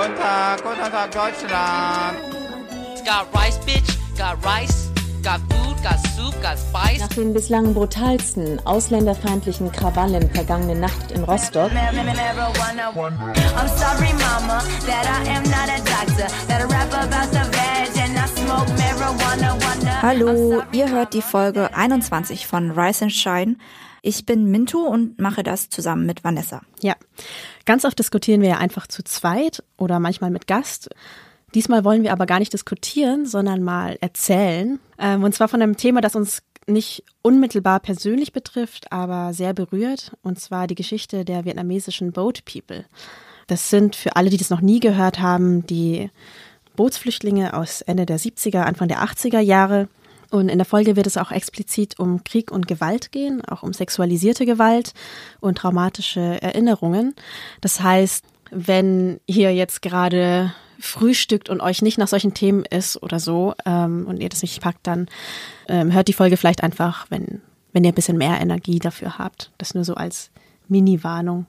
Guten 0.00 0.16
Tag, 0.16 0.62
guten 0.62 0.90
Tag, 0.90 1.10
Deutschland. 1.10 2.16
Got 3.04 3.26
rice, 3.34 3.58
bitch, 3.66 3.98
got 4.16 4.42
rice. 4.42 4.88
Got 5.22 5.40
food, 5.50 5.76
got 5.82 5.98
soup, 6.16 6.32
got 6.40 6.56
spice. 6.58 7.00
Nach 7.00 7.08
den 7.08 7.34
bislang 7.34 7.74
brutalsten 7.74 8.58
ausländerfeindlichen 8.64 9.70
Krawallen 9.70 10.30
vergangene 10.30 10.74
Nacht 10.74 11.12
in 11.12 11.22
Rostock 11.24 11.70
I'm 11.70 11.84
sorry, 13.76 14.14
mama, 14.14 14.62
that 14.86 15.04
I 15.04 15.28
am 15.28 15.42
not 15.42 15.68
a 15.68 15.76
doctor. 15.84 16.28
That 16.48 16.62
I 16.62 16.64
rap 16.64 16.90
about 16.94 17.30
the 17.32 17.44
veg 17.52 17.94
and 17.98 18.16
I 18.16 18.26
smoke 18.26 18.70
marijuana. 18.78 19.52
Wonder. 19.52 20.00
Hallo, 20.00 20.62
ihr 20.72 20.88
hört 20.88 21.12
die 21.12 21.20
Folge 21.20 21.74
21 21.74 22.46
von 22.46 22.70
Rise 22.70 23.04
and 23.04 23.12
Shine. 23.12 23.56
Ich 24.02 24.26
bin 24.26 24.50
Mintu 24.50 24.86
und 24.86 25.18
mache 25.20 25.42
das 25.42 25.68
zusammen 25.68 26.06
mit 26.06 26.24
Vanessa. 26.24 26.62
Ja, 26.80 26.94
ganz 27.66 27.84
oft 27.84 27.98
diskutieren 27.98 28.40
wir 28.40 28.48
ja 28.50 28.58
einfach 28.58 28.86
zu 28.86 29.02
zweit 29.02 29.62
oder 29.76 30.00
manchmal 30.00 30.30
mit 30.30 30.46
Gast. 30.46 30.90
Diesmal 31.54 31.84
wollen 31.84 32.02
wir 32.02 32.12
aber 32.12 32.26
gar 32.26 32.38
nicht 32.38 32.52
diskutieren, 32.52 33.26
sondern 33.26 33.62
mal 33.62 33.98
erzählen. 34.00 34.78
Ähm, 34.98 35.24
und 35.24 35.34
zwar 35.34 35.48
von 35.48 35.60
einem 35.60 35.76
Thema, 35.76 36.00
das 36.00 36.14
uns 36.14 36.42
nicht 36.66 37.04
unmittelbar 37.22 37.80
persönlich 37.80 38.32
betrifft, 38.32 38.92
aber 38.92 39.34
sehr 39.34 39.52
berührt. 39.52 40.12
Und 40.22 40.38
zwar 40.38 40.66
die 40.66 40.74
Geschichte 40.74 41.24
der 41.24 41.44
vietnamesischen 41.44 42.12
Boat 42.12 42.44
People. 42.44 42.84
Das 43.46 43.68
sind 43.68 43.96
für 43.96 44.16
alle, 44.16 44.30
die 44.30 44.36
das 44.36 44.50
noch 44.50 44.60
nie 44.60 44.78
gehört 44.78 45.18
haben, 45.20 45.66
die 45.66 46.10
Bootsflüchtlinge 46.76 47.54
aus 47.54 47.82
Ende 47.82 48.06
der 48.06 48.18
70er, 48.18 48.60
Anfang 48.60 48.88
der 48.88 49.02
80er 49.02 49.40
Jahre. 49.40 49.88
Und 50.30 50.48
in 50.48 50.58
der 50.58 50.64
Folge 50.64 50.96
wird 50.96 51.06
es 51.06 51.16
auch 51.16 51.32
explizit 51.32 51.98
um 51.98 52.22
Krieg 52.24 52.52
und 52.52 52.68
Gewalt 52.68 53.12
gehen, 53.12 53.44
auch 53.44 53.62
um 53.62 53.72
sexualisierte 53.72 54.46
Gewalt 54.46 54.94
und 55.40 55.58
traumatische 55.58 56.40
Erinnerungen. 56.40 57.14
Das 57.60 57.80
heißt, 57.80 58.24
wenn 58.50 59.20
ihr 59.26 59.54
jetzt 59.54 59.82
gerade 59.82 60.52
frühstückt 60.78 61.50
und 61.50 61.60
euch 61.60 61.82
nicht 61.82 61.98
nach 61.98 62.08
solchen 62.08 62.34
Themen 62.34 62.64
ist 62.64 63.02
oder 63.02 63.20
so 63.20 63.54
ähm, 63.66 64.06
und 64.06 64.20
ihr 64.20 64.28
das 64.28 64.42
nicht 64.42 64.62
packt, 64.62 64.86
dann 64.86 65.08
ähm, 65.68 65.92
hört 65.92 66.08
die 66.08 66.12
Folge 66.12 66.36
vielleicht 66.36 66.62
einfach, 66.62 67.06
wenn, 67.10 67.42
wenn 67.72 67.84
ihr 67.84 67.92
ein 67.92 67.94
bisschen 67.94 68.18
mehr 68.18 68.40
Energie 68.40 68.78
dafür 68.78 69.18
habt. 69.18 69.52
Das 69.58 69.74
nur 69.74 69.84
so 69.84 69.94
als 69.94 70.30
Mini-Warnung. 70.68 71.46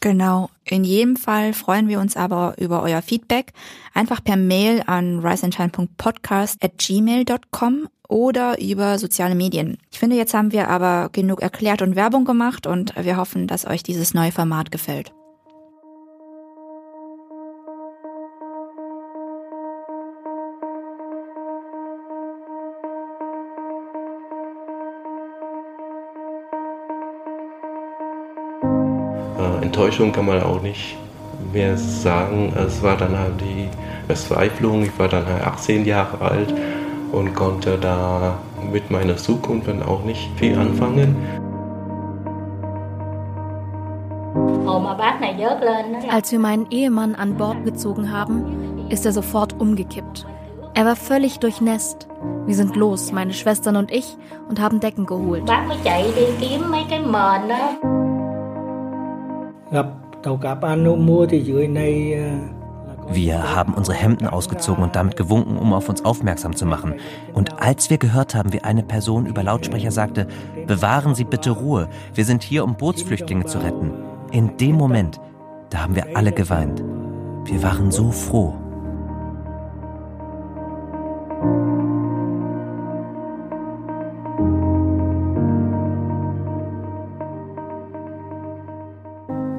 Genau. 0.00 0.50
In 0.64 0.84
jedem 0.84 1.16
Fall 1.16 1.52
freuen 1.52 1.88
wir 1.88 1.98
uns 2.00 2.16
aber 2.16 2.54
über 2.58 2.82
euer 2.82 3.02
Feedback. 3.02 3.52
Einfach 3.94 4.22
per 4.22 4.36
Mail 4.36 4.84
an 4.86 5.18
riseandshine.podcast@gmail.com 5.20 7.88
oder 8.08 8.60
über 8.60 8.98
soziale 8.98 9.34
Medien. 9.34 9.78
Ich 9.90 9.98
finde, 9.98 10.16
jetzt 10.16 10.34
haben 10.34 10.52
wir 10.52 10.68
aber 10.68 11.08
genug 11.12 11.42
erklärt 11.42 11.82
und 11.82 11.96
Werbung 11.96 12.24
gemacht 12.24 12.66
und 12.66 12.94
wir 12.96 13.16
hoffen, 13.16 13.46
dass 13.46 13.66
euch 13.66 13.82
dieses 13.82 14.14
neue 14.14 14.32
Format 14.32 14.70
gefällt. 14.70 15.12
Äh, 29.38 29.64
Enttäuschung 29.64 30.12
kann 30.12 30.26
man 30.26 30.42
auch 30.42 30.62
nicht 30.62 30.96
mehr 31.52 31.76
sagen. 31.76 32.52
Es 32.56 32.82
war 32.82 32.96
dann 32.96 33.16
halt 33.16 33.40
die 33.40 33.68
Verzweiflung. 34.06 34.82
Ich 34.84 34.98
war 34.98 35.08
dann 35.08 35.26
halt 35.26 35.42
18 35.42 35.84
Jahre 35.84 36.20
alt 36.20 36.54
und 37.12 37.34
konnte 37.34 37.78
da 37.78 38.38
mit 38.72 38.90
meiner 38.90 39.16
Zukunft 39.16 39.68
dann 39.68 39.82
auch 39.82 40.04
nicht 40.04 40.30
viel 40.36 40.58
anfangen. 40.58 41.16
Đó. 44.64 44.94
Als 46.10 46.32
wir 46.32 46.38
meinen 46.38 46.66
Ehemann 46.70 47.14
an 47.14 47.36
Bord 47.36 47.64
gezogen 47.64 48.12
haben, 48.12 48.86
ist 48.90 49.06
er 49.06 49.12
sofort 49.12 49.58
umgekippt. 49.60 50.26
Er 50.74 50.84
war 50.84 50.96
völlig 50.96 51.38
durchnässt. 51.38 52.08
Wir 52.46 52.54
sind 52.54 52.76
los, 52.76 53.12
meine 53.12 53.32
Schwestern 53.32 53.76
und 53.76 53.90
ich, 53.90 54.16
und 54.48 54.60
haben 54.60 54.80
Decken 54.80 55.06
geholt. 55.06 55.48
Đó. 55.48 55.54
gặp 59.70 59.86
tàu 60.22 60.36
cá 60.36 60.54
Pano 60.54 60.94
mua 60.96 61.26
thì 61.26 61.40
dưới 61.40 61.68
này 61.68 62.14
Wir 63.08 63.54
haben 63.54 63.74
unsere 63.74 63.96
Hemden 63.96 64.26
ausgezogen 64.26 64.82
und 64.82 64.96
damit 64.96 65.16
gewunken, 65.16 65.56
um 65.56 65.72
auf 65.72 65.88
uns 65.88 66.04
aufmerksam 66.04 66.56
zu 66.56 66.66
machen. 66.66 66.94
Und 67.32 67.62
als 67.62 67.88
wir 67.88 67.98
gehört 67.98 68.34
haben, 68.34 68.52
wie 68.52 68.62
eine 68.62 68.82
Person 68.82 69.26
über 69.26 69.42
Lautsprecher 69.42 69.92
sagte, 69.92 70.26
bewahren 70.66 71.14
Sie 71.14 71.24
bitte 71.24 71.50
Ruhe, 71.50 71.88
wir 72.14 72.24
sind 72.24 72.42
hier, 72.42 72.64
um 72.64 72.76
Bootsflüchtlinge 72.76 73.46
zu 73.46 73.58
retten. 73.58 73.92
In 74.32 74.56
dem 74.56 74.76
Moment, 74.76 75.20
da 75.70 75.82
haben 75.82 75.94
wir 75.94 76.16
alle 76.16 76.32
geweint. 76.32 76.82
Wir 77.44 77.62
waren 77.62 77.90
so 77.90 78.10
froh. 78.10 78.54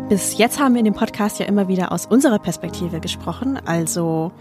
Bis 0.09 0.37
jetzt 0.37 0.57
haben 0.57 0.73
wir 0.73 0.79
in 0.79 0.85
dem 0.85 0.93
Podcast 0.93 1.37
ja 1.37 1.45
immer 1.47 1.67
wieder 1.67 1.91
aus 1.91 2.05
unserer 2.05 2.39
Perspektive 2.39 3.01
gesprochen. 3.01 3.59
Also 3.65 4.31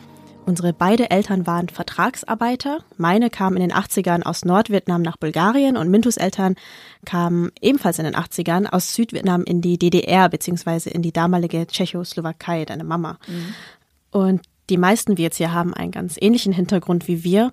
unsere 0.45 0.73
beide 0.73 1.11
Eltern 1.11 1.45
waren 1.45 1.69
Vertragsarbeiter. 1.69 2.85
Meine 2.99 3.31
kamen 3.31 3.57
in 3.57 3.69
den 3.69 3.77
80ern 3.77 4.23
aus 4.23 4.45
Nordvietnam 4.45 5.03
nach 5.03 5.17
Bulgarien 5.17 5.77
und 5.77 5.91
Mintus 5.91 6.19
Eltern 6.19 6.55
kamen 7.05 7.51
ebenfalls 7.61 7.99
in 7.99 8.05
den 8.05 8.15
80ern 8.15 8.67
aus 8.67 8.95
Südvietnam 8.95 9.43
in 9.43 9.61
die 9.61 9.77
DDR 9.77 10.29
beziehungsweise 10.29 10.91
in 10.91 11.03
die 11.03 11.13
damalige 11.13 11.67
Tschechoslowakei, 11.67 12.65
deine 12.65 12.85
Mama. 12.85 13.19
Und 14.13 14.43
die 14.71 14.79
meisten, 14.79 15.17
wir 15.17 15.25
jetzt 15.25 15.39
hier 15.39 15.53
haben 15.53 15.75
einen 15.75 15.91
ganz 15.91 16.17
ähnlichen 16.21 16.53
Hintergrund 16.53 17.09
wie 17.09 17.25
wir. 17.25 17.53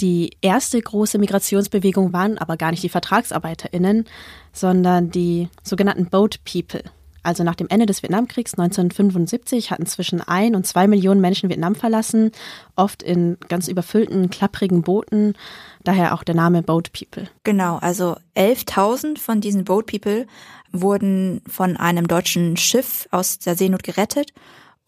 Die 0.00 0.30
erste 0.42 0.80
große 0.80 1.18
Migrationsbewegung 1.18 2.12
waren 2.12 2.38
aber 2.38 2.56
gar 2.56 2.70
nicht 2.70 2.84
die 2.84 2.88
VertragsarbeiterInnen, 2.88 4.04
sondern 4.52 5.10
die 5.10 5.48
sogenannten 5.64 6.06
Boat 6.06 6.38
People. 6.44 6.84
Also 7.22 7.44
nach 7.44 7.54
dem 7.54 7.68
Ende 7.68 7.86
des 7.86 8.02
Vietnamkriegs 8.02 8.54
1975 8.54 9.70
hatten 9.70 9.86
zwischen 9.86 10.20
ein 10.20 10.54
und 10.54 10.66
zwei 10.66 10.86
Millionen 10.86 11.20
Menschen 11.20 11.48
Vietnam 11.48 11.74
verlassen, 11.74 12.32
oft 12.76 13.02
in 13.02 13.36
ganz 13.48 13.68
überfüllten, 13.68 14.30
klapprigen 14.30 14.82
Booten, 14.82 15.34
daher 15.84 16.14
auch 16.14 16.22
der 16.22 16.34
Name 16.34 16.62
Boat 16.62 16.92
People. 16.92 17.28
Genau, 17.44 17.76
also 17.78 18.16
11.000 18.36 19.18
von 19.18 19.40
diesen 19.40 19.64
Boat 19.64 19.86
People 19.86 20.26
wurden 20.72 21.42
von 21.48 21.76
einem 21.76 22.08
deutschen 22.08 22.56
Schiff 22.56 23.08
aus 23.10 23.38
der 23.38 23.56
Seenot 23.56 23.82
gerettet 23.82 24.32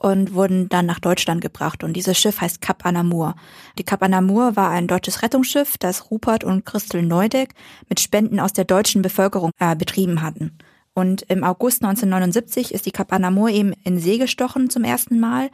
und 0.01 0.33
wurden 0.33 0.69
dann 0.71 0.87
nach 0.87 0.99
Deutschland 0.99 1.43
gebracht. 1.43 1.85
Und 1.85 1.93
dieses 1.93 2.19
Schiff 2.19 2.41
heißt 2.41 2.63
Cap 2.63 2.87
Anamur. 2.87 3.35
Die 3.79 3.85
Cap 3.85 4.03
Anamur 4.03 4.57
war 4.57 4.71
ein 4.71 4.87
deutsches 4.87 5.23
Rettungsschiff, 5.23 5.77
das 5.79 6.11
Rupert 6.11 6.43
und 6.43 6.65
Christel 6.65 7.03
Neudeck 7.03 7.55
mit 7.89 8.01
Spenden 8.01 8.41
aus 8.41 8.55
der 8.55 8.65
deutschen 8.65 9.03
Bevölkerung 9.03 9.51
äh, 9.59 9.77
betrieben 9.77 10.23
hatten. 10.23 10.57
Und 10.95 11.23
im 11.23 11.45
August 11.45 11.83
1979 11.83 12.75
ist 12.75 12.87
die 12.87 12.91
Cap 12.91 13.13
Anamur 13.13 13.51
eben 13.51 13.73
in 13.85 13.99
See 13.99 14.19
gestochen 14.19 14.71
zum 14.71 14.85
ersten 14.85 15.21
Mal. 15.21 15.51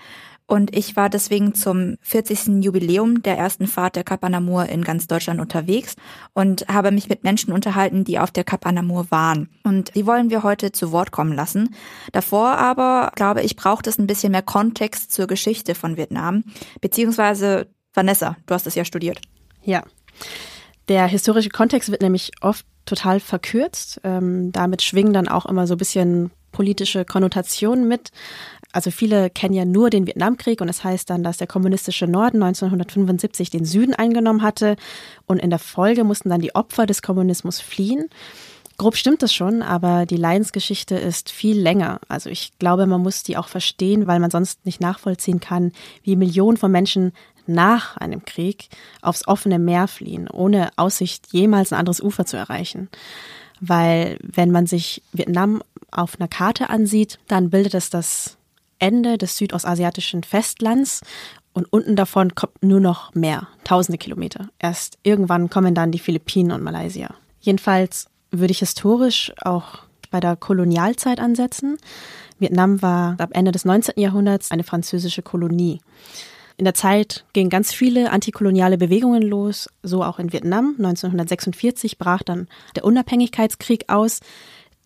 Und 0.48 0.76
ich 0.76 0.94
war 0.94 1.10
deswegen 1.10 1.54
zum 1.54 1.97
40. 2.02 2.64
Jubiläum 2.64 3.22
der 3.22 3.36
ersten 3.36 3.66
Fahrt 3.66 3.97
der 3.97 4.04
Cap 4.04 4.24
Anamur 4.24 4.66
in 4.66 4.84
ganz 4.84 5.08
Deutschland 5.08 5.41
unterwegs 5.41 5.97
und 6.34 6.69
habe 6.69 6.92
mich 6.92 7.08
mit 7.08 7.24
Menschen 7.24 7.52
unterhalten, 7.52 8.04
die 8.04 8.20
auf 8.20 8.30
der 8.30 8.44
Cap 8.44 8.64
Anamur 8.64 9.10
waren. 9.10 9.50
Und 9.64 9.97
die 9.97 10.06
wollen 10.06 10.30
wir 10.30 10.44
heute 10.44 10.70
zu 10.70 10.92
Wort 10.92 11.10
kommen 11.10 11.32
lassen. 11.32 11.74
Davor 12.12 12.58
aber, 12.58 13.10
glaube 13.16 13.42
ich, 13.42 13.56
braucht 13.56 13.88
es 13.88 13.98
ein 13.98 14.06
bisschen 14.06 14.30
mehr 14.30 14.42
Kontext 14.42 15.12
zur 15.12 15.26
Geschichte 15.26 15.74
von 15.74 15.97
Vietnam. 15.97 16.44
Beziehungsweise, 16.80 17.66
Vanessa, 17.92 18.36
du 18.47 18.54
hast 18.54 18.68
es 18.68 18.76
ja 18.76 18.84
studiert. 18.84 19.20
Ja. 19.64 19.82
Der 20.88 21.06
historische 21.06 21.50
Kontext 21.50 21.91
wird 21.91 22.02
nämlich 22.02 22.30
oft 22.41 22.64
total 22.84 23.20
verkürzt. 23.20 24.00
Ähm, 24.04 24.52
damit 24.52 24.82
schwingen 24.82 25.12
dann 25.12 25.28
auch 25.28 25.47
immer 25.47 25.66
so 25.66 25.74
ein 25.74 25.78
bisschen 25.78 26.30
politische 26.52 27.04
Konnotationen 27.04 27.86
mit. 27.86 28.10
Also 28.72 28.91
viele 28.91 29.30
kennen 29.30 29.54
ja 29.54 29.64
nur 29.64 29.91
den 29.91 30.06
Vietnamkrieg 30.06 30.60
und 30.60 30.68
es 30.68 30.78
das 30.78 30.84
heißt 30.84 31.10
dann, 31.10 31.22
dass 31.22 31.38
der 31.38 31.47
kommunistische 31.47 32.06
Norden 32.06 32.42
1975 32.42 33.50
den 33.50 33.65
Süden 33.65 33.94
eingenommen 33.94 34.42
hatte 34.42 34.77
und 35.27 35.38
in 35.38 35.50
der 35.50 35.59
Folge 35.59 36.04
mussten 36.04 36.30
dann 36.30 36.41
die 36.41 36.54
Opfer 36.54 36.86
des 36.86 37.03
Kommunismus 37.03 37.60
fliehen. 37.60 38.09
Grob 38.78 38.97
stimmt 38.97 39.22
es 39.22 39.32
schon, 39.32 39.62
aber 39.62 40.04
die 40.04 40.18
Leidensgeschichte 40.18 40.97
ist 40.97 41.30
viel 41.30 41.59
länger. 41.59 42.00
Also 42.09 42.28
ich 42.28 42.53
glaube, 42.59 42.86
man 42.86 43.03
muss 43.03 43.22
die 43.22 43.39
auch 43.39 43.48
verstehen, 43.48 44.06
weil 44.06 44.21
man 44.21 44.30
sonst 44.30 44.66
nicht 44.66 44.82
nachvollziehen 44.82 45.41
kann, 45.41 45.72
wie 46.03 46.16
Millionen 46.16 46.59
von 46.59 46.71
Menschen 46.71 47.12
nach 47.48 47.97
einem 47.97 48.25
Krieg 48.25 48.69
aufs 49.03 49.27
offene 49.27 49.59
Meer 49.59 49.89
fliehen, 49.89 50.28
ohne 50.28 50.71
Aussicht, 50.77 51.28
jemals 51.33 51.72
ein 51.72 51.78
anderes 51.78 52.01
Ufer 52.01 52.27
zu 52.27 52.37
erreichen. 52.37 52.89
Weil 53.60 54.19
wenn 54.22 54.51
man 54.51 54.66
sich 54.66 55.03
Vietnam 55.13 55.63
auf 55.91 56.19
einer 56.19 56.28
Karte 56.28 56.69
ansieht, 56.71 57.19
dann 57.28 57.51
bildet 57.51 57.75
es 57.75 57.91
das 57.91 58.37
Ende 58.78 59.16
des 59.16 59.39
südostasiatischen 59.39 60.22
Festlands 60.22 61.01
und 61.54 61.65
unten 61.72 61.97
davon 61.97 62.34
kommt 62.34 62.63
nur 62.63 62.81
noch 62.81 63.15
Meer, 63.15 63.49
tausende 63.65 63.97
Kilometer. 63.97 64.49
Erst 64.59 64.99
irgendwann 65.03 65.49
kommen 65.49 65.75
dann 65.75 65.91
die 65.91 65.99
Philippinen 65.99 66.53
und 66.53 66.63
Malaysia. 66.63 67.15
Jedenfalls 67.41 68.09
würde 68.31 68.51
ich 68.51 68.59
historisch 68.59 69.33
auch 69.41 69.78
bei 70.10 70.21
der 70.21 70.37
Kolonialzeit 70.37 71.19
ansetzen. 71.19 71.78
Vietnam 72.39 72.83
war 72.83 73.16
ab 73.19 73.31
Ende 73.33 73.53
des 73.53 73.65
19. 73.65 73.95
Jahrhunderts 73.97 74.51
eine 74.51 74.65
französische 74.65 75.22
Kolonie. 75.22 75.81
In 76.58 76.64
der 76.64 76.74
Zeit 76.74 77.26
gingen 77.34 77.50
ganz 77.50 77.72
viele 77.72 78.10
antikoloniale 78.10 78.78
Bewegungen 78.78 79.22
los, 79.22 79.68
so 79.82 80.03
auch 80.03 80.18
in 80.18 80.32
Vietnam. 80.32 80.74
1946 80.78 81.98
brach 81.98 82.22
dann 82.22 82.48
der 82.74 82.84
Unabhängigkeitskrieg 82.84 83.84
aus. 83.88 84.20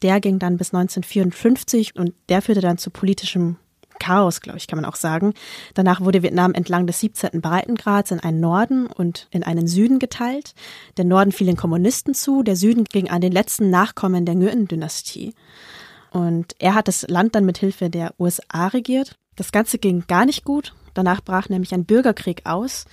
Der 0.02 0.20
ging 0.20 0.38
dann 0.38 0.56
bis 0.56 0.75
1954 0.75 1.94
und 1.96 2.14
der 2.28 2.43
führte 2.43 2.61
dann 2.61 2.78
zu 2.78 2.90
politischem 2.90 3.56
Chaos, 4.00 4.40
glaube 4.40 4.58
ich, 4.58 4.67
kann 4.67 4.78
man 4.78 4.87
auch 4.87 4.96
sagen. 4.96 5.34
Danach 5.75 6.00
wurde 6.00 6.22
Vietnam 6.22 6.55
entlang 6.55 6.87
des 6.87 6.99
17. 7.00 7.40
Breitengrads 7.40 8.11
in 8.11 8.19
einen 8.19 8.40
Norden 8.40 8.87
und 8.87 9.28
in 9.31 9.44
einen 9.44 9.69
Süden 9.69 9.99
geteilt. 9.99 10.55
Der 10.96 11.05
Norden 11.05 11.31
fiel 11.31 11.46
den 11.46 11.56
Kommunisten 11.56 12.14
zu, 12.14 12.43
der 12.43 12.56
Süden 12.56 12.84
ging 12.84 13.11
an 13.11 13.20
den 13.20 13.31
letzten 13.31 13.70
Nachkommen 13.70 14.25
der 14.25 14.34
Nguyen-Dynastie. 14.34 15.34
Und 16.11 16.56
er 16.58 16.75
hat 16.75 16.88
das 16.88 17.06
Land 17.08 17.34
dann 17.37 17.44
mit 17.44 17.58
Hilfe 17.58 17.90
der 17.90 18.14
USA 18.19 18.69
regiert. 18.69 19.19
Das 19.41 19.53
Ganze 19.53 19.79
ging 19.79 20.05
gar 20.07 20.27
nicht 20.27 20.45
gut. 20.45 20.75
Danach 20.93 21.23
brach 21.23 21.49
nämlich 21.49 21.73
ein 21.73 21.87
Bürgerkrieg 21.87 22.43
aus. 22.45 22.85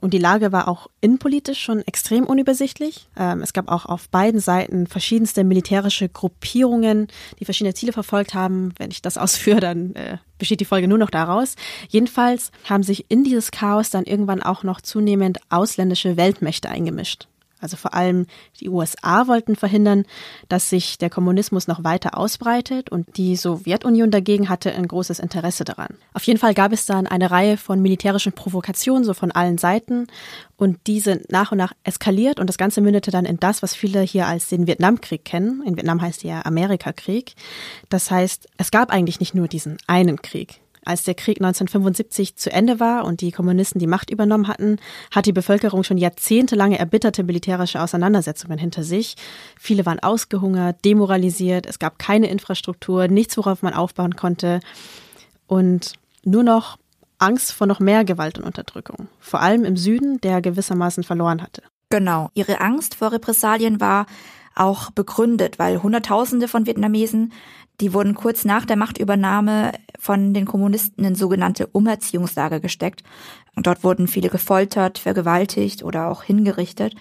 Und 0.00 0.14
die 0.14 0.18
Lage 0.18 0.52
war 0.52 0.68
auch 0.68 0.86
innenpolitisch 1.00 1.60
schon 1.60 1.80
extrem 1.84 2.26
unübersichtlich. 2.26 3.08
Ähm, 3.16 3.42
es 3.42 3.52
gab 3.52 3.68
auch 3.68 3.86
auf 3.86 4.08
beiden 4.08 4.38
Seiten 4.38 4.86
verschiedenste 4.86 5.42
militärische 5.42 6.08
Gruppierungen, 6.08 7.08
die 7.40 7.44
verschiedene 7.44 7.74
Ziele 7.74 7.92
verfolgt 7.92 8.34
haben. 8.34 8.72
Wenn 8.78 8.92
ich 8.92 9.02
das 9.02 9.18
ausführe, 9.18 9.58
dann 9.58 9.96
äh, 9.96 10.18
besteht 10.38 10.60
die 10.60 10.64
Folge 10.64 10.86
nur 10.86 10.96
noch 10.96 11.10
daraus. 11.10 11.56
Jedenfalls 11.88 12.52
haben 12.68 12.84
sich 12.84 13.10
in 13.10 13.24
dieses 13.24 13.50
Chaos 13.50 13.90
dann 13.90 14.04
irgendwann 14.04 14.44
auch 14.44 14.62
noch 14.62 14.80
zunehmend 14.80 15.40
ausländische 15.48 16.16
Weltmächte 16.16 16.68
eingemischt. 16.68 17.26
Also 17.60 17.76
vor 17.76 17.94
allem 17.94 18.26
die 18.60 18.68
USA 18.68 19.26
wollten 19.26 19.56
verhindern, 19.56 20.04
dass 20.48 20.70
sich 20.70 20.98
der 20.98 21.10
Kommunismus 21.10 21.68
noch 21.68 21.84
weiter 21.84 22.16
ausbreitet 22.16 22.90
und 22.90 23.16
die 23.16 23.36
Sowjetunion 23.36 24.10
dagegen 24.10 24.48
hatte 24.48 24.72
ein 24.72 24.88
großes 24.88 25.18
Interesse 25.18 25.64
daran. 25.64 25.96
Auf 26.14 26.24
jeden 26.24 26.38
Fall 26.38 26.54
gab 26.54 26.72
es 26.72 26.86
dann 26.86 27.06
eine 27.06 27.30
Reihe 27.30 27.56
von 27.56 27.80
militärischen 27.82 28.32
Provokationen, 28.32 29.04
so 29.04 29.14
von 29.14 29.30
allen 29.30 29.58
Seiten 29.58 30.06
und 30.56 30.86
die 30.86 31.00
sind 31.00 31.30
nach 31.32 31.52
und 31.52 31.58
nach 31.58 31.72
eskaliert 31.84 32.38
und 32.40 32.46
das 32.46 32.58
Ganze 32.58 32.80
mündete 32.80 33.10
dann 33.10 33.24
in 33.24 33.38
das, 33.38 33.62
was 33.62 33.74
viele 33.74 34.02
hier 34.02 34.26
als 34.26 34.48
den 34.48 34.66
Vietnamkrieg 34.66 35.24
kennen. 35.24 35.62
In 35.66 35.76
Vietnam 35.76 36.02
heißt 36.02 36.22
ja 36.22 36.44
Amerikakrieg. 36.44 37.34
Das 37.88 38.10
heißt, 38.10 38.48
es 38.58 38.70
gab 38.70 38.90
eigentlich 38.90 39.20
nicht 39.20 39.34
nur 39.34 39.48
diesen 39.48 39.78
einen 39.86 40.20
Krieg. 40.20 40.60
Als 40.84 41.02
der 41.02 41.14
Krieg 41.14 41.38
1975 41.38 42.36
zu 42.36 42.50
Ende 42.50 42.80
war 42.80 43.04
und 43.04 43.20
die 43.20 43.32
Kommunisten 43.32 43.78
die 43.78 43.86
Macht 43.86 44.10
übernommen 44.10 44.48
hatten, 44.48 44.78
hat 45.10 45.26
die 45.26 45.32
Bevölkerung 45.32 45.84
schon 45.84 45.98
jahrzehntelange 45.98 46.78
erbitterte 46.78 47.22
militärische 47.22 47.80
Auseinandersetzungen 47.82 48.58
hinter 48.58 48.82
sich. 48.82 49.16
Viele 49.58 49.84
waren 49.84 49.98
ausgehungert, 49.98 50.84
demoralisiert, 50.84 51.66
es 51.66 51.78
gab 51.78 51.98
keine 51.98 52.30
Infrastruktur, 52.30 53.08
nichts, 53.08 53.36
worauf 53.36 53.62
man 53.62 53.74
aufbauen 53.74 54.16
konnte 54.16 54.60
und 55.46 55.94
nur 56.24 56.42
noch 56.42 56.78
Angst 57.18 57.52
vor 57.52 57.66
noch 57.66 57.80
mehr 57.80 58.04
Gewalt 58.04 58.38
und 58.38 58.44
Unterdrückung, 58.44 59.08
vor 59.18 59.40
allem 59.40 59.64
im 59.64 59.76
Süden, 59.76 60.20
der 60.22 60.40
gewissermaßen 60.40 61.04
verloren 61.04 61.42
hatte. 61.42 61.62
Genau, 61.90 62.30
ihre 62.34 62.60
Angst 62.60 62.94
vor 62.94 63.12
Repressalien 63.12 63.80
war 63.80 64.06
auch 64.54 64.90
begründet, 64.90 65.58
weil 65.58 65.82
Hunderttausende 65.82 66.48
von 66.48 66.66
Vietnamesen 66.66 67.32
die 67.80 67.94
wurden 67.94 68.14
kurz 68.14 68.44
nach 68.44 68.64
der 68.66 68.76
Machtübernahme 68.76 69.72
von 69.98 70.34
den 70.34 70.44
Kommunisten 70.44 71.04
in 71.04 71.14
sogenannte 71.14 71.66
Umerziehungslager 71.66 72.60
gesteckt. 72.60 73.02
Und 73.56 73.66
dort 73.66 73.82
wurden 73.82 74.06
viele 74.06 74.28
gefoltert, 74.28 74.98
vergewaltigt 74.98 75.82
oder 75.82 76.08
auch 76.08 76.22
hingerichtet. 76.22 76.94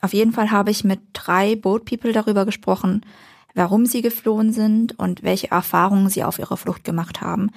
Auf 0.00 0.12
jeden 0.12 0.32
Fall 0.32 0.50
habe 0.50 0.70
ich 0.70 0.84
mit 0.84 1.00
drei 1.12 1.56
Boat 1.56 1.84
People 1.84 2.12
darüber 2.12 2.44
gesprochen, 2.44 3.02
warum 3.54 3.86
sie 3.86 4.02
geflohen 4.02 4.52
sind 4.52 4.98
und 4.98 5.22
welche 5.22 5.50
Erfahrungen 5.50 6.08
sie 6.08 6.24
auf 6.24 6.38
ihrer 6.38 6.56
Flucht 6.56 6.84
gemacht 6.84 7.20
haben. 7.20 7.50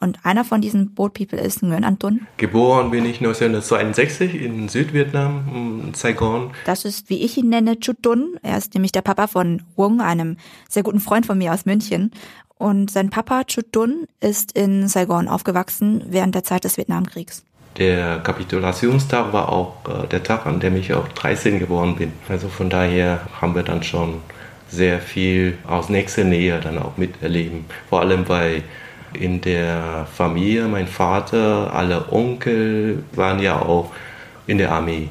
Und 0.00 0.18
einer 0.24 0.44
von 0.44 0.60
diesen 0.60 0.94
Boat 0.94 1.14
People 1.14 1.40
ist 1.40 1.62
Nguyen 1.62 1.84
Anton. 1.84 2.26
Geboren 2.36 2.90
bin 2.90 3.04
ich 3.04 3.18
1962 3.18 4.40
in 4.40 4.68
Südvietnam, 4.68 5.48
in 5.52 5.94
Saigon. 5.94 6.52
Das 6.66 6.84
ist, 6.84 7.10
wie 7.10 7.22
ich 7.22 7.36
ihn 7.36 7.48
nenne, 7.48 7.76
Dun. 7.76 8.36
Er 8.42 8.58
ist 8.58 8.74
nämlich 8.74 8.92
der 8.92 9.02
Papa 9.02 9.26
von 9.26 9.62
Wong, 9.76 10.00
einem 10.00 10.36
sehr 10.68 10.82
guten 10.82 11.00
Freund 11.00 11.26
von 11.26 11.38
mir 11.38 11.52
aus 11.52 11.66
München. 11.66 12.12
Und 12.58 12.90
sein 12.90 13.10
Papa 13.10 13.42
Dun 13.72 14.06
ist 14.20 14.52
in 14.52 14.88
Saigon 14.88 15.28
aufgewachsen 15.28 16.04
während 16.08 16.34
der 16.34 16.44
Zeit 16.44 16.64
des 16.64 16.76
Vietnamkriegs. 16.76 17.44
Der 17.76 18.18
Kapitulationstag 18.18 19.32
war 19.32 19.48
auch 19.50 19.76
äh, 19.88 20.06
der 20.08 20.22
Tag, 20.22 20.46
an 20.46 20.58
dem 20.58 20.76
ich 20.76 20.94
auch 20.94 21.08
13 21.08 21.60
geworden 21.60 21.96
bin. 21.96 22.12
Also 22.28 22.48
von 22.48 22.70
daher 22.70 23.20
haben 23.40 23.54
wir 23.54 23.62
dann 23.62 23.84
schon 23.84 24.20
sehr 24.68 24.98
viel 25.00 25.56
aus 25.66 25.88
nächster 25.88 26.24
Nähe 26.24 26.60
dann 26.60 26.78
auch 26.78 26.96
miterleben. 26.96 27.64
Vor 27.88 28.00
allem 28.00 28.24
bei 28.24 28.62
in 29.14 29.40
der 29.40 30.06
Familie, 30.12 30.68
mein 30.68 30.86
Vater, 30.86 31.72
alle 31.74 32.12
Onkel 32.12 33.04
waren 33.12 33.40
ja 33.40 33.60
auch 33.60 33.92
in 34.46 34.58
der 34.58 34.72
Armee. 34.72 35.08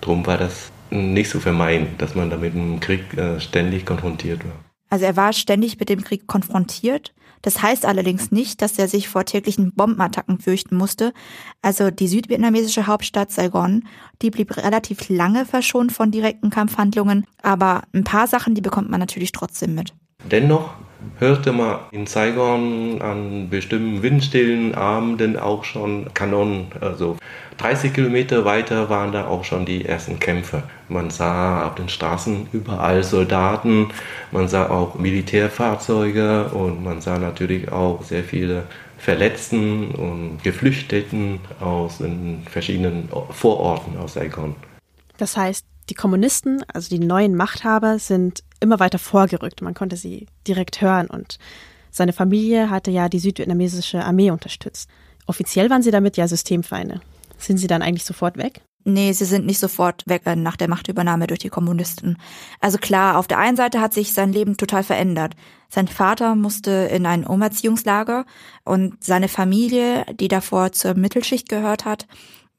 Darum 0.00 0.26
war 0.26 0.38
das 0.38 0.70
nicht 0.90 1.30
zu 1.30 1.40
vermeiden, 1.40 1.88
dass 1.98 2.14
man 2.14 2.30
da 2.30 2.36
mit 2.36 2.54
dem 2.54 2.80
Krieg 2.80 3.16
äh, 3.16 3.40
ständig 3.40 3.86
konfrontiert 3.86 4.44
war. 4.44 4.52
Also 4.90 5.04
er 5.04 5.16
war 5.16 5.32
ständig 5.32 5.78
mit 5.78 5.88
dem 5.88 6.02
Krieg 6.02 6.26
konfrontiert. 6.26 7.14
Das 7.42 7.62
heißt 7.62 7.86
allerdings 7.86 8.32
nicht, 8.32 8.60
dass 8.60 8.78
er 8.78 8.86
sich 8.86 9.08
vor 9.08 9.24
täglichen 9.24 9.72
Bombenattacken 9.72 10.40
fürchten 10.40 10.76
musste. 10.76 11.12
Also 11.62 11.90
die 11.90 12.08
südvietnamesische 12.08 12.86
Hauptstadt 12.86 13.30
Saigon, 13.30 13.84
die 14.20 14.30
blieb 14.30 14.56
relativ 14.58 15.08
lange 15.08 15.46
verschont 15.46 15.92
von 15.92 16.10
direkten 16.10 16.50
Kampfhandlungen, 16.50 17.24
aber 17.42 17.82
ein 17.94 18.04
paar 18.04 18.26
Sachen, 18.26 18.54
die 18.54 18.60
bekommt 18.60 18.90
man 18.90 19.00
natürlich 19.00 19.32
trotzdem 19.32 19.74
mit. 19.74 19.94
Dennoch 20.30 20.74
hörte 21.18 21.52
man 21.52 21.80
in 21.90 22.06
Saigon 22.06 23.00
an 23.02 23.48
bestimmten 23.50 24.02
windstillen 24.02 24.74
Abenden 24.74 25.38
auch 25.38 25.64
schon 25.64 26.12
Kanonen. 26.14 26.66
Also 26.80 27.16
30 27.58 27.92
Kilometer 27.92 28.44
weiter 28.44 28.88
waren 28.88 29.12
da 29.12 29.26
auch 29.26 29.44
schon 29.44 29.66
die 29.66 29.84
ersten 29.84 30.18
Kämpfe. 30.18 30.62
Man 30.88 31.10
sah 31.10 31.66
auf 31.66 31.74
den 31.74 31.88
Straßen 31.88 32.48
überall 32.52 33.04
Soldaten, 33.04 33.88
man 34.32 34.48
sah 34.48 34.70
auch 34.70 34.94
Militärfahrzeuge 34.94 36.46
und 36.52 36.82
man 36.82 37.00
sah 37.00 37.18
natürlich 37.18 37.70
auch 37.70 38.02
sehr 38.02 38.24
viele 38.24 38.64
Verletzten 38.96 39.90
und 39.92 40.42
Geflüchteten 40.42 41.40
aus 41.60 41.98
den 41.98 42.42
verschiedenen 42.48 43.08
Vororten 43.30 43.96
aus 43.98 44.14
Saigon. 44.14 44.54
Das 45.16 45.36
heißt, 45.36 45.64
die 45.90 45.94
Kommunisten, 45.94 46.62
also 46.72 46.94
die 46.94 47.04
neuen 47.04 47.34
Machthaber, 47.34 47.98
sind 47.98 48.42
immer 48.60 48.80
weiter 48.80 48.98
vorgerückt. 48.98 49.62
Man 49.62 49.74
konnte 49.74 49.96
sie 49.96 50.26
direkt 50.46 50.80
hören 50.80 51.08
und 51.08 51.38
seine 51.90 52.12
Familie 52.12 52.70
hatte 52.70 52.90
ja 52.90 53.08
die 53.08 53.18
südvietnamesische 53.18 54.04
Armee 54.04 54.30
unterstützt. 54.30 54.88
Offiziell 55.26 55.70
waren 55.70 55.82
sie 55.82 55.90
damit 55.90 56.16
ja 56.16 56.28
Systemfeinde. 56.28 57.00
Sind 57.38 57.58
sie 57.58 57.66
dann 57.66 57.82
eigentlich 57.82 58.04
sofort 58.04 58.36
weg? 58.36 58.62
Nee, 58.84 59.12
sie 59.12 59.26
sind 59.26 59.44
nicht 59.44 59.58
sofort 59.58 60.04
weg 60.06 60.22
äh, 60.24 60.36
nach 60.36 60.56
der 60.56 60.68
Machtübernahme 60.68 61.26
durch 61.26 61.40
die 61.40 61.50
Kommunisten. 61.50 62.16
Also 62.60 62.78
klar, 62.78 63.18
auf 63.18 63.26
der 63.26 63.38
einen 63.38 63.56
Seite 63.56 63.80
hat 63.80 63.92
sich 63.92 64.14
sein 64.14 64.32
Leben 64.32 64.56
total 64.56 64.82
verändert. 64.82 65.34
Sein 65.68 65.86
Vater 65.86 66.34
musste 66.34 66.70
in 66.90 67.04
ein 67.04 67.26
Umerziehungslager 67.26 68.24
und 68.64 69.02
seine 69.04 69.28
Familie, 69.28 70.06
die 70.18 70.28
davor 70.28 70.72
zur 70.72 70.94
Mittelschicht 70.94 71.48
gehört 71.48 71.84
hat, 71.84 72.06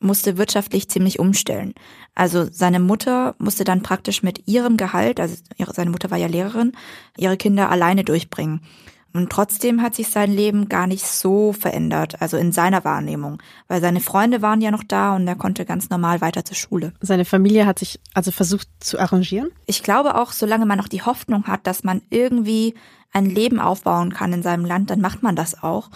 musste 0.01 0.37
wirtschaftlich 0.37 0.89
ziemlich 0.89 1.19
umstellen. 1.19 1.73
Also 2.15 2.47
seine 2.51 2.79
Mutter 2.79 3.35
musste 3.37 3.63
dann 3.63 3.83
praktisch 3.83 4.23
mit 4.23 4.47
ihrem 4.47 4.77
Gehalt, 4.77 5.19
also 5.19 5.35
ihre, 5.57 5.73
seine 5.73 5.91
Mutter 5.91 6.11
war 6.11 6.17
ja 6.17 6.27
Lehrerin, 6.27 6.73
ihre 7.17 7.37
Kinder 7.37 7.69
alleine 7.69 8.03
durchbringen. 8.03 8.61
Und 9.13 9.29
trotzdem 9.29 9.81
hat 9.81 9.93
sich 9.93 10.07
sein 10.07 10.31
Leben 10.31 10.69
gar 10.69 10.87
nicht 10.87 11.05
so 11.05 11.51
verändert, 11.51 12.21
also 12.21 12.37
in 12.37 12.53
seiner 12.53 12.85
Wahrnehmung, 12.85 13.41
weil 13.67 13.81
seine 13.81 13.99
Freunde 13.99 14.41
waren 14.41 14.61
ja 14.61 14.71
noch 14.71 14.83
da 14.83 15.15
und 15.15 15.27
er 15.27 15.35
konnte 15.35 15.65
ganz 15.65 15.89
normal 15.89 16.21
weiter 16.21 16.45
zur 16.45 16.55
Schule. 16.55 16.93
Seine 17.01 17.25
Familie 17.25 17.65
hat 17.65 17.79
sich 17.79 17.99
also 18.13 18.31
versucht 18.31 18.69
zu 18.79 18.99
arrangieren? 18.99 19.49
Ich 19.65 19.83
glaube 19.83 20.15
auch, 20.15 20.31
solange 20.31 20.65
man 20.65 20.77
noch 20.77 20.87
die 20.87 21.01
Hoffnung 21.01 21.45
hat, 21.47 21.67
dass 21.67 21.83
man 21.83 22.01
irgendwie 22.09 22.75
ein 23.11 23.25
Leben 23.25 23.59
aufbauen 23.59 24.13
kann 24.13 24.31
in 24.31 24.43
seinem 24.43 24.63
Land, 24.63 24.89
dann 24.89 25.01
macht 25.01 25.23
man 25.23 25.35
das 25.35 25.61
auch. 25.61 25.89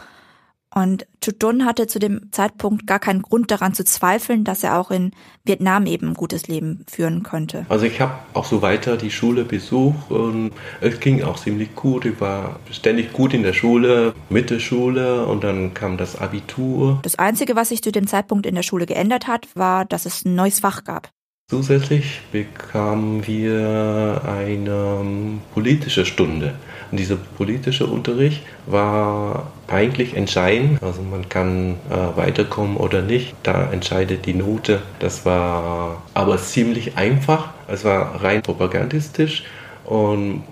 Und 0.78 1.08
Chudun 1.24 1.64
hatte 1.64 1.88
zu 1.88 2.00
dem 2.00 2.34
Zeitpunkt 2.34 2.86
gar 2.86 3.00
keinen 3.00 3.22
Grund 3.22 3.50
daran 3.50 3.74
zu 3.74 3.86
zweifeln, 3.86 4.44
dass 4.44 4.62
er 4.62 4.78
auch 4.78 4.92
in 4.92 5.12
Vietnam 5.46 5.86
eben 5.86 6.10
ein 6.10 6.14
gutes 6.16 6.50
Leben 6.50 6.86
führen 6.90 7.24
könnte. 7.24 7.66
Also 7.70 7.86
ich 7.86 8.02
habe 8.02 8.14
auch 8.34 8.44
so 8.44 8.62
weiter 8.62 8.98
die 8.98 9.10
Schule 9.10 9.46
besucht 9.46 10.12
und 10.12 10.52
es 10.82 11.00
ging 11.00 11.24
auch 11.24 11.38
ziemlich 11.38 11.74
gut. 11.76 12.04
Ich 12.04 12.20
war 12.20 12.60
ständig 12.72 13.14
gut 13.14 13.34
in 13.34 13.44
der 13.44 13.54
Schule, 13.54 14.14
Mittelschule 14.30 15.26
und 15.26 15.46
dann 15.46 15.74
kam 15.74 15.96
das 15.96 16.20
Abitur. 16.20 17.00
Das 17.04 17.18
Einzige, 17.18 17.56
was 17.56 17.70
sich 17.70 17.82
zu 17.82 17.94
dem 17.94 18.06
Zeitpunkt 18.06 18.46
in 18.46 18.56
der 18.56 18.64
Schule 18.64 18.86
geändert 18.86 19.28
hat, 19.28 19.48
war, 19.56 19.86
dass 19.86 20.06
es 20.06 20.26
ein 20.26 20.36
neues 20.36 20.60
Fach 20.60 20.84
gab. 20.84 21.10
Zusätzlich 21.48 22.22
bekamen 22.32 23.28
wir 23.28 24.20
eine 24.26 25.40
politische 25.54 26.04
Stunde. 26.04 26.56
Und 26.90 27.00
dieser 27.00 27.18
politische 27.18 27.86
Unterricht 27.86 28.42
war 28.66 29.52
eigentlich 29.68 30.16
entscheidend. 30.16 30.82
Also 30.82 31.04
man 31.04 31.30
kann 31.30 31.76
äh, 31.92 32.18
weiterkommen 32.18 32.78
oder 32.78 33.04
nicht. 33.04 33.36
Da 33.44 33.72
entscheidet 33.72 34.26
die 34.26 34.34
Note. 34.34 34.82
Das 34.98 35.24
war 35.24 36.02
aber 36.16 36.40
ziemlich 36.40 36.98
einfach. 36.98 37.54
Es 37.68 37.86
war 37.86 38.24
rein 38.24 38.42
propagandistisch 38.42 39.44
und 39.84 40.44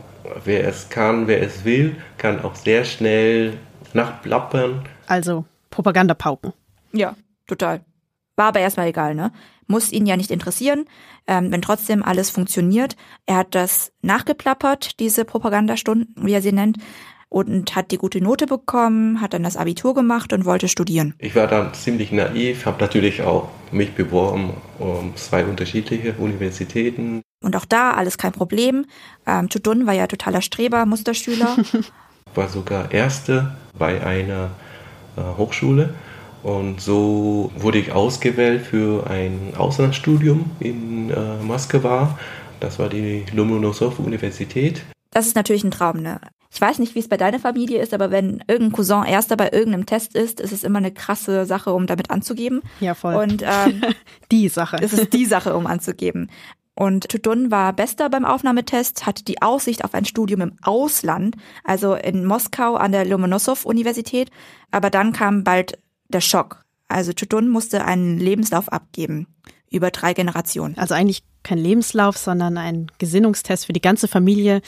wer 0.46 0.68
es 0.68 0.90
kann, 0.90 1.26
wer 1.26 1.42
es 1.42 1.66
will, 1.66 1.96
kann 2.20 2.44
auch 2.44 2.54
sehr 2.54 2.86
schnell 2.86 3.58
nachplappern. 3.94 4.88
Also 5.08 5.46
Propagandapauken. 5.72 6.54
Ja, 6.92 7.16
total. 7.48 7.82
War 8.36 8.50
aber 8.50 8.60
erstmal 8.60 8.90
egal, 8.90 9.16
ne? 9.16 9.32
Muss 9.68 9.92
ihn 9.92 10.06
ja 10.06 10.18
nicht 10.18 10.32
interessieren, 10.32 10.86
ähm, 11.28 11.52
wenn 11.52 11.62
trotzdem 11.62 12.04
alles 12.04 12.30
funktioniert. 12.30 12.96
Er 13.26 13.38
hat 13.38 13.56
das 13.56 13.92
nachgeplappert, 14.02 15.00
diese 15.00 15.26
Propagandastunden, 15.26 16.14
wie 16.18 16.34
er 16.34 16.42
sie 16.42 16.52
nennt, 16.52 16.78
und 17.34 17.76
hat 17.76 17.90
die 17.90 17.98
gute 17.98 18.22
Note 18.22 18.46
bekommen, 18.46 19.20
hat 19.20 19.34
dann 19.34 19.42
das 19.42 19.58
Abitur 19.58 19.96
gemacht 19.96 20.34
und 20.34 20.46
wollte 20.46 20.68
studieren. 20.68 21.16
Ich 21.18 21.36
war 21.36 21.48
dann 21.48 21.74
ziemlich 21.74 22.12
naiv, 22.12 22.68
habe 22.68 22.80
natürlich 22.80 23.24
auch 23.24 23.50
mich 23.72 23.94
beworben 23.94 24.54
um 24.78 25.16
zwei 25.16 25.44
unterschiedliche 25.44 26.14
Universitäten. 26.14 27.24
Und 27.44 27.56
auch 27.56 27.66
da 27.66 27.92
alles 27.92 28.20
kein 28.20 28.34
Problem. 28.34 28.86
Ähm, 29.26 29.50
Tudun 29.50 29.88
war 29.88 29.94
ja 29.94 30.06
totaler 30.06 30.42
Streber, 30.42 30.86
Musterschüler. 30.86 31.58
war 32.36 32.50
sogar 32.50 32.92
Erste 32.92 33.56
bei 33.78 34.06
einer 34.06 34.52
äh, 35.18 35.22
Hochschule. 35.38 35.96
Und 36.44 36.82
so 36.82 37.52
wurde 37.56 37.80
ich 37.80 37.94
ausgewählt 37.94 38.66
für 38.66 39.08
ein 39.10 39.54
Auslandsstudium 39.58 40.52
in 40.60 41.10
äh, 41.10 41.38
Moskau. 41.42 42.10
Das 42.60 42.80
war 42.80 42.90
die 42.90 43.26
Lomonossow-Universität. 43.34 44.84
Das 45.12 45.28
ist 45.28 45.36
natürlich 45.36 45.64
ein 45.64 45.72
Traum, 45.72 46.02
ne? 46.02 46.20
Ich 46.54 46.62
weiß 46.62 46.78
nicht, 46.80 46.94
wie 46.94 47.00
es 47.00 47.08
bei 47.08 47.18
deiner 47.18 47.40
Familie 47.40 47.82
ist, 47.82 47.96
aber 47.96 48.12
wenn 48.12 48.44
irgendein 48.48 48.74
Cousin 48.74 49.04
Erster 49.06 49.36
bei 49.36 49.50
irgendeinem 49.52 49.88
Test 49.88 50.16
ist, 50.16 50.40
ist 50.40 50.52
es 50.52 50.64
immer 50.64 50.78
eine 50.78 50.92
krasse 50.92 51.46
Sache, 51.46 51.74
um 51.74 51.88
damit 51.88 52.12
anzugeben. 52.12 52.62
Ja, 52.80 52.94
voll. 52.94 53.16
Und 53.16 53.42
ähm, 53.42 53.82
die 54.32 54.50
Sache. 54.50 54.78
Es 54.80 54.94
ist 54.94 55.14
die 55.14 55.26
Sache, 55.26 55.56
um 55.56 55.66
anzugeben. 55.66 56.30
Und 56.76 57.10
Tudun 57.10 57.52
war 57.52 57.74
Bester 57.74 58.10
beim 58.10 58.26
Aufnahmetest, 58.26 59.06
hatte 59.06 59.24
die 59.24 59.42
Aussicht 59.42 59.84
auf 59.84 59.94
ein 59.94 60.06
Studium 60.06 60.42
im 60.42 60.58
Ausland, 60.62 61.36
also 61.64 61.96
in 61.96 62.26
Moskau 62.26 62.76
an 62.76 62.92
der 62.92 63.06
Lomonossow-Universität. 63.06 64.30
Aber 64.72 64.90
dann 64.90 65.14
kam 65.14 65.44
bald 65.44 65.80
der 66.08 66.22
Schock. 66.22 66.64
Also 66.88 67.14
Tudun 67.14 67.50
musste 67.50 67.86
einen 67.86 68.20
Lebenslauf 68.20 68.70
abgeben 68.70 69.28
über 69.70 69.90
drei 69.90 70.14
Generationen. 70.14 70.78
Also 70.78 70.94
eigentlich 70.94 71.24
kein 71.42 71.58
Lebenslauf, 71.58 72.18
sondern 72.18 72.58
ein 72.58 72.92
Gesinnungstest 73.00 73.66
für 73.66 73.74
die 73.74 73.82
ganze 73.82 74.08
Familie, 74.08 74.62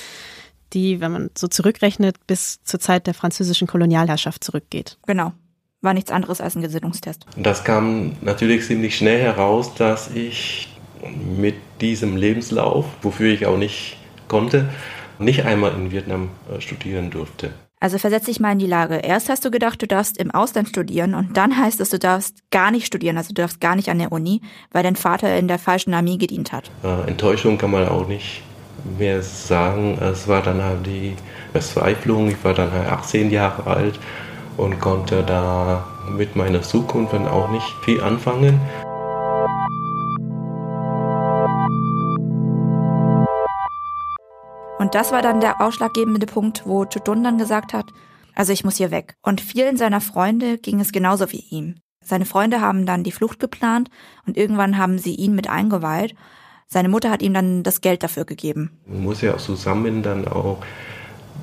die, 0.74 1.00
wenn 1.00 1.12
man 1.12 1.30
so 1.38 1.48
zurückrechnet, 1.48 2.26
bis 2.28 2.64
zur 2.64 2.80
Zeit 2.80 3.08
der 3.08 3.14
französischen 3.14 3.68
Kolonialherrschaft 3.68 4.44
zurückgeht. 4.44 4.98
Genau. 5.06 5.34
War 5.82 5.94
nichts 5.94 6.12
anderes 6.12 6.42
als 6.42 6.56
ein 6.56 6.64
Gesinnungstest. 6.64 7.26
Das 7.38 7.64
kam 7.64 8.14
natürlich 8.22 8.66
ziemlich 8.66 8.98
schnell 8.98 9.22
heraus, 9.22 9.76
dass 9.76 10.10
ich 10.10 10.70
mit 11.38 11.56
diesem 11.82 12.18
Lebenslauf, 12.18 12.86
wofür 13.04 13.32
ich 13.32 13.46
auch 13.46 13.58
nicht 13.58 13.98
konnte, 14.28 14.70
nicht 15.20 15.46
einmal 15.46 15.74
in 15.76 15.92
Vietnam 15.92 16.32
äh, 16.52 16.60
studieren 16.60 17.12
durfte. 17.12 17.54
Also 17.80 17.98
versetz 17.98 18.26
dich 18.26 18.40
mal 18.40 18.54
in 18.54 18.60
die 18.60 18.68
Lage. 18.68 18.96
Erst 18.96 19.30
hast 19.30 19.46
du 19.46 19.52
gedacht, 19.52 19.82
du 19.82 19.88
darfst 19.88 20.18
im 20.18 20.32
Ausland 20.32 20.70
studieren 20.70 21.14
und 21.14 21.36
dann 21.38 21.58
heißt 21.58 21.82
es, 21.82 21.90
du 21.90 22.00
darfst 22.00 22.38
gar 22.50 22.72
nicht 22.72 22.86
studieren, 22.86 23.18
also 23.18 23.30
du 23.30 23.42
darfst 23.42 23.60
gar 23.60 23.76
nicht 23.76 23.90
an 23.90 24.00
der 24.00 24.12
Uni, 24.12 24.42
weil 24.72 24.84
dein 24.84 24.96
Vater 24.96 25.38
in 25.38 25.48
der 25.48 25.60
falschen 25.60 25.94
Armee 25.94 26.18
gedient 26.18 26.52
hat. 26.52 26.72
Enttäuschung 27.06 27.58
kann 27.58 27.72
man 27.72 27.88
auch 27.88 28.08
nicht 28.08 28.44
mehr 28.98 29.22
sagen. 29.22 29.98
Es 30.02 30.28
war 30.28 30.42
dann 30.42 30.64
halt 30.64 30.86
die 30.86 31.16
Verzweiflung. 31.52 32.30
Ich 32.30 32.44
war 32.44 32.54
dann 32.54 32.72
halt 32.72 32.88
18 32.88 33.30
Jahre 33.30 33.68
alt 33.68 34.00
und 34.58 34.80
konnte 34.80 35.24
da 35.24 35.86
mit 36.10 36.36
meiner 36.36 36.62
Zukunft 36.62 37.14
dann 37.14 37.28
auch 37.28 37.50
nicht 37.50 37.68
viel 37.84 38.02
anfangen. 38.02 38.60
Und 44.86 44.94
das 44.94 45.12
war 45.12 45.24
dann 45.24 45.42
der 45.42 45.62
ausschlaggebende 45.62 46.28
Punkt, 46.28 46.62
wo 46.68 46.86
Chudun 46.86 47.24
dann 47.24 47.40
gesagt 47.40 47.74
hat, 47.74 47.88
also 48.36 48.54
ich 48.54 48.64
muss 48.64 48.78
hier 48.78 48.92
weg. 48.92 49.16
Und 49.24 49.42
vielen 49.42 49.78
seiner 49.78 50.00
Freunde 50.00 50.60
ging 50.60 50.80
es 50.80 50.92
genauso 50.92 51.32
wie 51.32 51.44
ihm. 51.50 51.78
Seine 52.04 52.26
Freunde 52.26 52.62
haben 52.62 52.86
dann 52.86 53.04
die 53.04 53.12
Flucht 53.12 53.40
geplant 53.40 53.90
und 54.28 54.38
irgendwann 54.38 54.78
haben 54.78 55.00
sie 55.00 55.16
ihn 55.16 55.34
mit 55.34 55.50
eingeweiht. 55.50 56.14
Seine 56.68 56.90
Mutter 56.90 57.10
hat 57.10 57.24
ihm 57.24 57.34
dann 57.34 57.64
das 57.64 57.82
Geld 57.82 58.04
dafür 58.04 58.26
gegeben. 58.26 58.80
Man 58.86 59.02
muss 59.02 59.22
ja 59.22 59.34
auch 59.34 59.40
zusammen 59.40 60.04
dann 60.04 60.28
auch 60.28 60.60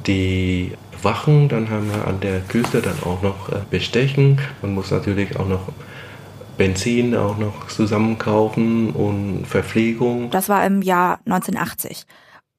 die 0.06 0.74
Wachen, 1.02 1.48
dann 1.48 1.68
haben 1.68 1.92
wir 1.92 2.06
an 2.06 2.20
der 2.20 2.42
Küste 2.42 2.80
dann 2.80 3.02
auch 3.04 3.22
noch 3.22 3.48
äh, 3.48 3.56
bestechen. 3.68 4.38
Man 4.62 4.72
muss 4.72 4.92
natürlich 4.92 5.36
auch 5.36 5.48
noch 5.48 5.72
Benzin 6.56 7.16
auch 7.16 7.38
noch 7.38 7.66
zusammenkaufen 7.66 8.90
und 8.90 9.46
Verpflegung. 9.48 10.30
Das 10.30 10.48
war 10.48 10.64
im 10.64 10.80
Jahr 10.80 11.18
1980. 11.26 12.06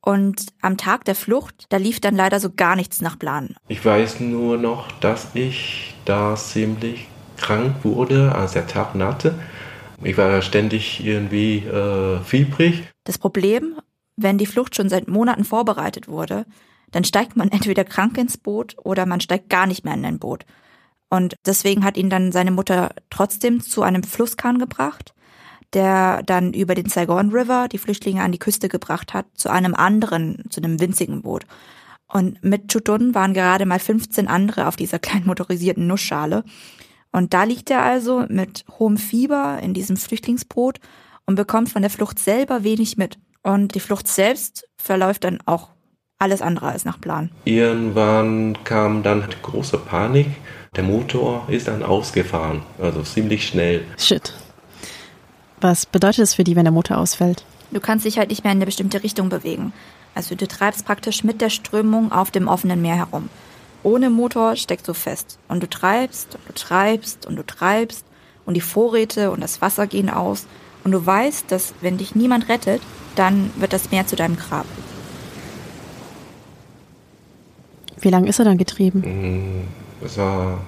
Und 0.05 0.47
am 0.61 0.75
Tag 0.75 1.05
der 1.05 1.15
Flucht, 1.15 1.65
da 1.69 1.77
lief 1.77 2.01
dann 2.01 2.13
leider 2.13 2.41
so 2.41 2.51
gar 2.53 2.75
nichts 2.75 2.99
nach 2.99 3.17
Plan. 3.17 3.55
Ich 3.69 3.85
weiß 3.85 4.19
nur 4.19 4.57
noch, 4.57 4.91
dass 4.99 5.33
ich 5.33 5.95
da 6.03 6.35
ziemlich 6.35 7.07
krank 7.37 7.73
wurde, 7.83 8.35
als 8.35 8.51
der 8.51 8.67
Tag 8.67 8.95
nahte. 8.95 9.39
Ich 10.03 10.17
war 10.17 10.41
ständig 10.41 11.05
irgendwie 11.05 11.59
äh, 11.59 12.19
fiebrig. 12.19 12.83
Das 13.05 13.17
Problem, 13.17 13.79
wenn 14.17 14.37
die 14.37 14.45
Flucht 14.45 14.75
schon 14.75 14.89
seit 14.89 15.07
Monaten 15.07 15.45
vorbereitet 15.45 16.09
wurde, 16.09 16.45
dann 16.91 17.05
steigt 17.05 17.37
man 17.37 17.49
entweder 17.49 17.85
krank 17.85 18.17
ins 18.17 18.37
Boot 18.37 18.75
oder 18.83 19.05
man 19.05 19.21
steigt 19.21 19.49
gar 19.49 19.67
nicht 19.67 19.85
mehr 19.85 19.93
in 19.93 20.03
ein 20.03 20.19
Boot. 20.19 20.45
Und 21.09 21.35
deswegen 21.45 21.85
hat 21.85 21.95
ihn 21.95 22.09
dann 22.09 22.33
seine 22.33 22.51
Mutter 22.51 22.93
trotzdem 23.09 23.61
zu 23.61 23.83
einem 23.83 24.03
Flusskahn 24.03 24.59
gebracht 24.59 25.13
der 25.73 26.23
dann 26.23 26.53
über 26.53 26.75
den 26.75 26.89
Saigon 26.89 27.31
River 27.31 27.67
die 27.67 27.77
Flüchtlinge 27.77 28.21
an 28.23 28.31
die 28.31 28.39
Küste 28.39 28.69
gebracht 28.69 29.13
hat, 29.13 29.25
zu 29.33 29.49
einem 29.49 29.75
anderen, 29.75 30.43
zu 30.49 30.61
einem 30.61 30.79
winzigen 30.79 31.21
Boot. 31.21 31.45
Und 32.07 32.43
mit 32.43 32.71
Chutun 32.71 33.15
waren 33.15 33.33
gerade 33.33 33.65
mal 33.65 33.79
15 33.79 34.27
andere 34.27 34.67
auf 34.67 34.75
dieser 34.75 34.99
kleinen 34.99 35.25
motorisierten 35.25 35.87
Nussschale. 35.87 36.43
Und 37.11 37.33
da 37.33 37.43
liegt 37.43 37.69
er 37.69 37.83
also 37.83 38.25
mit 38.27 38.65
hohem 38.79 38.97
Fieber 38.97 39.59
in 39.61 39.73
diesem 39.73 39.97
Flüchtlingsboot 39.97 40.79
und 41.25 41.35
bekommt 41.35 41.69
von 41.69 41.81
der 41.81 41.91
Flucht 41.91 42.19
selber 42.19 42.63
wenig 42.63 42.97
mit. 42.97 43.17
Und 43.43 43.75
die 43.75 43.79
Flucht 43.79 44.07
selbst 44.07 44.67
verläuft 44.77 45.23
dann 45.23 45.39
auch 45.45 45.69
alles 46.17 46.41
andere 46.41 46.67
als 46.67 46.85
nach 46.85 46.99
Plan. 46.99 47.29
Irgendwann 47.45 48.57
kam 48.63 49.03
dann 49.03 49.27
große 49.41 49.77
Panik. 49.77 50.27
Der 50.75 50.83
Motor 50.83 51.45
ist 51.49 51.67
dann 51.67 51.83
ausgefahren, 51.83 52.63
also 52.79 53.03
ziemlich 53.03 53.47
schnell. 53.47 53.83
Shit. 53.97 54.33
Was 55.63 55.85
bedeutet 55.85 56.19
es 56.19 56.33
für 56.33 56.43
die, 56.43 56.57
wenn 56.57 56.65
der 56.65 56.73
Motor 56.73 56.97
ausfällt? 56.97 57.45
Du 57.71 57.79
kannst 57.79 58.03
dich 58.05 58.17
halt 58.17 58.31
nicht 58.31 58.43
mehr 58.43 58.51
in 58.51 58.57
eine 58.57 58.65
bestimmte 58.65 59.01
Richtung 59.01 59.29
bewegen. 59.29 59.71
Also 60.13 60.35
du 60.35 60.45
treibst 60.45 60.85
praktisch 60.85 61.23
mit 61.23 61.39
der 61.39 61.49
Strömung 61.49 62.11
auf 62.11 62.31
dem 62.31 62.49
offenen 62.49 62.81
Meer 62.81 62.97
herum. 62.97 63.29
Ohne 63.81 64.09
Motor 64.09 64.57
steckst 64.57 64.89
du 64.89 64.93
fest. 64.93 65.39
Und 65.47 65.63
du 65.63 65.69
treibst 65.69 66.35
und 66.35 66.49
du 66.49 66.53
treibst 66.53 67.25
und 67.25 67.37
du 67.37 67.45
treibst 67.45 68.03
und 68.45 68.55
die 68.55 68.61
Vorräte 68.61 69.31
und 69.31 69.39
das 69.39 69.61
Wasser 69.61 69.87
gehen 69.87 70.09
aus. 70.09 70.47
Und 70.83 70.91
du 70.91 71.05
weißt, 71.05 71.49
dass 71.49 71.73
wenn 71.79 71.97
dich 71.97 72.13
niemand 72.13 72.49
rettet, 72.49 72.81
dann 73.15 73.49
wird 73.55 73.71
das 73.71 73.89
Meer 73.89 74.05
zu 74.05 74.17
deinem 74.17 74.35
Grab. 74.35 74.65
Wie 78.01 78.09
lange 78.09 78.27
ist 78.27 78.39
er 78.39 78.43
dann 78.43 78.57
getrieben? 78.57 78.99
Mm, 78.99 80.05
es 80.05 80.17
war 80.17 80.59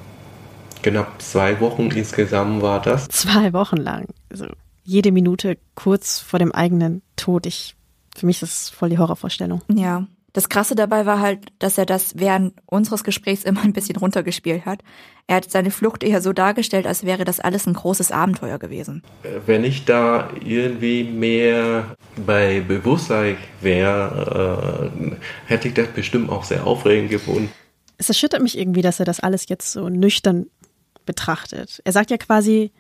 knapp 0.83 1.21
zwei 1.21 1.59
Wochen 1.59 1.91
insgesamt 1.91 2.61
war 2.61 2.81
das. 2.81 3.09
Zwei 3.09 3.51
Wochen 3.51 3.75
lang. 3.75 4.05
Also 4.31 4.45
jede 4.85 5.11
Minute 5.11 5.57
kurz 5.73 6.19
vor 6.19 6.39
dem 6.39 6.51
eigenen 6.53 7.01
Tod. 7.17 7.45
Ich, 7.45 7.75
für 8.15 8.25
mich 8.25 8.41
ist 8.41 8.53
das 8.53 8.69
voll 8.69 8.89
die 8.89 8.97
Horrorvorstellung. 8.97 9.61
Ja. 9.73 10.07
Das 10.31 10.49
Krasse 10.49 10.75
dabei 10.75 11.05
war 11.05 11.21
halt, 11.21 11.47
dass 11.59 11.77
er 11.77 11.85
das 11.85 12.19
während 12.19 12.55
unseres 12.65 13.05
Gesprächs 13.05 13.45
immer 13.45 13.63
ein 13.63 13.71
bisschen 13.71 13.95
runtergespielt 13.95 14.65
hat. 14.65 14.81
Er 15.27 15.37
hat 15.37 15.49
seine 15.49 15.71
Flucht 15.71 16.03
eher 16.03 16.21
so 16.21 16.33
dargestellt, 16.33 16.85
als 16.87 17.05
wäre 17.05 17.23
das 17.23 17.39
alles 17.39 17.65
ein 17.67 17.73
großes 17.73 18.11
Abenteuer 18.11 18.59
gewesen. 18.59 19.01
Wenn 19.45 19.63
ich 19.63 19.85
da 19.85 20.29
irgendwie 20.43 21.05
mehr 21.05 21.95
bei 22.25 22.59
Bewusstsein 22.59 23.37
wäre, 23.61 24.91
äh, 24.93 25.15
hätte 25.45 25.69
ich 25.69 25.73
das 25.73 25.87
bestimmt 25.87 26.29
auch 26.29 26.43
sehr 26.43 26.67
aufregend 26.67 27.11
gefunden. 27.11 27.49
Es 27.97 28.09
erschüttert 28.09 28.41
mich 28.41 28.57
irgendwie, 28.57 28.81
dass 28.81 28.99
er 28.99 29.05
das 29.05 29.21
alles 29.21 29.47
jetzt 29.47 29.71
so 29.71 29.87
nüchtern 29.87 30.47
betrachtet. 31.05 31.81
Er 31.85 31.93
sagt 31.93 32.11
ja 32.11 32.17
quasi, 32.17 32.71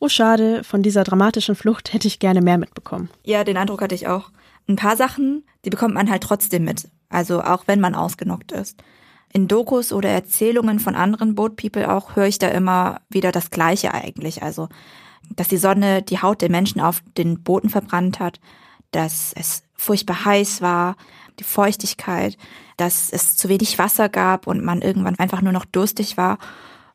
oh 0.00 0.08
schade, 0.08 0.64
von 0.64 0.82
dieser 0.82 1.04
dramatischen 1.04 1.54
Flucht 1.54 1.92
hätte 1.92 2.08
ich 2.08 2.18
gerne 2.18 2.40
mehr 2.40 2.58
mitbekommen. 2.58 3.10
Ja, 3.22 3.44
den 3.44 3.56
Eindruck 3.56 3.82
hatte 3.82 3.94
ich 3.94 4.08
auch. 4.08 4.30
Ein 4.68 4.76
paar 4.76 4.96
Sachen, 4.96 5.44
die 5.64 5.70
bekommt 5.70 5.94
man 5.94 6.10
halt 6.10 6.22
trotzdem 6.22 6.64
mit. 6.64 6.88
Also 7.10 7.42
auch 7.42 7.64
wenn 7.66 7.80
man 7.80 7.94
ausgenockt 7.94 8.52
ist. 8.52 8.82
In 9.32 9.46
Dokus 9.46 9.92
oder 9.92 10.08
Erzählungen 10.08 10.80
von 10.80 10.96
anderen 10.96 11.34
Boat 11.34 11.56
People 11.56 11.92
auch 11.92 12.16
höre 12.16 12.26
ich 12.26 12.38
da 12.38 12.48
immer 12.48 13.00
wieder 13.10 13.30
das 13.30 13.50
Gleiche 13.50 13.94
eigentlich. 13.94 14.42
Also, 14.42 14.68
dass 15.36 15.48
die 15.48 15.56
Sonne 15.56 16.02
die 16.02 16.20
Haut 16.20 16.40
der 16.40 16.50
Menschen 16.50 16.80
auf 16.80 17.02
den 17.16 17.42
Booten 17.42 17.68
verbrannt 17.68 18.18
hat, 18.18 18.40
dass 18.90 19.32
es 19.34 19.62
furchtbar 19.74 20.24
heiß 20.24 20.62
war, 20.62 20.96
die 21.38 21.44
Feuchtigkeit, 21.44 22.36
dass 22.76 23.10
es 23.10 23.36
zu 23.36 23.48
wenig 23.48 23.78
Wasser 23.78 24.08
gab 24.08 24.46
und 24.46 24.64
man 24.64 24.82
irgendwann 24.82 25.18
einfach 25.18 25.42
nur 25.42 25.52
noch 25.52 25.64
durstig 25.64 26.16
war 26.16 26.38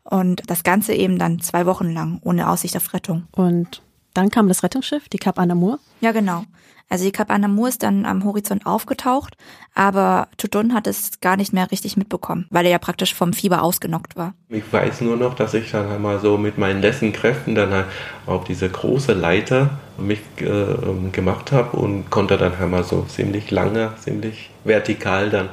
und 0.06 0.44
das 0.48 0.64
Ganze 0.64 0.94
eben 0.94 1.20
dann 1.20 1.40
zwei 1.42 1.66
Wochen 1.66 1.92
lang 1.92 2.20
ohne 2.24 2.50
Aussicht 2.50 2.78
auf 2.78 2.94
Rettung. 2.94 3.28
Und 3.32 3.82
Dann 4.14 4.30
kam 4.30 4.48
das 4.48 4.64
Rettungsschiff, 4.64 5.10
die 5.10 5.18
Cap 5.18 5.38
Anamur. 5.40 5.80
Ja, 6.00 6.14
genau. 6.14 6.46
Also 6.88 7.04
die 7.04 7.12
Cap 7.12 7.32
Anamur 7.32 7.68
ist 7.68 7.82
dann 7.82 8.06
am 8.06 8.24
Horizont 8.24 8.68
aufgetaucht, 8.68 9.36
aber 9.74 10.28
Tutun 10.38 10.74
hat 10.76 10.86
es 10.86 11.20
gar 11.20 11.36
nicht 11.36 11.52
mehr 11.52 11.72
richtig 11.72 11.98
mitbekommen, 11.98 12.46
weil 12.52 12.66
er 12.66 12.72
ja 12.74 12.78
praktisch 12.78 13.16
vom 13.16 13.34
Fieber 13.34 13.64
ausgenockt 13.64 14.16
war. 14.16 14.36
Ich 14.50 14.72
weiß 14.72 15.02
nur 15.02 15.18
noch, 15.18 15.34
dass 15.34 15.56
ich 15.56 15.72
dann 15.72 15.90
einmal 15.90 16.20
so 16.20 16.38
mit 16.38 16.60
meinen 16.60 16.82
letzten 16.82 17.12
Kräften 17.12 17.56
dann 17.56 17.72
halt 17.72 17.88
auf 18.28 18.44
diese 18.44 18.70
große 18.70 19.14
Leiter 19.14 19.72
mich 19.98 20.20
äh, 20.40 21.10
gemacht 21.12 21.52
habe 21.52 21.76
und 21.76 22.12
konnte 22.12 22.38
dann 22.38 22.54
einmal 22.56 22.84
so 22.84 23.02
ziemlich 23.10 23.50
lange, 23.50 23.94
ziemlich 24.00 24.52
vertikal 24.64 25.32
dann 25.32 25.50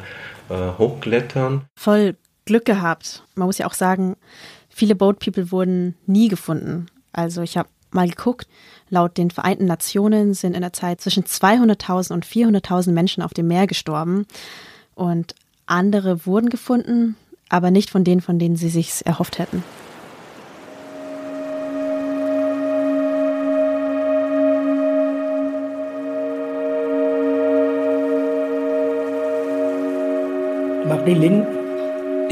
äh, 0.51 0.77
hochklettern. 0.79 1.63
Voll 1.77 2.17
Glück 2.45 2.65
gehabt. 2.65 3.25
Man 3.35 3.47
muss 3.47 3.59
ja 3.59 3.67
auch 3.67 3.75
sagen, 3.75 4.17
viele 4.69 4.95
Boat 4.95 5.19
People 5.19 5.51
wurden 5.51 5.97
nie 6.07 6.29
gefunden. 6.29 6.87
Also 7.13 7.43
ich 7.43 7.57
habe 7.57 7.69
mal 7.91 8.09
geguckt, 8.09 8.49
laut 8.89 9.17
den 9.19 9.31
Vereinten 9.31 9.67
Nationen 9.67 10.35
sind 10.35 10.55
in 10.55 10.63
der 10.63 10.73
Zeit 10.73 11.01
zwischen 11.01 11.25
200.000 11.25 12.13
und 12.13 12.27
400.000 12.27 12.93
Menschen 12.93 13.23
auf 13.23 13.35
dem 13.35 13.49
Meer 13.49 13.67
gestorben. 13.67 14.27
Und 14.95 15.35
andere 15.67 16.27
wurden 16.27 16.51
gefunden, 16.51 17.17
aber 17.49 17.71
nicht 17.71 17.91
von 17.91 18.05
denen, 18.05 18.21
von 18.21 18.39
denen 18.39 18.57
sie 18.57 18.71
sich 18.71 19.05
erhofft 19.07 19.39
hätten. 19.39 19.63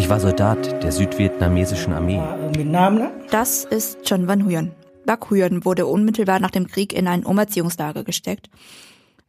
Ich 0.00 0.08
war 0.08 0.18
Soldat 0.18 0.82
der 0.82 0.92
südvietnamesischen 0.92 1.92
Armee. 1.92 2.22
Das 3.30 3.66
ist 3.66 3.98
Chon 4.08 4.26
Van 4.26 4.46
Huyen. 4.46 4.72
Bak 5.04 5.28
Huyen 5.28 5.62
wurde 5.66 5.84
unmittelbar 5.84 6.40
nach 6.40 6.50
dem 6.50 6.68
Krieg 6.68 6.94
in 6.94 7.06
ein 7.06 7.22
Umerziehungslager 7.22 8.02
gesteckt. 8.02 8.48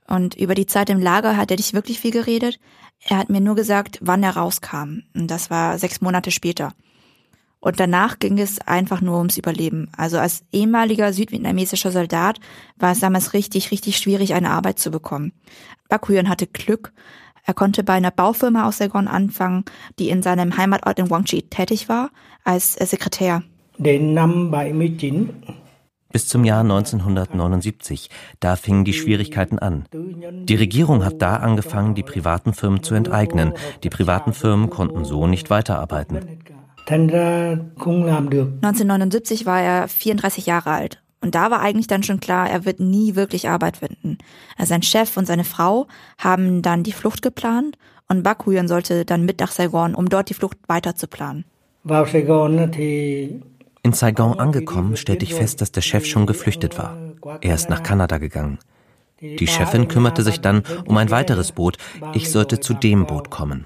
Und 0.07 0.33
über 0.35 0.55
die 0.55 0.67
Zeit 0.67 0.89
im 0.89 1.01
Lager 1.01 1.35
hat 1.35 1.51
er 1.51 1.57
nicht 1.57 1.73
wirklich 1.73 1.99
viel 1.99 2.11
geredet. 2.11 2.57
Er 3.01 3.17
hat 3.17 3.29
mir 3.29 3.41
nur 3.41 3.55
gesagt, 3.55 3.99
wann 4.01 4.23
er 4.23 4.37
rauskam. 4.37 5.01
Und 5.13 5.27
das 5.27 5.49
war 5.49 5.77
sechs 5.77 5.99
Monate 5.99 6.31
später. 6.31 6.71
Und 7.59 7.81
danach 7.81 8.19
ging 8.19 8.39
es 8.39 8.65
einfach 8.65 9.01
nur 9.01 9.17
ums 9.17 9.37
Überleben. 9.37 9.89
Also 9.97 10.19
als 10.19 10.45
ehemaliger 10.53 11.11
südvietnamesischer 11.11 11.91
Soldat 11.91 12.39
war 12.77 12.93
es 12.93 13.01
damals 13.01 13.33
richtig, 13.33 13.71
richtig 13.71 13.97
schwierig, 13.97 14.35
eine 14.35 14.51
Arbeit 14.51 14.79
zu 14.79 14.89
bekommen. 14.89 15.33
Bak 15.89 16.07
Huyen 16.07 16.29
hatte 16.29 16.47
Glück. 16.47 16.93
Er 17.43 17.53
konnte 17.53 17.83
bei 17.83 17.93
einer 17.93 18.11
Baufirma 18.11 18.67
aus 18.67 18.77
Saigon 18.77 19.07
anfangen, 19.07 19.65
die 19.99 20.09
in 20.09 20.21
seinem 20.21 20.57
Heimatort 20.57 20.99
in 20.99 21.25
Chi 21.25 21.43
tätig 21.43 21.89
war, 21.89 22.11
als 22.43 22.73
Sekretär. 22.73 23.43
Bis 26.11 26.27
zum 26.27 26.43
Jahr 26.43 26.61
1979, 26.61 28.09
da 28.39 28.55
fingen 28.57 28.83
die 28.83 28.93
Schwierigkeiten 28.93 29.59
an. 29.59 29.85
Die 29.93 30.55
Regierung 30.55 31.05
hat 31.05 31.21
da 31.21 31.35
angefangen, 31.37 31.93
die 31.95 32.03
privaten 32.03 32.53
Firmen 32.53 32.83
zu 32.83 32.95
enteignen. 32.95 33.53
Die 33.83 33.89
privaten 33.89 34.33
Firmen 34.33 34.69
konnten 34.69 35.05
so 35.05 35.27
nicht 35.27 35.49
weiterarbeiten. 35.49 36.19
1979 36.87 39.45
war 39.45 39.61
er 39.61 39.87
34 39.87 40.45
Jahre 40.45 40.71
alt. 40.71 41.01
Und 41.21 41.35
da 41.35 41.51
war 41.51 41.61
eigentlich 41.61 41.87
dann 41.87 42.03
schon 42.03 42.19
klar, 42.19 42.49
er 42.49 42.65
wird 42.65 42.79
nie 42.79 43.15
wirklich 43.15 43.47
Arbeit 43.47 43.77
finden. 43.77 44.17
Also 44.57 44.69
sein 44.69 44.81
Chef 44.81 45.15
und 45.17 45.27
seine 45.27 45.43
Frau 45.43 45.87
haben 46.17 46.61
dann 46.61 46.83
die 46.83 46.91
Flucht 46.91 47.21
geplant 47.21 47.77
und 48.07 48.23
Bakuyan 48.23 48.67
sollte 48.67 49.05
dann 49.05 49.23
mit 49.23 49.39
nach 49.39 49.51
Saigon, 49.51 49.95
um 49.95 50.09
dort 50.09 50.29
die 50.29 50.33
Flucht 50.33 50.57
weiter 50.67 50.95
zu 50.95 51.07
planen. 51.07 51.45
In 53.83 53.93
Saigon 53.93 54.39
angekommen, 54.39 54.97
stellte 54.97 55.25
ich 55.25 55.33
fest, 55.33 55.61
dass 55.61 55.71
der 55.71 55.81
Chef 55.81 56.05
schon 56.05 56.25
geflüchtet 56.25 56.77
war. 56.77 56.97
Er 57.41 57.55
ist 57.55 57.69
nach 57.69 57.83
Kanada 57.83 58.17
gegangen. 58.17 58.59
Die 59.21 59.47
Chefin 59.47 59.87
kümmerte 59.87 60.23
sich 60.23 60.41
dann 60.41 60.63
um 60.85 60.97
ein 60.97 61.11
weiteres 61.11 61.51
Boot. 61.51 61.77
Ich 62.13 62.31
sollte 62.31 62.59
zu 62.59 62.73
dem 62.73 63.05
Boot 63.05 63.29
kommen. 63.29 63.65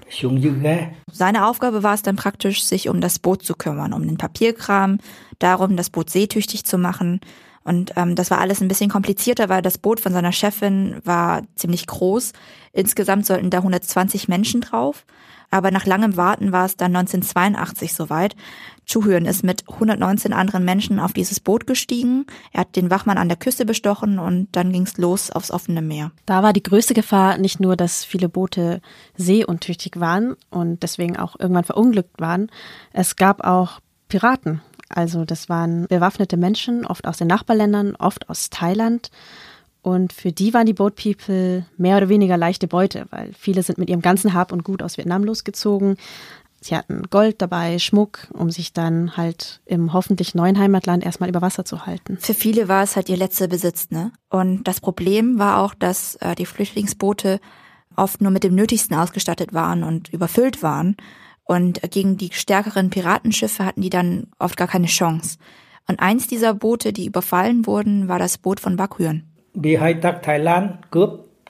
Seine 1.10 1.46
Aufgabe 1.46 1.82
war 1.82 1.94
es 1.94 2.02
dann 2.02 2.16
praktisch, 2.16 2.64
sich 2.64 2.90
um 2.90 3.00
das 3.00 3.18
Boot 3.18 3.42
zu 3.42 3.54
kümmern, 3.54 3.94
um 3.94 4.06
den 4.06 4.18
Papierkram, 4.18 4.98
darum, 5.38 5.76
das 5.76 5.88
Boot 5.88 6.10
seetüchtig 6.10 6.64
zu 6.64 6.76
machen. 6.76 7.20
Und 7.66 7.94
ähm, 7.96 8.14
das 8.14 8.30
war 8.30 8.38
alles 8.38 8.60
ein 8.60 8.68
bisschen 8.68 8.88
komplizierter, 8.88 9.48
weil 9.48 9.60
das 9.60 9.76
Boot 9.76 9.98
von 9.98 10.12
seiner 10.12 10.30
Chefin 10.30 11.00
war 11.04 11.42
ziemlich 11.56 11.88
groß. 11.88 12.32
Insgesamt 12.72 13.26
sollten 13.26 13.50
da 13.50 13.58
120 13.58 14.28
Menschen 14.28 14.60
drauf. 14.60 15.04
Aber 15.50 15.70
nach 15.70 15.84
langem 15.84 16.16
Warten 16.16 16.52
war 16.52 16.64
es 16.64 16.76
dann 16.76 16.94
1982 16.94 17.92
soweit. 17.94 18.36
Chuhyun 18.84 19.26
ist 19.26 19.42
mit 19.42 19.64
119 19.68 20.32
anderen 20.32 20.64
Menschen 20.64 21.00
auf 21.00 21.12
dieses 21.12 21.40
Boot 21.40 21.66
gestiegen. 21.66 22.26
Er 22.52 22.60
hat 22.60 22.76
den 22.76 22.90
Wachmann 22.90 23.18
an 23.18 23.28
der 23.28 23.36
Küste 23.36 23.64
bestochen 23.64 24.20
und 24.20 24.48
dann 24.52 24.72
ging's 24.72 24.96
los 24.96 25.30
aufs 25.30 25.50
offene 25.50 25.82
Meer. 25.82 26.12
Da 26.24 26.44
war 26.44 26.52
die 26.52 26.62
größte 26.62 26.94
Gefahr 26.94 27.38
nicht 27.38 27.58
nur, 27.58 27.76
dass 27.76 28.04
viele 28.04 28.28
Boote 28.28 28.80
seeuntüchtig 29.16 29.98
waren 29.98 30.36
und 30.50 30.84
deswegen 30.84 31.16
auch 31.16 31.34
irgendwann 31.38 31.64
verunglückt 31.64 32.20
waren. 32.20 32.48
Es 32.92 33.16
gab 33.16 33.44
auch 33.44 33.80
Piraten. 34.08 34.62
Also 34.88 35.24
das 35.24 35.48
waren 35.48 35.86
bewaffnete 35.88 36.36
Menschen, 36.36 36.86
oft 36.86 37.06
aus 37.06 37.18
den 37.18 37.28
Nachbarländern, 37.28 37.96
oft 37.96 38.28
aus 38.28 38.50
Thailand. 38.50 39.10
Und 39.82 40.12
für 40.12 40.32
die 40.32 40.52
waren 40.52 40.66
die 40.66 40.72
Boat 40.72 40.96
People 40.96 41.64
mehr 41.76 41.96
oder 41.96 42.08
weniger 42.08 42.36
leichte 42.36 42.66
Beute, 42.66 43.06
weil 43.10 43.30
viele 43.38 43.62
sind 43.62 43.78
mit 43.78 43.88
ihrem 43.88 44.02
ganzen 44.02 44.34
Hab 44.34 44.52
und 44.52 44.64
Gut 44.64 44.82
aus 44.82 44.96
Vietnam 44.96 45.22
losgezogen. 45.24 45.96
Sie 46.60 46.74
hatten 46.74 47.02
Gold 47.10 47.40
dabei, 47.42 47.78
Schmuck, 47.78 48.26
um 48.32 48.50
sich 48.50 48.72
dann 48.72 49.16
halt 49.16 49.60
im 49.66 49.92
hoffentlich 49.92 50.34
neuen 50.34 50.58
Heimatland 50.58 51.04
erstmal 51.04 51.28
über 51.28 51.42
Wasser 51.42 51.64
zu 51.64 51.86
halten. 51.86 52.18
Für 52.18 52.34
viele 52.34 52.66
war 52.66 52.82
es 52.82 52.96
halt 52.96 53.08
ihr 53.08 53.16
letzter 53.16 53.46
Besitz, 53.46 53.90
ne? 53.90 54.10
Und 54.30 54.64
das 54.64 54.80
Problem 54.80 55.38
war 55.38 55.60
auch, 55.60 55.74
dass 55.74 56.16
äh, 56.16 56.34
die 56.34 56.46
Flüchtlingsboote 56.46 57.40
oft 57.94 58.20
nur 58.20 58.32
mit 58.32 58.42
dem 58.42 58.54
Nötigsten 58.54 58.96
ausgestattet 58.96 59.52
waren 59.52 59.84
und 59.84 60.12
überfüllt 60.12 60.62
waren. 60.62 60.96
Und 61.46 61.80
gegen 61.90 62.16
die 62.16 62.30
stärkeren 62.32 62.90
Piratenschiffe 62.90 63.64
hatten 63.64 63.80
die 63.80 63.90
dann 63.90 64.26
oft 64.38 64.56
gar 64.56 64.66
keine 64.66 64.88
Chance. 64.88 65.38
Und 65.88 66.00
eins 66.00 66.26
dieser 66.26 66.54
Boote, 66.54 66.92
die 66.92 67.06
überfallen 67.06 67.66
wurden, 67.66 68.08
war 68.08 68.18
das 68.18 68.38
Boot 68.38 68.58
von 68.58 68.76
Bakuyan. 68.76 69.22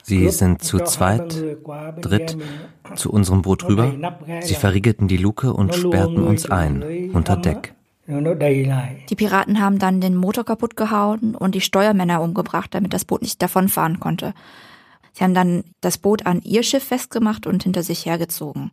Sie 0.03 0.29
sind 0.29 0.63
zu 0.63 0.79
zweit, 0.79 1.43
dritt 2.01 2.37
zu 2.95 3.11
unserem 3.11 3.41
Boot 3.41 3.67
rüber. 3.67 3.93
Sie 4.41 4.53
verriegelten 4.53 5.07
die 5.07 5.17
Luke 5.17 5.51
und 5.51 5.75
sperrten 5.75 6.23
uns 6.23 6.49
ein, 6.49 7.11
unter 7.13 7.35
Deck. 7.35 7.73
Die 8.07 9.15
Piraten 9.15 9.59
haben 9.59 9.79
dann 9.79 9.99
den 9.99 10.15
Motor 10.15 10.45
kaputt 10.45 10.77
gehauen 10.77 11.35
und 11.35 11.55
die 11.55 11.61
Steuermänner 11.61 12.21
umgebracht, 12.21 12.73
damit 12.73 12.93
das 12.93 13.03
Boot 13.03 13.21
nicht 13.21 13.41
davonfahren 13.41 13.99
konnte. 13.99 14.33
Sie 15.11 15.23
haben 15.23 15.33
dann 15.33 15.63
das 15.81 15.97
Boot 15.97 16.25
an 16.25 16.41
ihr 16.41 16.63
Schiff 16.63 16.85
festgemacht 16.85 17.47
und 17.47 17.63
hinter 17.63 17.83
sich 17.83 18.05
hergezogen. 18.05 18.71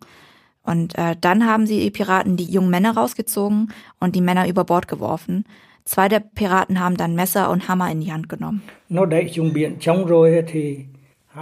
Und 0.65 0.97
äh, 0.97 1.15
dann 1.21 1.47
haben 1.47 1.67
sie 1.67 1.81
die 1.81 1.91
Piraten 1.91 2.37
die 2.37 2.45
jungen 2.45 2.71
Männer 2.71 2.97
rausgezogen 2.97 3.73
und 4.01 4.17
die 4.17 4.23
Männer 4.23 4.49
über 4.49 4.65
Bord 4.65 4.89
geworfen. 4.89 5.45
Zwei 5.85 6.09
der 6.09 6.21
Piraten 6.21 6.81
haben 6.81 6.97
dann 6.97 7.15
Messer 7.15 7.51
und 7.51 7.69
Hammer 7.69 7.91
in 7.91 8.01
die 8.01 8.13
Hand 8.13 8.31
genommen. 8.31 8.63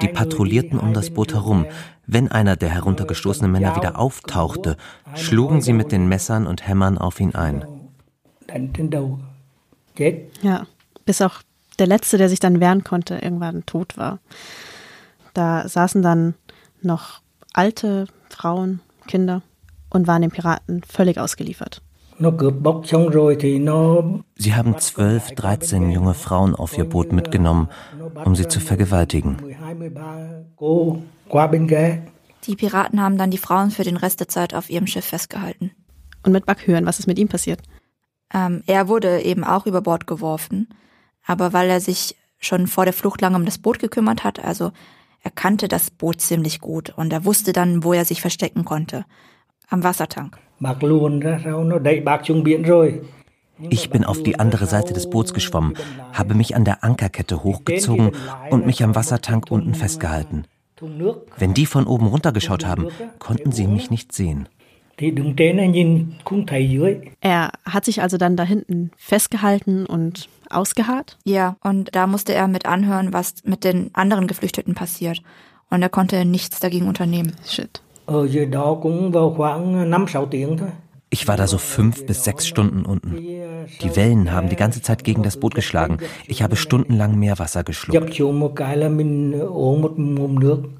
Die 0.00 0.08
patrouillierten 0.08 0.78
um 0.78 0.94
das 0.94 1.10
Boot 1.10 1.34
herum. 1.34 1.66
Wenn 2.06 2.30
einer 2.32 2.56
der 2.56 2.70
heruntergestoßenen 2.70 3.52
Männer 3.52 3.76
wieder 3.76 3.98
auftauchte, 3.98 4.76
schlugen 5.14 5.60
sie 5.60 5.72
mit 5.72 5.92
den 5.92 6.08
Messern 6.08 6.46
und 6.46 6.66
Hämmern 6.66 6.98
auf 6.98 7.20
ihn 7.20 7.34
ein. 7.34 7.64
Ja, 10.42 10.66
bis 11.04 11.22
auch 11.22 11.42
der 11.78 11.86
Letzte, 11.86 12.18
der 12.18 12.28
sich 12.28 12.40
dann 12.40 12.58
wehren 12.58 12.84
konnte, 12.84 13.16
irgendwann 13.16 13.64
tot 13.66 13.96
war. 13.96 14.18
Da 15.34 15.68
saßen 15.68 16.02
dann 16.02 16.34
noch 16.80 17.20
alte 17.52 18.06
Frauen, 18.28 18.80
Kinder 19.12 19.42
und 19.90 20.06
waren 20.06 20.22
den 20.22 20.30
Piraten 20.30 20.82
völlig 20.88 21.18
ausgeliefert. 21.18 21.82
Sie 24.36 24.54
haben 24.54 24.78
zwölf, 24.78 25.30
dreizehn 25.32 25.90
junge 25.90 26.14
Frauen 26.14 26.54
auf 26.54 26.78
ihr 26.78 26.84
Boot 26.84 27.12
mitgenommen, 27.12 27.68
um 28.24 28.34
sie 28.34 28.48
zu 28.48 28.60
vergewaltigen. 28.60 29.36
Die 32.46 32.56
Piraten 32.56 33.02
haben 33.02 33.18
dann 33.18 33.30
die 33.30 33.38
Frauen 33.46 33.70
für 33.70 33.84
den 33.84 33.98
Rest 33.98 34.20
der 34.20 34.28
Zeit 34.28 34.54
auf 34.54 34.70
ihrem 34.70 34.86
Schiff 34.86 35.04
festgehalten. 35.04 35.72
Und 36.24 36.32
mit 36.32 36.46
Backhören, 36.46 36.86
was 36.86 36.98
ist 36.98 37.06
mit 37.06 37.18
ihm 37.18 37.28
passiert? 37.28 37.60
Ähm, 38.32 38.62
er 38.66 38.88
wurde 38.88 39.20
eben 39.20 39.44
auch 39.44 39.66
über 39.66 39.82
Bord 39.82 40.06
geworfen, 40.06 40.68
aber 41.26 41.52
weil 41.52 41.68
er 41.68 41.80
sich 41.80 42.16
schon 42.38 42.66
vor 42.66 42.84
der 42.84 42.94
Flucht 42.94 43.20
lange 43.20 43.36
um 43.36 43.44
das 43.44 43.58
Boot 43.58 43.78
gekümmert 43.78 44.24
hat, 44.24 44.42
also 44.42 44.72
er 45.22 45.30
kannte 45.30 45.68
das 45.68 45.90
Boot 45.90 46.20
ziemlich 46.20 46.60
gut 46.60 46.90
und 46.96 47.12
er 47.12 47.24
wusste 47.24 47.52
dann, 47.52 47.84
wo 47.84 47.92
er 47.92 48.04
sich 48.04 48.20
verstecken 48.20 48.64
konnte. 48.64 49.04
Am 49.68 49.84
Wassertank. 49.84 50.36
Ich 53.70 53.90
bin 53.90 54.04
auf 54.04 54.22
die 54.22 54.38
andere 54.40 54.66
Seite 54.66 54.92
des 54.92 55.08
Boots 55.08 55.32
geschwommen, 55.32 55.74
habe 56.12 56.34
mich 56.34 56.56
an 56.56 56.64
der 56.64 56.82
Ankerkette 56.82 57.44
hochgezogen 57.44 58.12
und 58.50 58.66
mich 58.66 58.82
am 58.82 58.94
Wassertank 58.94 59.50
unten 59.50 59.74
festgehalten. 59.74 60.44
Wenn 61.38 61.54
die 61.54 61.66
von 61.66 61.86
oben 61.86 62.08
runtergeschaut 62.08 62.66
haben, 62.66 62.88
konnten 63.20 63.52
sie 63.52 63.68
mich 63.68 63.90
nicht 63.90 64.12
sehen. 64.12 64.48
Er 67.20 67.50
hat 67.64 67.84
sich 67.84 68.02
also 68.02 68.16
dann 68.18 68.36
da 68.36 68.44
hinten 68.44 68.90
festgehalten 68.96 69.86
und 69.86 70.28
ausgeharrt? 70.50 71.18
Ja, 71.24 71.56
und 71.62 71.94
da 71.94 72.06
musste 72.06 72.34
er 72.34 72.48
mit 72.48 72.66
anhören, 72.66 73.12
was 73.12 73.34
mit 73.44 73.64
den 73.64 73.90
anderen 73.94 74.26
Geflüchteten 74.26 74.74
passiert. 74.74 75.22
Und 75.70 75.82
er 75.82 75.88
konnte 75.88 76.24
nichts 76.24 76.60
dagegen 76.60 76.86
unternehmen. 76.86 77.34
Shit. 77.46 77.80
Ich 81.12 81.28
war 81.28 81.36
da 81.36 81.46
so 81.46 81.58
fünf 81.58 82.06
bis 82.06 82.24
sechs 82.24 82.46
Stunden 82.46 82.86
unten. 82.86 83.16
Die 83.16 83.96
Wellen 83.96 84.32
haben 84.32 84.48
die 84.48 84.56
ganze 84.56 84.80
Zeit 84.80 85.04
gegen 85.04 85.22
das 85.22 85.38
Boot 85.38 85.54
geschlagen. 85.54 85.98
Ich 86.26 86.42
habe 86.42 86.56
stundenlang 86.56 87.18
Meerwasser 87.18 87.64
geschluckt. 87.64 88.18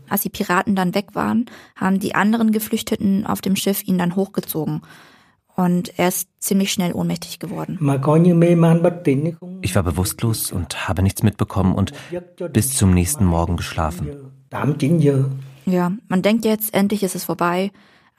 Als 0.08 0.22
die 0.22 0.30
Piraten 0.30 0.74
dann 0.74 0.94
weg 0.94 1.08
waren, 1.12 1.44
haben 1.76 2.00
die 2.00 2.14
anderen 2.14 2.50
Geflüchteten 2.50 3.26
auf 3.26 3.42
dem 3.42 3.56
Schiff 3.56 3.86
ihn 3.86 3.98
dann 3.98 4.16
hochgezogen. 4.16 4.80
Und 5.54 5.98
er 5.98 6.08
ist 6.08 6.30
ziemlich 6.38 6.72
schnell 6.72 6.94
ohnmächtig 6.94 7.38
geworden. 7.38 7.78
Ich 9.60 9.74
war 9.74 9.82
bewusstlos 9.82 10.50
und 10.50 10.88
habe 10.88 11.02
nichts 11.02 11.22
mitbekommen 11.22 11.74
und 11.74 11.92
bis 12.54 12.74
zum 12.74 12.94
nächsten 12.94 13.26
Morgen 13.26 13.58
geschlafen. 13.58 14.08
Ja, 15.66 15.92
man 16.08 16.22
denkt 16.22 16.46
jetzt, 16.46 16.72
endlich 16.72 17.02
ist 17.02 17.14
es 17.14 17.24
vorbei. 17.24 17.70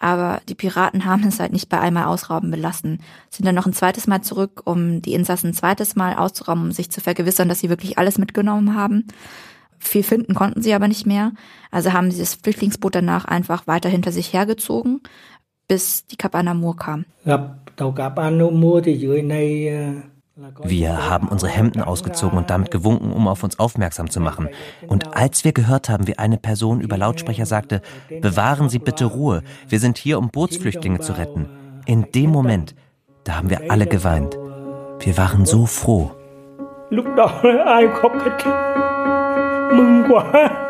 Aber 0.04 0.42
die 0.50 0.56
Piraten 0.56 1.06
haben 1.06 1.24
es 1.26 1.40
halt 1.40 1.54
nicht 1.54 1.70
bei 1.70 1.80
einmal 1.80 2.06
ausrauben 2.06 2.52
belassen. 2.52 3.02
Sind 3.30 3.46
dann 3.48 3.56
noch 3.56 3.66
ein 3.66 3.74
zweites 3.74 4.06
Mal 4.06 4.22
zurück, 4.22 4.62
um 4.66 5.02
die 5.02 5.14
Insassen 5.14 5.52
ein 5.52 5.54
zweites 5.54 5.96
Mal 5.96 6.16
auszurauben, 6.16 6.66
um 6.66 6.72
sich 6.74 6.92
zu 6.92 7.00
vergewissern, 7.00 7.48
dass 7.48 7.62
sie 7.62 7.70
wirklich 7.70 7.98
alles 7.98 8.18
mitgenommen 8.18 8.76
haben. 8.76 9.08
Viel 9.80 10.04
finden 10.04 10.34
konnten 10.34 10.62
sie 10.62 10.74
aber 10.74 10.90
nicht 10.90 11.06
mehr. 11.06 11.32
Also 11.72 11.94
haben 11.94 12.12
sie 12.12 12.20
das 12.20 12.36
Flüchtlingsboot 12.36 12.96
danach 12.96 13.26
einfach 13.26 13.66
weiter 13.66 13.90
hinter 13.90 14.12
sich 14.12 14.34
hergezogen, 14.34 15.02
bis 15.68 16.06
die 16.06 16.18
Kap 16.18 16.36
Anamur 16.36 16.76
kam. 16.76 17.06
Wir 20.64 21.10
haben 21.10 21.28
unsere 21.28 21.52
Hemden 21.52 21.82
ausgezogen 21.82 22.40
und 22.40 22.50
damit 22.50 22.72
gewunken, 22.72 23.12
um 23.12 23.28
auf 23.28 23.44
uns 23.44 23.60
aufmerksam 23.60 24.10
zu 24.10 24.20
machen. 24.20 24.50
Und 24.88 25.16
als 25.16 25.44
wir 25.44 25.54
gehört 25.54 25.90
haben, 25.90 26.08
wie 26.08 26.18
eine 26.18 26.38
Person 26.38 26.82
über 26.82 26.98
Lautsprecher 26.98 27.46
sagte, 27.46 27.82
bewahren 28.20 28.68
Sie 28.68 28.80
bitte 28.80 29.06
Ruhe, 29.06 29.44
wir 29.68 29.80
sind 29.80 30.00
hier, 30.00 30.18
um 30.18 30.30
Bootsflüchtlinge 30.30 31.02
zu 31.02 31.14
retten. 31.14 31.50
In 31.86 32.12
dem 32.14 32.32
Moment, 32.32 32.74
da 33.26 33.36
haben 33.36 33.52
wir 33.52 33.70
alle 33.70 33.86
geweint. 33.86 34.36
Wir 35.00 35.18
waren 35.18 35.46
so 35.46 35.68
froh. 35.68 36.12
Lúc 36.90 37.06
đó 37.18 37.42
ai 37.66 37.88
khóc 38.02 38.12
hết 38.26 38.46
mừng 39.72 40.04
quá 40.10 40.63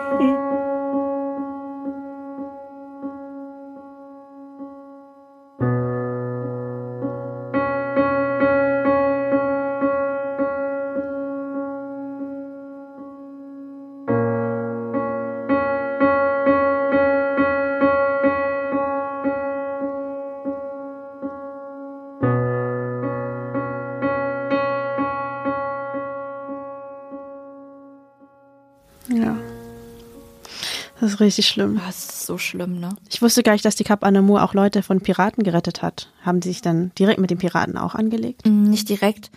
Das 31.13 31.19
ist 31.19 31.25
richtig 31.25 31.47
schlimm. 31.47 31.79
Das 31.85 31.97
ist 31.99 32.25
so 32.25 32.39
schlimm, 32.39 32.79
ne? 32.79 32.89
Ich 33.07 33.21
wusste 33.21 33.43
gar 33.43 33.53
nicht, 33.53 33.65
dass 33.65 33.75
die 33.75 33.83
Kap 33.83 34.03
Anamur 34.03 34.41
auch 34.43 34.55
Leute 34.55 34.81
von 34.81 34.99
Piraten 34.99 35.43
gerettet 35.43 35.83
hat. 35.83 36.11
Haben 36.23 36.41
sie 36.41 36.49
sich 36.49 36.63
dann 36.63 36.91
direkt 36.97 37.19
mit 37.19 37.29
den 37.29 37.37
Piraten 37.37 37.77
auch 37.77 37.93
angelegt? 37.93 38.47
Mm, 38.47 38.63
nicht 38.63 38.89
direkt. 38.89 39.29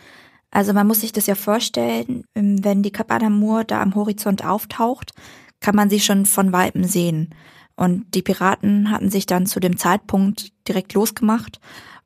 Also 0.51 0.73
man 0.73 0.87
muss 0.87 1.03
sich 1.03 1.13
das 1.13 1.27
ja 1.27 1.35
vorstellen, 1.35 2.25
ähm, 2.35 2.65
wenn 2.65 2.83
die 2.83 2.93
Kap 2.93 3.13
Anamur 3.13 3.65
da 3.65 3.83
am 3.83 3.95
Horizont 3.95 4.43
auftaucht, 4.43 5.13
kann 5.61 5.77
man 5.77 5.91
sie 5.91 6.01
schon 6.01 6.25
von 6.25 6.51
Weitem 6.51 6.85
sehen. 6.85 7.35
Und 7.75 8.15
die 8.15 8.23
Piraten 8.23 8.91
hatten 8.91 9.11
sich 9.11 9.27
dann 9.27 9.45
zu 9.45 9.61
dem 9.61 9.77
Zeitpunkt 9.77 10.53
direkt 10.67 10.95
losgemacht. 10.95 11.61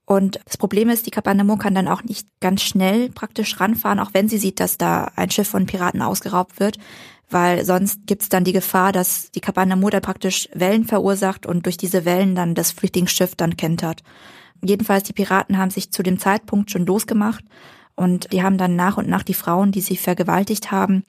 Und 0.05 0.41
das 0.47 0.57
Problem 0.57 0.89
ist, 0.89 1.07
die 1.07 1.13
Kap 1.13 1.29
Anamur 1.29 1.59
kann 1.59 1.77
dann 1.77 1.87
auch 1.87 2.03
nicht 2.03 2.27
ganz 2.41 2.63
schnell 2.63 3.09
praktisch 3.11 3.61
ranfahren, 3.61 4.01
auch 4.01 4.11
wenn 4.15 4.29
sie 4.29 4.39
sieht, 4.39 4.59
dass 4.59 4.79
da 4.79 5.13
ein 5.15 5.31
Schiff 5.31 5.47
von 5.47 5.67
Piraten 5.67 6.03
ausgeraubt 6.03 6.59
wird, 6.59 6.79
weil 7.31 7.65
sonst 7.65 8.07
gibt's 8.07 8.29
dann 8.29 8.45
die 8.45 8.53
Gefahr, 8.53 8.93
dass 8.93 9.31
die 9.31 9.41
Cabana 9.41 9.77
Moda 9.77 10.01
praktisch 10.01 10.49
Wellen 10.53 10.85
verursacht 10.85 11.47
und 11.47 11.67
durch 11.67 11.77
diese 11.77 12.05
Wellen 12.05 12.35
dann 12.35 12.55
das 12.55 12.73
Flüchtlingsschiff 12.73 13.35
dann 13.35 13.57
kentert. 13.57 14.03
Jedenfalls, 14.63 15.05
die 15.05 15.13
Piraten 15.13 15.59
haben 15.59 15.71
sich 15.71 15.91
zu 15.91 16.03
dem 16.03 16.19
Zeitpunkt 16.19 16.71
schon 16.71 16.87
losgemacht 16.87 17.45
und 17.95 18.33
die 18.33 18.43
haben 18.43 18.59
dann 18.59 18.77
nach 18.77 18.97
und 18.97 19.09
nach 19.09 19.23
die 19.23 19.35
Frauen, 19.35 19.73
die 19.73 19.81
sie 19.81 19.97
vergewaltigt 19.97 20.71
haben, 20.71 21.05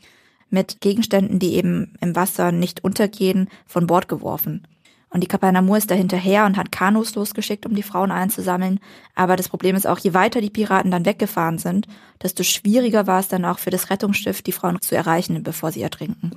mit 0.50 0.82
Gegenständen, 0.82 1.40
die 1.40 1.56
eben 1.56 1.94
im 2.02 2.16
Wasser 2.16 2.52
nicht 2.52 2.84
untergehen, 2.84 3.50
von 3.66 3.88
Bord 3.88 4.08
geworfen. 4.08 4.68
Und 5.14 5.22
die 5.22 5.28
Kapanamur 5.28 5.78
ist 5.78 5.92
da 5.92 5.96
hinterher 5.96 6.46
und 6.46 6.56
hat 6.56 6.72
Kanus 6.72 7.16
losgeschickt, 7.16 7.66
um 7.66 7.76
die 7.76 7.84
Frauen 7.84 8.12
einzusammeln. 8.12 8.80
Aber 9.14 9.36
das 9.36 9.50
Problem 9.50 9.76
ist 9.76 9.86
auch, 9.86 10.00
je 10.00 10.14
weiter 10.14 10.40
die 10.40 10.50
Piraten 10.50 10.90
dann 10.90 11.06
weggefahren 11.06 11.58
sind, 11.58 11.86
desto 12.24 12.44
schwieriger 12.44 13.08
war 13.08 13.20
es 13.20 13.28
dann 13.28 13.44
auch 13.44 13.60
für 13.60 13.72
das 13.72 13.90
Rettungsschiff, 13.90 14.42
die 14.42 14.54
Frauen 14.54 14.80
zu 14.82 14.96
erreichen, 14.96 15.44
bevor 15.44 15.74
sie 15.74 15.82
ertrinken. 15.82 16.32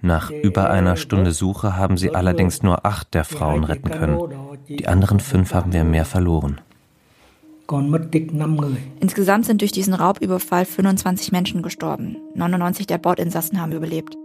Nach 0.00 0.30
über 0.30 0.70
einer 0.70 0.96
Stunde 0.96 1.32
Suche 1.32 1.76
haben 1.76 1.96
sie 1.96 2.14
allerdings 2.14 2.62
nur 2.62 2.84
acht 2.84 3.14
der 3.14 3.24
Frauen 3.24 3.64
retten 3.64 3.90
können. 3.90 4.18
Die 4.68 4.86
anderen 4.86 5.18
fünf 5.18 5.54
haben 5.54 5.72
wir 5.72 5.84
mehr 5.84 6.04
verloren. 6.04 6.60
Insgesamt 9.00 9.46
sind 9.46 9.60
durch 9.60 9.72
diesen 9.72 9.94
Raubüberfall 9.94 10.64
25 10.64 11.32
Menschen 11.32 11.62
gestorben. 11.62 12.16
99 12.34 12.86
der 12.86 12.98
Bordinsassen 12.98 13.60
haben 13.60 13.72
überlebt. 13.72 14.16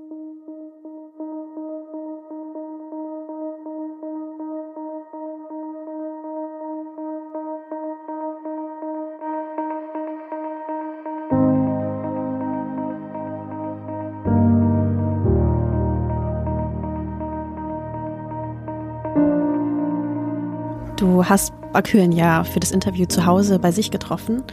Du 21.24 21.30
hast 21.30 21.54
Baküren 21.72 22.12
ja 22.12 22.44
für 22.44 22.60
das 22.60 22.72
Interview 22.72 23.06
zu 23.06 23.26
Hause 23.26 23.58
bei 23.58 23.72
sich 23.72 23.92
getroffen. 23.92 24.44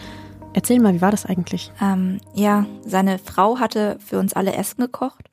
Erzähl 0.53 0.79
mal, 0.79 0.95
wie 0.95 1.01
war 1.01 1.11
das 1.11 1.27
eigentlich? 1.27 1.73
Ähm, 1.83 2.21
ja, 2.33 2.65
seine 2.87 3.19
Frau 3.19 3.59
hatte 3.59 3.99
für 3.99 4.21
uns 4.21 4.35
alle 4.35 4.53
Essen 4.53 4.81
gekocht. 4.81 5.25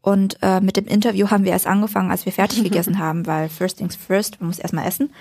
Und 0.00 0.38
äh, 0.40 0.62
mit 0.62 0.78
dem 0.78 0.86
Interview 0.86 1.30
haben 1.30 1.44
wir 1.44 1.52
erst 1.52 1.66
angefangen, 1.66 2.10
als 2.10 2.24
wir 2.24 2.32
fertig 2.32 2.64
gegessen 2.64 2.98
haben, 2.98 3.26
weil 3.26 3.50
first 3.50 3.76
things 3.76 3.94
first, 3.94 4.40
man 4.40 4.46
muss 4.46 4.58
erstmal 4.58 4.86
essen. 4.86 5.12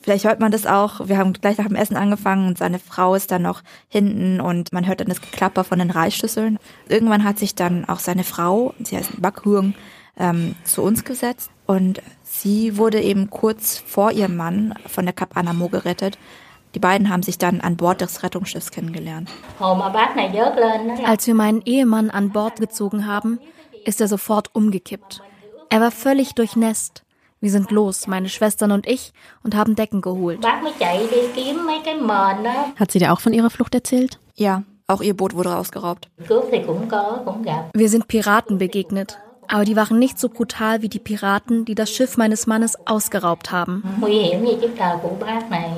Vielleicht 0.00 0.24
hört 0.24 0.40
man 0.40 0.50
das 0.50 0.64
auch. 0.64 1.06
Wir 1.06 1.18
haben 1.18 1.34
gleich 1.34 1.58
nach 1.58 1.68
dem 1.68 1.76
Essen 1.76 1.98
angefangen 1.98 2.48
und 2.48 2.56
seine 2.56 2.78
Frau 2.78 3.14
ist 3.14 3.30
dann 3.30 3.42
noch 3.42 3.60
hinten 3.88 4.40
und 4.40 4.72
man 4.72 4.86
hört 4.86 5.00
dann 5.00 5.08
das 5.08 5.20
Geklapper 5.20 5.62
von 5.62 5.78
den 5.78 5.90
Reisschüsseln. 5.90 6.58
Irgendwann 6.88 7.22
hat 7.22 7.38
sich 7.38 7.54
dann 7.54 7.84
auch 7.84 7.98
seine 7.98 8.24
Frau, 8.24 8.72
sie 8.82 8.96
heißt 8.96 9.20
Bakhurng, 9.20 9.74
ähm, 10.16 10.54
zu 10.64 10.82
uns 10.82 11.04
gesetzt 11.04 11.50
und 11.66 12.00
sie 12.42 12.76
wurde 12.76 13.00
eben 13.00 13.30
kurz 13.30 13.78
vor 13.78 14.10
ihrem 14.10 14.36
Mann 14.36 14.74
von 14.86 15.04
der 15.04 15.14
Kap 15.14 15.36
Anamo 15.36 15.68
gerettet. 15.68 16.18
Die 16.74 16.78
beiden 16.78 17.10
haben 17.10 17.22
sich 17.22 17.38
dann 17.38 17.60
an 17.60 17.76
Bord 17.76 18.00
des 18.00 18.22
Rettungsschiffs 18.22 18.70
kennengelernt. 18.70 19.30
Als 19.60 21.26
wir 21.26 21.34
meinen 21.34 21.62
Ehemann 21.62 22.10
an 22.10 22.30
Bord 22.30 22.60
gezogen 22.60 23.06
haben, 23.06 23.38
ist 23.84 24.00
er 24.00 24.08
sofort 24.08 24.54
umgekippt. 24.54 25.22
Er 25.68 25.80
war 25.80 25.90
völlig 25.90 26.34
durchnässt. 26.34 27.04
Wir 27.40 27.50
sind 27.50 27.70
los, 27.70 28.06
meine 28.06 28.28
Schwestern 28.28 28.72
und 28.72 28.86
ich, 28.86 29.12
und 29.42 29.56
haben 29.56 29.74
Decken 29.74 30.00
geholt. 30.00 30.38
Hat 32.76 32.90
sie 32.92 32.98
dir 32.98 33.12
auch 33.12 33.20
von 33.20 33.32
ihrer 33.32 33.50
Flucht 33.50 33.74
erzählt? 33.74 34.18
Ja, 34.34 34.62
auch 34.86 35.02
ihr 35.02 35.16
Boot 35.16 35.34
wurde 35.34 35.56
ausgeraubt. 35.56 36.08
Wir 37.74 37.88
sind 37.88 38.08
Piraten 38.08 38.58
begegnet. 38.58 39.18
Aber 39.52 39.66
die 39.66 39.76
waren 39.76 39.98
nicht 39.98 40.18
so 40.18 40.30
brutal 40.30 40.80
wie 40.80 40.88
die 40.88 40.98
Piraten, 40.98 41.66
die 41.66 41.74
das 41.74 41.90
Schiff 41.90 42.16
meines 42.16 42.46
Mannes 42.46 42.74
ausgeraubt 42.86 43.50
haben. 43.50 43.82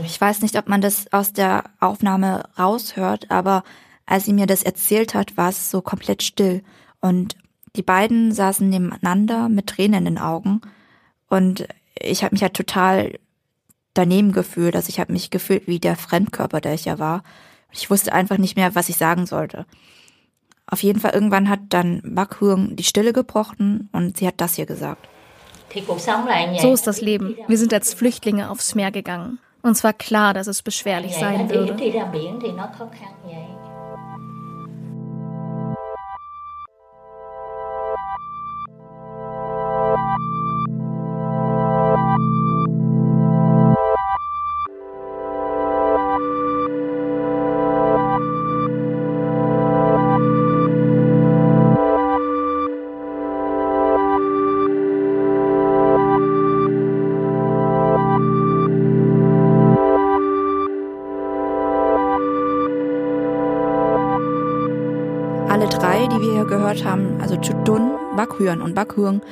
Ich 0.04 0.20
weiß 0.20 0.42
nicht, 0.42 0.56
ob 0.56 0.68
man 0.68 0.80
das 0.80 1.12
aus 1.12 1.32
der 1.32 1.64
Aufnahme 1.80 2.44
raushört, 2.56 3.32
aber 3.32 3.64
als 4.06 4.26
sie 4.26 4.32
mir 4.32 4.46
das 4.46 4.62
erzählt 4.62 5.14
hat, 5.14 5.36
war 5.36 5.48
es 5.48 5.72
so 5.72 5.82
komplett 5.82 6.22
still. 6.22 6.62
Und 7.00 7.34
die 7.74 7.82
beiden 7.82 8.30
saßen 8.30 8.68
nebeneinander 8.68 9.48
mit 9.48 9.66
Tränen 9.66 10.06
in 10.06 10.14
den 10.14 10.18
Augen. 10.18 10.60
Und 11.28 11.66
ich 12.00 12.22
habe 12.22 12.32
mich 12.36 12.42
halt 12.42 12.54
total 12.54 13.18
daneben 13.92 14.30
gefühlt. 14.30 14.76
Also 14.76 14.88
ich 14.88 15.00
habe 15.00 15.12
mich 15.12 15.30
gefühlt 15.30 15.66
wie 15.66 15.80
der 15.80 15.96
Fremdkörper, 15.96 16.60
der 16.60 16.74
ich 16.74 16.84
ja 16.84 17.00
war. 17.00 17.24
Ich 17.72 17.90
wusste 17.90 18.12
einfach 18.12 18.38
nicht 18.38 18.54
mehr, 18.54 18.76
was 18.76 18.88
ich 18.88 18.98
sagen 18.98 19.26
sollte. 19.26 19.66
Auf 20.66 20.82
jeden 20.82 21.00
Fall 21.00 21.12
irgendwann 21.12 21.48
hat 21.48 21.60
dann 21.68 22.00
Bakhurng 22.04 22.76
die 22.76 22.84
Stille 22.84 23.12
gebrochen 23.12 23.88
und 23.92 24.16
sie 24.16 24.26
hat 24.26 24.40
das 24.40 24.54
hier 24.54 24.66
gesagt. 24.66 25.08
So 26.60 26.72
ist 26.72 26.86
das 26.86 27.00
Leben. 27.00 27.36
Wir 27.48 27.58
sind 27.58 27.74
als 27.74 27.94
Flüchtlinge 27.94 28.50
aufs 28.50 28.74
Meer 28.74 28.90
gegangen. 28.90 29.38
Uns 29.62 29.82
war 29.82 29.92
klar, 29.92 30.34
dass 30.34 30.46
es 30.46 30.62
beschwerlich 30.62 31.14
sein 31.16 31.50
würde. 31.50 31.74
Bakhyan 68.34 68.62
und 68.62 68.74
Bakhung, 68.74 69.22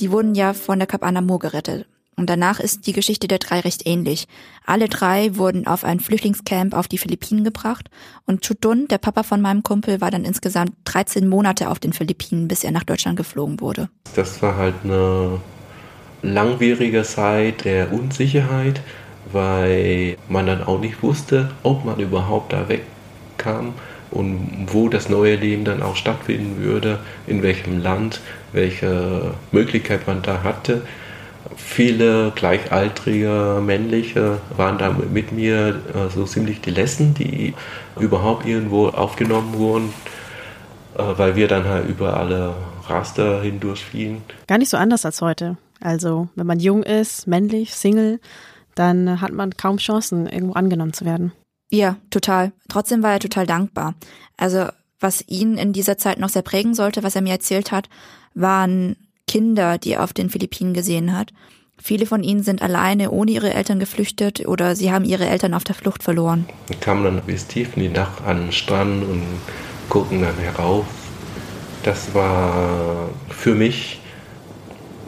die 0.00 0.10
wurden 0.10 0.34
ja 0.34 0.52
von 0.52 0.80
der 0.80 0.88
Kap 0.88 1.04
Anamur 1.04 1.38
gerettet. 1.38 1.86
Und 2.16 2.28
danach 2.28 2.58
ist 2.58 2.88
die 2.88 2.92
Geschichte 2.92 3.28
der 3.28 3.38
drei 3.38 3.60
recht 3.60 3.86
ähnlich. 3.86 4.26
Alle 4.66 4.88
drei 4.88 5.36
wurden 5.36 5.68
auf 5.68 5.84
ein 5.84 6.00
Flüchtlingscamp 6.00 6.74
auf 6.74 6.88
die 6.88 6.98
Philippinen 6.98 7.44
gebracht 7.44 7.88
und 8.26 8.42
Chutun, 8.44 8.88
der 8.88 8.98
Papa 8.98 9.22
von 9.22 9.40
meinem 9.40 9.62
Kumpel, 9.62 10.00
war 10.00 10.10
dann 10.10 10.24
insgesamt 10.24 10.72
13 10.84 11.28
Monate 11.28 11.70
auf 11.70 11.78
den 11.78 11.92
Philippinen, 11.92 12.48
bis 12.48 12.64
er 12.64 12.72
nach 12.72 12.82
Deutschland 12.82 13.16
geflogen 13.16 13.60
wurde. 13.60 13.88
Das 14.16 14.42
war 14.42 14.56
halt 14.56 14.74
eine 14.82 15.40
langwierige 16.22 17.04
Zeit 17.04 17.64
der 17.64 17.92
Unsicherheit, 17.92 18.80
weil 19.30 20.16
man 20.28 20.46
dann 20.46 20.64
auch 20.64 20.80
nicht 20.80 21.00
wusste, 21.04 21.52
ob 21.62 21.84
man 21.84 22.00
überhaupt 22.00 22.52
da 22.52 22.68
wegkam 22.68 23.74
und 24.10 24.66
wo 24.66 24.88
das 24.88 25.08
neue 25.08 25.36
Leben 25.36 25.64
dann 25.64 25.82
auch 25.82 25.96
stattfinden 25.96 26.62
würde, 26.62 26.98
in 27.26 27.42
welchem 27.42 27.82
Land, 27.82 28.20
welche 28.52 29.34
Möglichkeit 29.52 30.06
man 30.06 30.22
da 30.22 30.42
hatte. 30.42 30.82
Viele 31.56 32.32
gleichaltrige 32.34 33.60
männliche 33.64 34.38
waren 34.56 34.78
da 34.78 34.90
mit 34.90 35.32
mir 35.32 35.80
äh, 35.94 36.10
so 36.14 36.24
ziemlich 36.24 36.60
die 36.60 36.70
Letzten, 36.70 37.14
die 37.14 37.54
überhaupt 37.98 38.46
irgendwo 38.46 38.88
aufgenommen 38.88 39.54
wurden, 39.54 39.92
äh, 40.96 41.02
weil 41.16 41.36
wir 41.36 41.48
dann 41.48 41.64
halt 41.64 41.88
über 41.88 42.16
alle 42.16 42.54
Raster 42.86 43.42
hindurchfielen. 43.42 44.22
Gar 44.46 44.58
nicht 44.58 44.70
so 44.70 44.76
anders 44.76 45.04
als 45.04 45.20
heute. 45.20 45.56
Also, 45.80 46.28
wenn 46.34 46.46
man 46.46 46.60
jung 46.60 46.82
ist, 46.82 47.26
männlich, 47.26 47.74
Single, 47.74 48.20
dann 48.74 49.20
hat 49.20 49.32
man 49.32 49.56
kaum 49.56 49.78
Chancen, 49.78 50.26
irgendwo 50.26 50.54
angenommen 50.54 50.92
zu 50.92 51.04
werden. 51.04 51.32
Ja, 51.70 51.96
total. 52.10 52.52
Trotzdem 52.68 53.02
war 53.02 53.12
er 53.12 53.20
total 53.20 53.46
dankbar. 53.46 53.94
Also 54.36 54.66
was 55.00 55.24
ihn 55.28 55.58
in 55.58 55.72
dieser 55.72 55.98
Zeit 55.98 56.18
noch 56.18 56.28
sehr 56.28 56.42
prägen 56.42 56.74
sollte, 56.74 57.02
was 57.02 57.14
er 57.14 57.22
mir 57.22 57.32
erzählt 57.32 57.70
hat, 57.70 57.88
waren 58.34 58.96
Kinder, 59.26 59.78
die 59.78 59.92
er 59.92 60.02
auf 60.02 60.12
den 60.12 60.30
Philippinen 60.30 60.74
gesehen 60.74 61.16
hat. 61.16 61.32
Viele 61.80 62.06
von 62.06 62.24
ihnen 62.24 62.42
sind 62.42 62.62
alleine 62.62 63.12
ohne 63.12 63.30
ihre 63.30 63.54
Eltern 63.54 63.78
geflüchtet 63.78 64.48
oder 64.48 64.74
sie 64.74 64.90
haben 64.90 65.04
ihre 65.04 65.28
Eltern 65.28 65.54
auf 65.54 65.62
der 65.62 65.76
Flucht 65.76 66.02
verloren. 66.02 66.48
Wir 66.66 66.76
kamen 66.78 67.04
dann 67.04 67.22
bis 67.22 67.46
tief 67.46 67.76
in 67.76 67.82
die 67.82 67.88
Nacht 67.88 68.24
an 68.24 68.46
den 68.46 68.52
Strand 68.52 69.04
und 69.04 69.22
gucken 69.88 70.22
dann 70.22 70.36
herauf. 70.38 70.86
Das 71.84 72.12
war 72.14 73.10
für 73.28 73.54
mich 73.54 74.00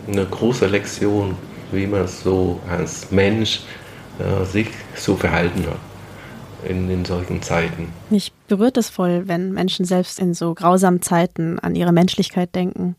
eine 0.07 0.25
große 0.25 0.67
Lektion, 0.67 1.35
wie 1.73 1.87
man 1.87 2.07
so 2.07 2.61
als 2.69 3.11
Mensch 3.11 3.63
äh, 4.21 4.45
sich 4.45 4.69
so 4.95 5.17
verhalten 5.17 5.67
hat 5.67 5.90
in, 6.69 6.91
in 6.91 7.05
solchen 7.05 7.43
Zeiten. 7.43 7.89
Mich 8.11 8.33
berührt 8.49 8.77
es 8.77 8.89
voll, 8.89 9.29
wenn 9.29 9.53
Menschen 9.53 9.85
selbst 9.85 10.19
in 10.19 10.35
so 10.35 10.55
grausamen 10.55 11.03
Zeiten 11.03 11.59
an 11.59 11.75
ihre 11.75 11.93
Menschlichkeit 11.93 12.55
denken. 12.55 12.97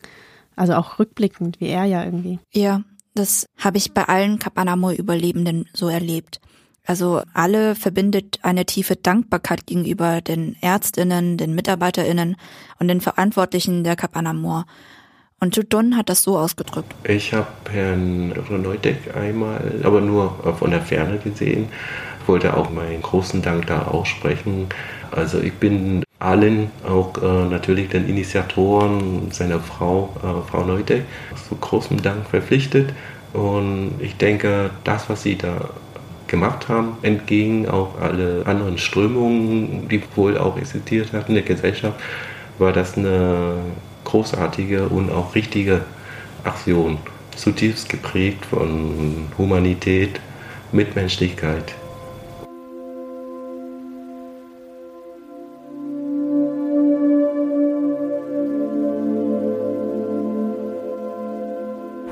Also 0.56 0.74
auch 0.74 1.00
rückblickend, 1.00 1.60
wie 1.60 1.68
er 1.68 1.86
ja 1.86 2.04
irgendwie. 2.04 2.40
Ja, 2.52 2.82
das 3.14 3.48
habe 3.58 3.78
ich 3.78 3.94
bei 3.94 4.04
allen 4.04 4.40
Kapanamo-Überlebenden 4.40 5.68
so 5.74 5.88
erlebt. 5.88 6.40
Also 6.86 7.22
alle 7.34 7.76
verbindet 7.76 8.40
eine 8.42 8.66
tiefe 8.66 8.96
Dankbarkeit 8.96 9.66
gegenüber 9.68 10.22
den 10.22 10.56
Ärztinnen, 10.62 11.38
den 11.38 11.54
Mitarbeiterinnen 11.54 12.36
und 12.80 12.88
den 12.88 13.02
Verantwortlichen 13.02 13.84
der 13.84 13.96
Kapanamor. 13.96 14.66
Und 15.40 15.56
Judon 15.56 15.98
hat 15.98 16.10
das 16.10 16.22
so 16.22 16.38
ausgedrückt. 16.38 16.94
Ich 17.04 17.34
habe 17.34 17.48
Herrn 17.72 18.30
Neudeck 18.50 19.16
einmal, 19.16 19.82
aber 19.84 20.00
nur 20.00 20.56
von 20.60 20.70
der 20.70 20.82
Ferne 20.82 21.18
gesehen 21.18 21.70
wollte 22.32 22.56
auch 22.56 22.70
meinen 22.70 23.02
großen 23.02 23.42
Dank 23.42 23.68
da 23.68 23.84
aussprechen. 23.84 24.68
Also 25.12 25.42
ich 25.42 25.54
bin 25.54 26.02
allen, 26.20 26.72
auch 26.88 27.12
äh, 27.22 27.50
natürlich 27.50 27.90
den 27.90 28.08
Initiatoren, 28.08 29.32
seiner 29.32 29.60
Frau, 29.60 30.14
äh, 30.24 30.50
Frau 30.50 30.64
Neudeck, 30.64 31.04
zu 31.50 31.56
großem 31.56 32.02
Dank 32.02 32.30
verpflichtet. 32.30 32.94
Und 33.34 33.96
ich 34.00 34.16
denke, 34.16 34.70
das, 34.86 35.10
was 35.10 35.24
sie 35.24 35.38
da 35.38 35.72
gemacht 36.28 36.70
haben, 36.70 36.96
entgegen 37.02 37.68
auch 37.68 38.00
alle 38.00 38.44
anderen 38.46 38.78
Strömungen, 38.78 39.90
die 39.90 40.02
wohl 40.16 40.38
auch 40.38 40.58
existiert 40.58 41.12
hatten 41.12 41.36
in 41.36 41.36
der 41.36 41.44
Gesellschaft, 41.44 42.00
war 42.60 42.72
das 42.72 42.98
eine 42.98 43.56
großartige 44.06 44.88
und 44.88 45.12
auch 45.12 45.36
richtige 45.36 45.82
Aktion. 46.46 46.98
Zutiefst 47.36 47.90
geprägt 47.90 48.46
von 48.46 49.28
Humanität, 49.38 50.22
Mitmenschlichkeit. 50.72 51.76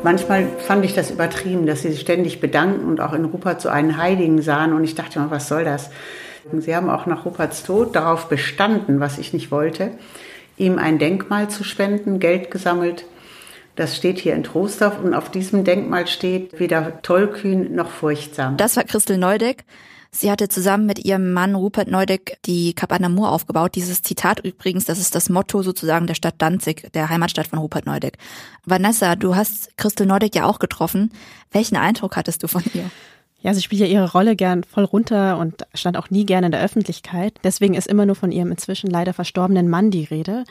Manchmal 0.03 0.47
fand 0.59 0.85
ich 0.85 0.93
das 0.93 1.11
übertrieben, 1.11 1.65
dass 1.65 1.81
sie 1.81 1.91
sich 1.91 2.01
ständig 2.01 2.39
bedanken 2.39 2.87
und 2.87 3.01
auch 3.01 3.13
in 3.13 3.25
Rupert 3.25 3.61
so 3.61 3.69
einen 3.69 3.97
Heiligen 3.97 4.41
sahen. 4.41 4.73
Und 4.73 4.83
ich 4.83 4.95
dachte 4.95 5.19
mal, 5.19 5.31
was 5.31 5.47
soll 5.47 5.65
das? 5.65 5.89
Sie 6.57 6.75
haben 6.75 6.89
auch 6.89 7.05
nach 7.05 7.25
Ruperts 7.25 7.63
Tod 7.63 7.95
darauf 7.95 8.29
bestanden, 8.29 8.99
was 8.99 9.17
ich 9.17 9.33
nicht 9.33 9.51
wollte, 9.51 9.91
ihm 10.57 10.79
ein 10.79 10.99
Denkmal 10.99 11.49
zu 11.49 11.63
spenden, 11.63 12.19
Geld 12.19 12.49
gesammelt. 12.49 13.05
Das 13.75 13.95
steht 13.95 14.19
hier 14.19 14.35
in 14.35 14.43
Trostorf 14.43 14.99
und 15.01 15.13
auf 15.13 15.29
diesem 15.29 15.63
Denkmal 15.63 16.07
steht 16.07 16.59
weder 16.59 17.01
tollkühn 17.01 17.75
noch 17.75 17.89
furchtsam. 17.89 18.57
Das 18.57 18.75
war 18.77 18.83
Christel 18.83 19.17
Neudeck. 19.17 19.63
Sie 20.11 20.31
hatte 20.31 20.47
zusammen 20.47 20.85
mit 20.85 21.05
ihrem 21.05 21.33
Mann 21.33 21.53
Rupert 21.53 21.87
Neudeck 21.87 22.39
die 22.45 22.73
Kap 22.73 22.91
Anamur 22.91 23.31
aufgebaut. 23.31 23.75
Dieses 23.75 24.01
Zitat 24.01 24.39
übrigens, 24.39 24.85
das 24.85 24.99
ist 24.99 25.13
das 25.13 25.29
Motto 25.29 25.61
sozusagen 25.61 26.07
der 26.07 26.15
Stadt 26.15 26.35
Danzig, 26.39 26.91
der 26.93 27.09
Heimatstadt 27.09 27.47
von 27.47 27.59
Rupert 27.59 27.85
Neudeck. 27.85 28.17
Vanessa, 28.65 29.15
du 29.15 29.35
hast 29.35 29.77
Christel 29.77 30.07
Neudeck 30.07 30.35
ja 30.35 30.45
auch 30.45 30.59
getroffen. 30.59 31.11
Welchen 31.51 31.77
Eindruck 31.77 32.15
hattest 32.15 32.41
du 32.41 32.47
von 32.47 32.63
ihr? 32.73 32.89
Ja, 33.41 33.53
sie 33.53 33.61
spielt 33.61 33.79
ja 33.79 33.87
ihre 33.87 34.11
Rolle 34.11 34.35
gern 34.35 34.65
voll 34.65 34.83
runter 34.83 35.37
und 35.37 35.65
stand 35.73 35.95
auch 35.95 36.09
nie 36.09 36.25
gern 36.25 36.43
in 36.43 36.51
der 36.51 36.61
Öffentlichkeit. 36.61 37.35
Deswegen 37.43 37.73
ist 37.73 37.87
immer 37.87 38.05
nur 38.05 38.15
von 38.15 38.33
ihrem 38.33 38.51
inzwischen 38.51 38.89
leider 38.89 39.13
verstorbenen 39.13 39.69
Mann 39.69 39.91
die 39.91 40.03
Rede. 40.03 40.43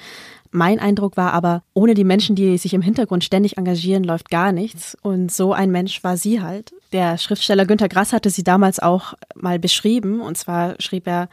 Mein 0.50 0.78
Eindruck 0.78 1.16
war 1.16 1.32
aber, 1.32 1.62
ohne 1.74 1.94
die 1.94 2.04
Menschen, 2.04 2.36
die 2.36 2.56
sich 2.58 2.74
im 2.74 2.82
Hintergrund 2.82 3.24
ständig 3.24 3.58
engagieren, 3.58 4.04
läuft 4.04 4.30
gar 4.30 4.52
nichts. 4.52 4.96
Und 5.02 5.30
so 5.30 5.52
ein 5.52 5.70
Mensch 5.70 6.02
war 6.04 6.16
sie 6.16 6.40
halt. 6.40 6.72
Der 6.92 7.18
Schriftsteller 7.18 7.66
Günter 7.66 7.88
Grass 7.88 8.12
hatte 8.12 8.30
sie 8.30 8.44
damals 8.44 8.80
auch 8.80 9.14
mal 9.34 9.58
beschrieben. 9.58 10.20
Und 10.20 10.38
zwar 10.38 10.74
schrieb 10.80 11.06
er, 11.06 11.28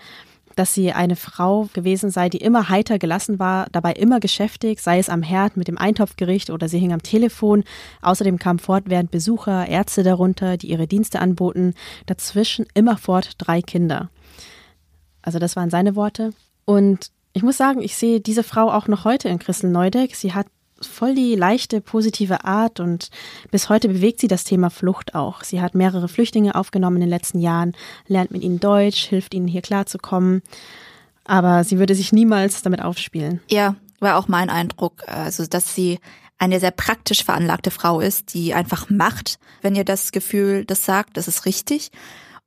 dass 0.56 0.73
sie 0.73 0.91
eine 0.91 1.15
Frau 1.15 1.69
gewesen 1.73 2.10
sei, 2.10 2.30
die 2.30 2.38
immer 2.38 2.69
heiter 2.69 2.97
gelassen 2.97 3.39
war, 3.39 3.67
dabei 3.71 3.93
immer 3.93 4.19
geschäftig, 4.19 4.80
sei 4.80 4.99
es 4.99 5.10
am 5.10 5.21
Herd 5.21 5.58
mit 5.58 5.67
dem 5.67 5.78
Eintopfgericht 5.78 6.49
oder 6.49 6.69
sie 6.69 6.80
hing 6.80 6.93
am 6.93 7.04
Telefon. 7.04 7.63
Außerdem 8.01 8.39
kamen 8.39 8.60
fortwährend 8.60 9.12
Besucher, 9.12 9.67
Ärzte 9.67 10.04
darunter, 10.04 10.58
die 10.58 10.69
ihre 10.69 10.88
Dienste 10.88 11.19
anboten. 11.19 11.73
Dazwischen 12.06 12.65
immerfort 12.73 13.34
drei 13.38 13.62
Kinder. 13.62 14.10
Also 15.21 15.39
das 15.39 15.56
waren 15.56 15.69
seine 15.69 15.95
Worte. 15.95 16.32
Und 16.65 17.12
ich 17.36 17.43
muss 17.43 17.58
sagen, 17.58 17.82
ich 17.82 17.98
sehe 17.98 18.21
diese 18.21 18.43
Frau 18.43 18.71
auch 18.71 18.88
noch 18.88 19.04
heute 19.04 19.28
in 19.28 19.39
Christel 19.39 19.69
Neudeck. 19.69 20.15
Sie 20.15 20.34
hat 20.34 20.48
voll 20.80 21.15
die 21.15 21.36
leichte, 21.36 21.82
positive 21.82 22.45
Art 22.45 22.80
und 22.80 23.10
bis 23.52 23.67
heute 23.67 23.89
bewegt 23.89 24.21
sie 24.21 24.30
das 24.30 24.45
Thema 24.45 24.69
Flucht 24.69 25.15
auch. 25.15 25.43
Sie 25.43 25.60
hat 25.60 25.76
mehrere 25.76 26.08
Flüchtlinge 26.08 26.56
aufgenommen 26.56 26.95
in 26.95 27.02
den 27.02 27.10
letzten 27.10 27.39
Jahren, 27.39 27.76
lernt 28.08 28.32
mit 28.32 28.41
ihnen 28.41 28.62
Deutsch, 28.62 29.06
hilft 29.06 29.34
ihnen 29.34 29.50
hier 29.50 29.62
klarzukommen. 29.62 30.43
Aber 31.26 31.65
sie 31.65 31.78
würde 31.78 31.93
sich 31.93 32.13
niemals 32.13 32.62
damit 32.62 32.82
aufspielen. 32.82 33.41
Ja, 33.50 33.76
war 34.00 34.17
auch 34.17 34.30
mein 34.30 34.50
Eindruck. 34.50 35.04
Also, 35.08 35.45
dass 35.45 35.76
sie 35.76 36.00
eine 36.38 36.62
sehr 36.62 36.71
praktisch 36.71 37.26
veranlagte 37.26 37.69
Frau 37.69 38.00
ist, 38.00 38.34
die 38.34 38.54
einfach 38.54 38.89
macht, 38.89 39.39
wenn 39.62 39.76
ihr 39.76 39.84
das 39.84 40.13
Gefühl 40.13 40.63
das 40.63 40.86
sagt, 40.86 41.17
das 41.17 41.28
ist 41.28 41.45
richtig. 41.45 41.91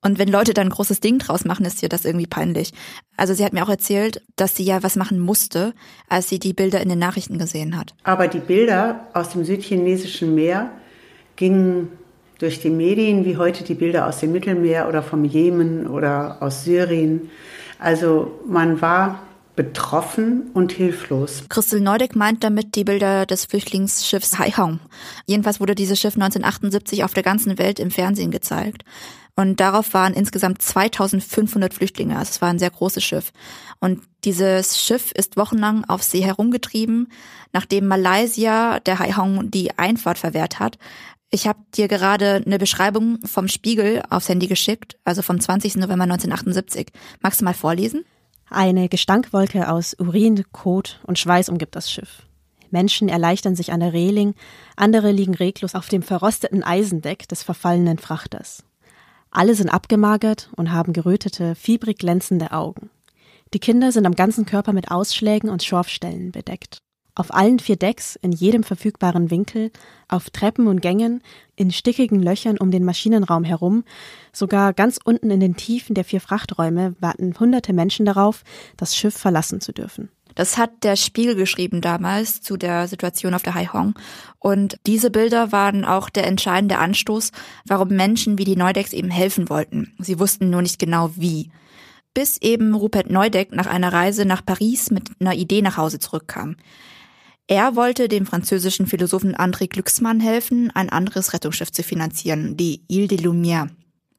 Und 0.03 0.19
wenn 0.19 0.29
Leute 0.29 0.55
dann 0.55 0.69
ein 0.69 0.73
großes 0.73 1.01
Ding 1.01 1.19
draus 1.19 1.45
machen, 1.45 1.67
ist 1.67 1.83
ihr 1.83 1.89
das 1.89 2.05
irgendwie 2.05 2.27
peinlich. 2.27 2.73
Also 3.17 3.35
sie 3.35 3.45
hat 3.45 3.53
mir 3.53 3.65
auch 3.65 3.69
erzählt, 3.69 4.23
dass 4.37 4.55
sie 4.55 4.65
ja 4.65 4.83
was 4.83 4.97
machen 4.97 5.19
musste, 5.19 5.75
als 6.09 6.29
sie 6.29 6.39
die 6.39 6.53
Bilder 6.53 6.81
in 6.81 6.89
den 6.89 7.01
Nachrichten 7.01 7.39
gesehen 7.39 7.77
hat. 7.77 7.95
Aber 8.05 8.29
die 8.29 8.39
Bilder 8.39 9.09
aus 9.13 9.31
dem 9.31 9.45
südchinesischen 9.45 10.35
Meer, 10.35 10.71
gingen 11.39 11.89
durch 12.39 12.61
die 12.61 12.71
Medien 12.71 13.25
wie 13.25 13.37
heute 13.37 13.65
die 13.65 13.75
Bilder 13.75 14.07
aus 14.07 14.19
dem 14.19 14.33
Mittelmeer 14.33 14.89
oder 14.89 15.03
vom 15.03 15.25
Jemen 15.25 15.87
oder 15.87 16.37
aus 16.41 16.65
Syrien. 16.65 17.31
Also 17.79 18.41
man 18.47 18.81
war 18.83 19.23
betroffen 19.57 20.51
und 20.55 20.71
hilflos. 20.71 21.45
Christel 21.49 21.81
Neudeck 21.81 22.15
meint 22.15 22.45
damit 22.45 22.77
die 22.77 22.85
Bilder 22.85 23.27
des 23.27 23.45
Flüchtlingsschiffs 23.45 24.39
Haihong. 24.39 24.79
Jedenfalls 25.27 25.59
wurde 25.59 25.75
dieses 25.75 25.99
Schiff 25.99 26.15
1978 26.15 27.03
auf 27.03 27.15
der 27.15 27.25
ganzen 27.25 27.59
Welt 27.59 27.81
im 27.81 27.91
Fernsehen 27.91 28.31
gezeigt. 28.31 28.85
Und 29.39 29.61
darauf 29.61 29.95
waren 29.95 30.15
insgesamt 30.15 30.63
2500 30.63 31.73
Flüchtlinge. 31.73 32.19
Also 32.19 32.31
es 32.31 32.43
war 32.43 32.49
ein 32.49 32.59
sehr 32.59 32.71
großes 32.71 33.05
Schiff. 33.05 33.31
Und 33.79 34.03
dieses 34.25 34.83
Schiff 34.83 35.13
ist 35.13 35.37
wochenlang 35.37 35.85
auf 35.85 36.03
See 36.03 36.25
herumgetrieben, 36.25 37.07
nachdem 37.53 37.87
Malaysia 37.87 38.81
der 38.81 38.99
Haihong 38.99 39.49
die 39.49 39.79
Einfahrt 39.79 40.19
verwehrt 40.19 40.59
hat. 40.59 40.77
Ich 41.31 41.47
habe 41.47 41.61
dir 41.77 41.87
gerade 41.87 42.43
eine 42.45 42.59
Beschreibung 42.59 43.21
vom 43.25 43.47
Spiegel 43.47 44.03
aufs 44.11 44.29
Handy 44.29 44.49
geschickt, 44.49 44.99
also 45.05 45.23
vom 45.23 45.39
20. 45.39 45.77
November 45.77 46.03
1978. 46.03 46.89
Magst 47.21 47.41
du 47.41 47.45
mal 47.45 47.55
vorlesen? 47.55 48.05
Eine 48.51 48.89
Gestankwolke 48.89 49.71
aus 49.71 49.95
Urin, 50.01 50.43
Kot 50.51 50.99
und 51.05 51.17
Schweiß 51.17 51.49
umgibt 51.49 51.77
das 51.77 51.93
Schiff. 51.93 52.25
Menschen 52.73 53.09
erleichtern 53.09 53.55
sich 53.55 53.71
an 53.71 53.79
der 53.79 53.93
Reling, 53.93 54.35
andere 54.75 55.13
liegen 55.13 55.35
reglos 55.35 55.77
auf 55.77 55.87
dem 55.87 56.03
verrosteten 56.03 56.65
Eisendeck 56.65 57.29
des 57.29 57.45
verfallenen 57.45 57.99
Frachters. 57.99 58.65
Alle 59.31 59.55
sind 59.55 59.69
abgemagert 59.69 60.51
und 60.57 60.73
haben 60.73 60.93
gerötete, 60.93 61.55
fiebrig 61.55 61.99
glänzende 61.99 62.53
Augen. 62.53 62.91
Die 63.55 63.59
Kinder 63.59 63.93
sind 63.93 64.07
am 64.07 64.15
ganzen 64.15 64.47
Körper 64.47 64.73
mit 64.73 64.91
Ausschlägen 64.91 65.51
und 65.51 65.63
Schorfstellen 65.63 66.33
bedeckt. 66.33 66.79
Auf 67.15 67.35
allen 67.35 67.59
vier 67.59 67.75
Decks, 67.75 68.15
in 68.15 68.31
jedem 68.31 68.63
verfügbaren 68.63 69.33
Winkel, 69.33 69.73
auf 70.07 70.31
Treppen 70.31 70.69
und 70.69 70.81
Gängen, 70.81 71.21
in 71.57 71.73
stickigen 71.73 72.23
Löchern 72.23 72.59
um 72.59 72.71
den 72.71 72.85
Maschinenraum 72.85 73.43
herum, 73.43 73.83
sogar 74.33 74.73
ganz 74.73 75.01
unten 75.03 75.31
in 75.31 75.41
den 75.41 75.57
Tiefen 75.57 75.95
der 75.95 76.05
vier 76.05 76.21
Frachträume 76.21 76.95
warten 77.01 77.35
hunderte 77.41 77.73
Menschen 77.73 78.07
darauf, 78.07 78.45
das 78.77 78.95
Schiff 78.95 79.17
verlassen 79.17 79.61
zu 79.61 79.73
dürfen. 79.73 80.11
Das 80.39 80.57
hat 80.57 80.85
der 80.85 80.95
Spiegel 80.95 81.35
geschrieben 81.35 81.81
damals 81.81 82.41
zu 82.41 82.57
der 82.57 82.87
Situation 82.87 83.35
auf 83.35 83.43
der 83.43 83.55
Haihong. 83.55 83.95
Und 84.39 84.79
diese 84.87 85.11
Bilder 85.11 85.51
waren 85.51 85.85
auch 85.85 86.09
der 86.09 86.29
entscheidende 86.29 86.79
Anstoß, 86.79 87.33
warum 87.67 87.89
Menschen 87.89 88.39
wie 88.39 88.45
die 88.45 88.55
Neudecks 88.55 88.93
eben 88.93 89.11
helfen 89.11 89.51
wollten. 89.51 89.97
Sie 89.99 90.21
wussten 90.21 90.49
nur 90.49 90.63
nicht 90.63 90.79
genau 90.79 91.11
wie. 91.17 91.51
Bis 92.15 92.37
eben 92.37 92.77
Rupert 92.77 93.11
Neudeck 93.11 93.51
nach 93.51 93.67
einer 93.67 93.93
Reise 93.93 94.27
nach 94.27 94.47
Paris 94.47 94.93
mit 94.93 95.11
einer 95.19 95.35
Idee 95.35 95.61
nach 95.61 95.77
Hause 95.77 95.99
zurückkam. 95.99 96.55
Er 97.49 97.75
wollte 97.75 98.07
dem 98.07 98.25
französischen 98.25 98.87
Philosophen 98.87 99.35
André 99.35 99.69
Glücksmann 99.69 100.21
helfen, 100.21 100.71
ein 100.73 100.89
anderes 100.89 101.33
Rettungsschiff 101.33 101.73
zu 101.73 101.83
finanzieren, 101.83 102.57
die 102.57 102.85
Ile 102.87 103.09
de 103.09 103.19
Lumière. 103.19 103.71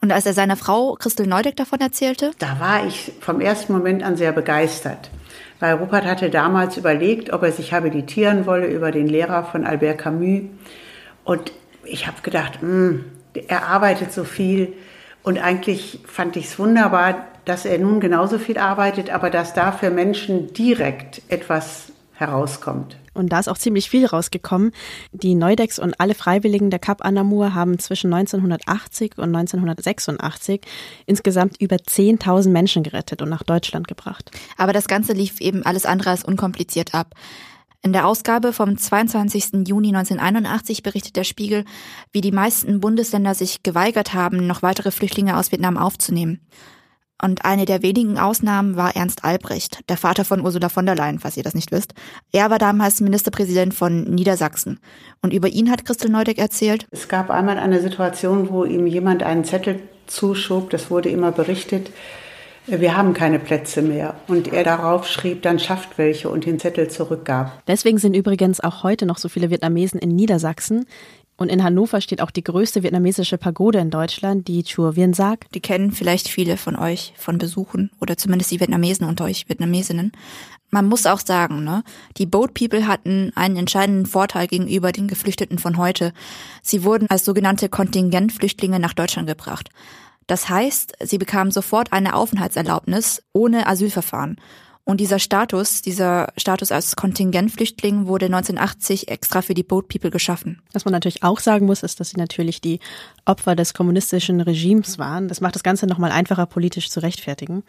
Und 0.02 0.12
als 0.12 0.26
er 0.26 0.34
seiner 0.34 0.58
Frau 0.58 0.96
Christel 0.96 1.28
Neudeck 1.28 1.56
davon 1.56 1.80
erzählte? 1.80 2.32
Da 2.40 2.60
war 2.60 2.86
ich 2.86 3.14
vom 3.22 3.40
ersten 3.40 3.72
Moment 3.72 4.04
an 4.04 4.18
sehr 4.18 4.34
begeistert. 4.34 5.12
Weil 5.60 5.76
Rupert 5.76 6.06
hatte 6.06 6.30
damals 6.30 6.78
überlegt, 6.78 7.34
ob 7.34 7.44
er 7.44 7.52
sich 7.52 7.74
habilitieren 7.74 8.46
wolle 8.46 8.68
über 8.68 8.92
den 8.92 9.08
Lehrer 9.08 9.44
von 9.44 9.66
Albert 9.66 10.00
Camus. 10.00 10.44
Und 11.24 11.52
ich 11.84 12.08
habe 12.08 12.22
gedacht, 12.22 12.62
mh, 12.62 12.70
hm, 12.70 13.06
er 13.48 13.68
arbeitet 13.68 14.12
so 14.12 14.24
viel. 14.24 14.74
Und 15.22 15.38
eigentlich 15.38 16.00
fand 16.06 16.38
ich 16.38 16.46
es 16.46 16.60
wunderbar, 16.60 17.26
dass 17.46 17.66
er 17.66 17.78
nun 17.78 18.00
genauso 18.00 18.38
viel 18.38 18.58
arbeitet, 18.58 19.10
aber 19.10 19.30
dass 19.30 19.54
da 19.54 19.72
für 19.72 19.90
Menschen 19.90 20.54
direkt 20.54 21.22
etwas 21.30 21.92
herauskommt. 22.14 22.98
Und 23.20 23.30
da 23.30 23.40
ist 23.40 23.50
auch 23.50 23.58
ziemlich 23.58 23.90
viel 23.90 24.06
rausgekommen. 24.06 24.72
Die 25.12 25.36
Neudecks 25.36 25.78
und 25.78 26.00
alle 26.00 26.16
Freiwilligen 26.16 26.70
der 26.70 26.80
Cap 26.80 27.06
Anamur 27.06 27.54
haben 27.54 27.78
zwischen 27.78 28.14
1980 28.14 29.18
und 29.18 29.36
1986 29.36 30.62
insgesamt 31.06 31.62
über 31.62 31.76
10.000 31.76 32.50
Menschen 32.50 32.84
gerettet 32.84 33.22
und 33.22 33.30
nach 33.30 33.44
Deutschland 33.44 33.88
gebracht. 33.88 34.32
Aber 34.58 34.74
das 34.74 34.88
Ganze 34.88 35.14
lief 35.14 35.42
eben 35.42 35.64
alles 35.64 35.86
andere 35.86 36.12
als 36.12 36.24
unkompliziert 36.24 36.96
ab. 36.96 37.14
In 37.82 37.94
der 37.94 38.08
Ausgabe 38.08 38.52
vom 38.52 38.78
22. 38.78 39.68
Juni 39.68 39.90
1981 39.90 40.84
berichtet 40.84 41.16
der 41.16 41.24
Spiegel, 41.24 41.64
wie 42.12 42.20
die 42.20 42.34
meisten 42.34 42.82
Bundesländer 42.82 43.34
sich 43.34 43.64
geweigert 43.64 44.14
haben, 44.14 44.48
noch 44.48 44.62
weitere 44.62 44.92
Flüchtlinge 44.92 45.38
aus 45.38 45.52
Vietnam 45.52 45.78
aufzunehmen. 45.78 46.42
Und 47.22 47.44
eine 47.44 47.66
der 47.66 47.82
wenigen 47.82 48.18
Ausnahmen 48.18 48.76
war 48.76 48.96
Ernst 48.96 49.24
Albrecht, 49.26 49.82
der 49.90 49.98
Vater 49.98 50.24
von 50.24 50.42
Ursula 50.42 50.70
von 50.70 50.86
der 50.86 50.96
Leyen, 50.96 51.20
falls 51.20 51.38
ihr 51.38 51.44
das 51.44 51.56
nicht 51.56 51.72
wisst. 51.72 51.94
Er 52.32 52.50
war 52.50 52.60
damals 52.60 53.02
Ministerpräsident 53.02 53.74
von 53.74 54.04
Niedersachsen. 54.04 54.80
Und 55.22 55.34
über 55.34 55.50
ihn 55.50 55.70
hat 55.70 55.86
Christel 55.86 56.10
Neudeck 56.10 56.38
erzählt. 56.38 56.88
Es 56.92 57.08
gab 57.08 57.30
einmal 57.30 57.58
eine 57.58 57.82
Situation, 57.82 58.50
wo 58.50 58.64
ihm 58.64 58.88
jemand 58.88 59.24
einen 59.24 59.44
Zettel 59.44 59.82
zuschob, 60.08 60.70
das 60.70 60.90
wurde 60.90 61.10
immer 61.10 61.32
berichtet, 61.32 61.92
wir 62.68 62.96
haben 62.96 63.14
keine 63.14 63.40
Plätze 63.40 63.82
mehr. 63.82 64.16
Und 64.28 64.54
er 64.54 64.64
darauf 64.64 65.08
schrieb, 65.08 65.42
dann 65.42 65.60
schafft 65.60 65.98
welche 65.98 66.30
und 66.30 66.46
den 66.46 66.60
Zettel 66.60 66.88
zurückgab. 66.90 67.64
Deswegen 67.68 67.98
sind 67.98 68.16
übrigens 68.16 68.60
auch 68.60 68.84
heute 68.84 69.06
noch 69.06 69.18
so 69.18 69.28
viele 69.28 69.50
Vietnamesen 69.50 70.00
in 70.00 70.16
Niedersachsen. 70.16 70.86
Und 71.40 71.48
in 71.48 71.64
Hannover 71.64 72.02
steht 72.02 72.22
auch 72.22 72.32
die 72.32 72.44
größte 72.44 72.84
vietnamesische 72.84 73.38
Pagode 73.38 73.80
in 73.80 73.92
Deutschland, 73.92 74.50
die 74.50 74.62
Chua 74.64 74.98
Vien 74.98 75.14
Sac. 75.14 75.50
Die 75.54 75.62
kennen 75.62 75.94
vielleicht 75.94 76.28
viele 76.28 76.58
von 76.58 76.76
euch 76.76 77.14
von 77.16 77.38
Besuchen 77.38 77.92
oder 78.02 78.18
zumindest 78.18 78.52
die 78.52 78.60
Vietnamesen 78.60 79.08
unter 79.08 79.24
euch 79.24 79.48
Vietnamesinnen. 79.48 80.12
Man 80.70 80.86
muss 80.86 81.06
auch 81.06 81.22
sagen, 81.22 81.64
ne, 81.64 81.84
die 82.18 82.26
Boat 82.26 82.54
People 82.54 82.88
hatten 82.88 83.32
einen 83.36 83.56
entscheidenden 83.56 84.06
Vorteil 84.06 84.48
gegenüber 84.48 84.92
den 84.92 85.08
Geflüchteten 85.08 85.60
von 85.60 85.78
heute. 85.78 86.12
Sie 86.62 86.84
wurden 86.84 87.10
als 87.10 87.24
sogenannte 87.24 87.70
Kontingentflüchtlinge 87.70 88.82
nach 88.82 88.94
Deutschland 88.94 89.26
gebracht. 89.30 89.70
Das 90.28 90.50
heißt, 90.50 90.98
sie 91.02 91.18
bekamen 91.18 91.52
sofort 91.52 91.94
eine 91.94 92.16
Aufenthaltserlaubnis 92.16 93.24
ohne 93.32 93.66
Asylverfahren. 93.66 94.42
Und 94.90 95.00
dieser 95.00 95.20
Status, 95.20 95.84
dieser 95.84 96.34
Status 96.36 96.72
als 96.72 96.96
Kontingentflüchtling 96.96 98.08
wurde 98.08 98.26
1980 98.26 99.10
extra 99.10 99.44
für 99.44 99.54
die 99.54 99.62
Boat 99.62 99.88
People 99.88 100.10
geschaffen. 100.10 100.64
Was 100.74 100.84
man 100.84 100.94
natürlich 100.94 101.22
auch 101.22 101.38
sagen 101.38 101.68
muss, 101.68 101.84
ist, 101.84 102.00
dass 102.00 102.10
sie 102.10 102.18
natürlich 102.18 102.60
die 102.60 102.80
Opfer 103.24 103.56
des 103.56 103.76
kommunistischen 103.76 104.42
Regimes 104.42 104.98
waren. 104.98 105.28
Das 105.28 105.42
macht 105.42 105.54
das 105.54 105.62
Ganze 105.62 105.86
nochmal 105.86 106.12
einfacher 106.12 106.48
politisch 106.48 106.90
zu 106.90 107.02
rechtfertigen. 107.02 107.62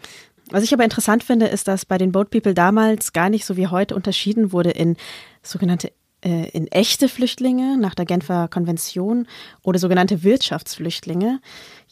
Was 0.51 0.65
ich 0.65 0.73
aber 0.73 0.83
interessant 0.83 1.23
finde, 1.23 1.49
ist, 1.49 1.69
dass 1.69 1.85
bei 1.85 1.99
den 1.99 2.11
Boat 2.11 2.31
People 2.31 2.55
damals 2.55 3.13
gar 3.13 3.29
nicht 3.29 3.45
so 3.45 3.59
wie 3.59 3.67
heute 3.67 3.95
unterschieden 3.97 4.51
wurde 4.51 4.71
in 4.71 4.97
sogenannte 5.43 5.93
äh, 6.25 6.49
in 6.53 6.69
echte 6.69 7.07
Flüchtlinge 7.07 7.77
nach 7.77 7.95
der 7.95 8.07
Genfer 8.07 8.49
Konvention 8.49 9.27
oder 9.63 9.79
sogenannte 9.79 10.23
Wirtschaftsflüchtlinge. 10.23 11.41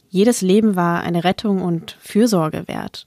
Jedes 0.09 0.41
Leben 0.41 0.75
war 0.75 1.03
eine 1.03 1.25
Rettung 1.25 1.61
und 1.61 1.99
Fürsorge 2.01 2.67
wert. 2.67 3.07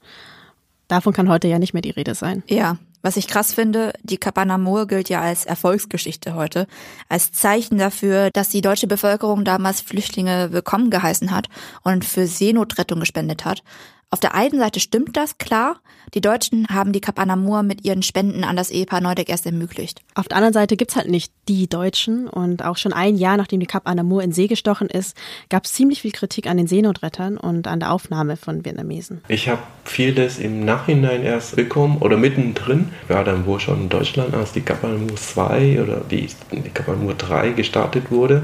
Davon 0.91 1.13
kann 1.13 1.29
heute 1.29 1.47
ja 1.47 1.57
nicht 1.57 1.71
mehr 1.71 1.81
die 1.81 1.91
Rede 1.91 2.15
sein. 2.15 2.43
Ja, 2.49 2.75
was 3.01 3.15
ich 3.15 3.29
krass 3.29 3.53
finde, 3.53 3.93
die 4.03 4.17
Kapanamur 4.17 4.87
gilt 4.87 5.07
ja 5.07 5.21
als 5.21 5.45
Erfolgsgeschichte 5.45 6.35
heute, 6.35 6.67
als 7.07 7.31
Zeichen 7.31 7.77
dafür, 7.77 8.29
dass 8.33 8.49
die 8.49 8.59
deutsche 8.59 8.87
Bevölkerung 8.87 9.45
damals 9.45 9.79
Flüchtlinge 9.79 10.51
willkommen 10.51 10.89
geheißen 10.89 11.31
hat 11.31 11.47
und 11.83 12.03
für 12.03 12.27
Seenotrettung 12.27 12.99
gespendet 12.99 13.45
hat. 13.45 13.63
Auf 14.13 14.19
der 14.19 14.35
einen 14.35 14.59
Seite 14.59 14.81
stimmt 14.81 15.15
das, 15.15 15.37
klar. 15.37 15.77
Die 16.13 16.19
Deutschen 16.19 16.67
haben 16.67 16.91
die 16.91 16.99
Cap 16.99 17.17
Anamur 17.17 17.63
mit 17.63 17.85
ihren 17.85 18.03
Spenden 18.03 18.43
an 18.43 18.57
das 18.57 18.69
Ehepaar 18.69 18.99
Neudeck 18.99 19.29
erst 19.29 19.45
ermöglicht. 19.45 20.01
Auf 20.15 20.27
der 20.27 20.35
anderen 20.35 20.53
Seite 20.53 20.75
gibt's 20.75 20.97
halt 20.97 21.07
nicht 21.07 21.31
die 21.47 21.69
Deutschen. 21.69 22.27
Und 22.27 22.65
auch 22.65 22.75
schon 22.75 22.91
ein 22.91 23.15
Jahr, 23.15 23.37
nachdem 23.37 23.61
die 23.61 23.67
Cap 23.67 23.87
Anamur 23.87 24.21
in 24.21 24.33
See 24.33 24.47
gestochen 24.47 24.89
ist, 24.89 25.15
gab's 25.47 25.71
ziemlich 25.71 26.01
viel 26.01 26.11
Kritik 26.11 26.47
an 26.47 26.57
den 26.57 26.67
Seenotrettern 26.67 27.37
und 27.37 27.69
an 27.69 27.79
der 27.79 27.93
Aufnahme 27.93 28.35
von 28.35 28.65
Vietnamesen. 28.65 29.21
Ich 29.29 29.47
habe 29.47 29.63
vieles 29.85 30.39
im 30.39 30.65
Nachhinein 30.65 31.23
erst 31.23 31.55
bekommen 31.55 31.99
oder 31.99 32.17
mittendrin. 32.17 32.89
Ich 33.03 33.15
war 33.15 33.23
dann 33.23 33.45
wohl 33.45 33.61
schon 33.61 33.83
in 33.83 33.89
Deutschland, 33.89 34.33
als 34.33 34.51
die 34.51 34.59
Cap 34.59 34.83
Anamur 34.83 35.15
2 35.15 35.81
oder 35.81 36.01
die, 36.01 36.27
die 36.51 36.69
Cap 36.69 36.89
Anamur 36.89 37.13
3 37.13 37.51
gestartet 37.51 38.11
wurde. 38.11 38.43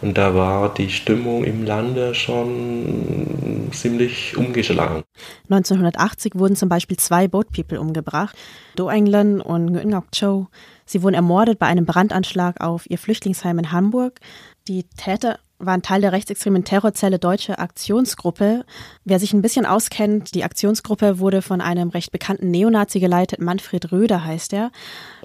Und 0.00 0.16
da 0.16 0.34
war 0.34 0.72
die 0.72 0.90
Stimmung 0.90 1.44
im 1.44 1.64
Lande 1.64 2.14
schon 2.14 3.68
ziemlich 3.72 4.36
umgeschlagen. 4.36 5.02
1980 5.50 6.34
wurden 6.36 6.56
zum 6.56 6.68
Beispiel 6.68 6.96
zwei 6.96 7.26
Boat 7.26 7.50
People 7.52 7.80
umgebracht, 7.80 8.36
Do 8.76 8.88
England 8.88 9.44
und 9.44 9.72
Ngoc 9.72 10.06
Cho. 10.12 10.46
Sie 10.86 11.02
wurden 11.02 11.14
ermordet 11.14 11.58
bei 11.58 11.66
einem 11.66 11.84
Brandanschlag 11.84 12.60
auf 12.60 12.88
ihr 12.88 12.98
Flüchtlingsheim 12.98 13.58
in 13.58 13.72
Hamburg. 13.72 14.20
Die 14.68 14.84
Täter 14.84 15.38
waren 15.58 15.82
Teil 15.82 16.00
der 16.00 16.12
rechtsextremen 16.12 16.64
Terrorzelle 16.64 17.18
Deutsche 17.18 17.58
Aktionsgruppe. 17.58 18.64
Wer 19.04 19.18
sich 19.18 19.32
ein 19.32 19.42
bisschen 19.42 19.66
auskennt, 19.66 20.34
die 20.34 20.44
Aktionsgruppe 20.44 21.18
wurde 21.18 21.42
von 21.42 21.60
einem 21.60 21.88
recht 21.88 22.12
bekannten 22.12 22.50
Neonazi 22.50 23.00
geleitet, 23.00 23.40
Manfred 23.40 23.92
Röder 23.92 24.24
heißt 24.24 24.52
er. 24.52 24.70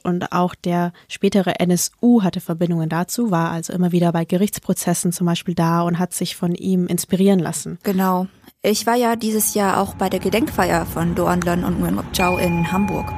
Und 0.03 0.31
auch 0.31 0.55
der 0.55 0.91
spätere 1.07 1.59
NSU 1.59 2.23
hatte 2.23 2.41
Verbindungen 2.41 2.89
dazu, 2.89 3.31
war 3.31 3.51
also 3.51 3.73
immer 3.73 3.91
wieder 3.91 4.11
bei 4.11 4.25
Gerichtsprozessen 4.25 5.11
zum 5.11 5.27
Beispiel 5.27 5.55
da 5.55 5.81
und 5.81 5.99
hat 5.99 6.13
sich 6.13 6.36
von 6.36 6.55
ihm 6.55 6.88
inspirieren 6.88 7.39
lassen. 7.39 7.79
Genau. 7.84 8.27
Ich 8.61 8.88
war 8.88 8.95
ja 8.95 9.15
dieses 9.15 9.53
Jahr 9.53 9.79
auch 9.79 9.95
bei 9.95 10.09
der 10.09 10.19
Gedenkfeier 10.19 10.86
von 10.86 11.15
Doan 11.15 11.41
Lön 11.41 11.63
und 11.63 11.79
Nguyen 11.79 11.95
Ngoc 11.95 12.13
Chau 12.13 12.38
in 12.38 12.71
Hamburg. 12.71 13.13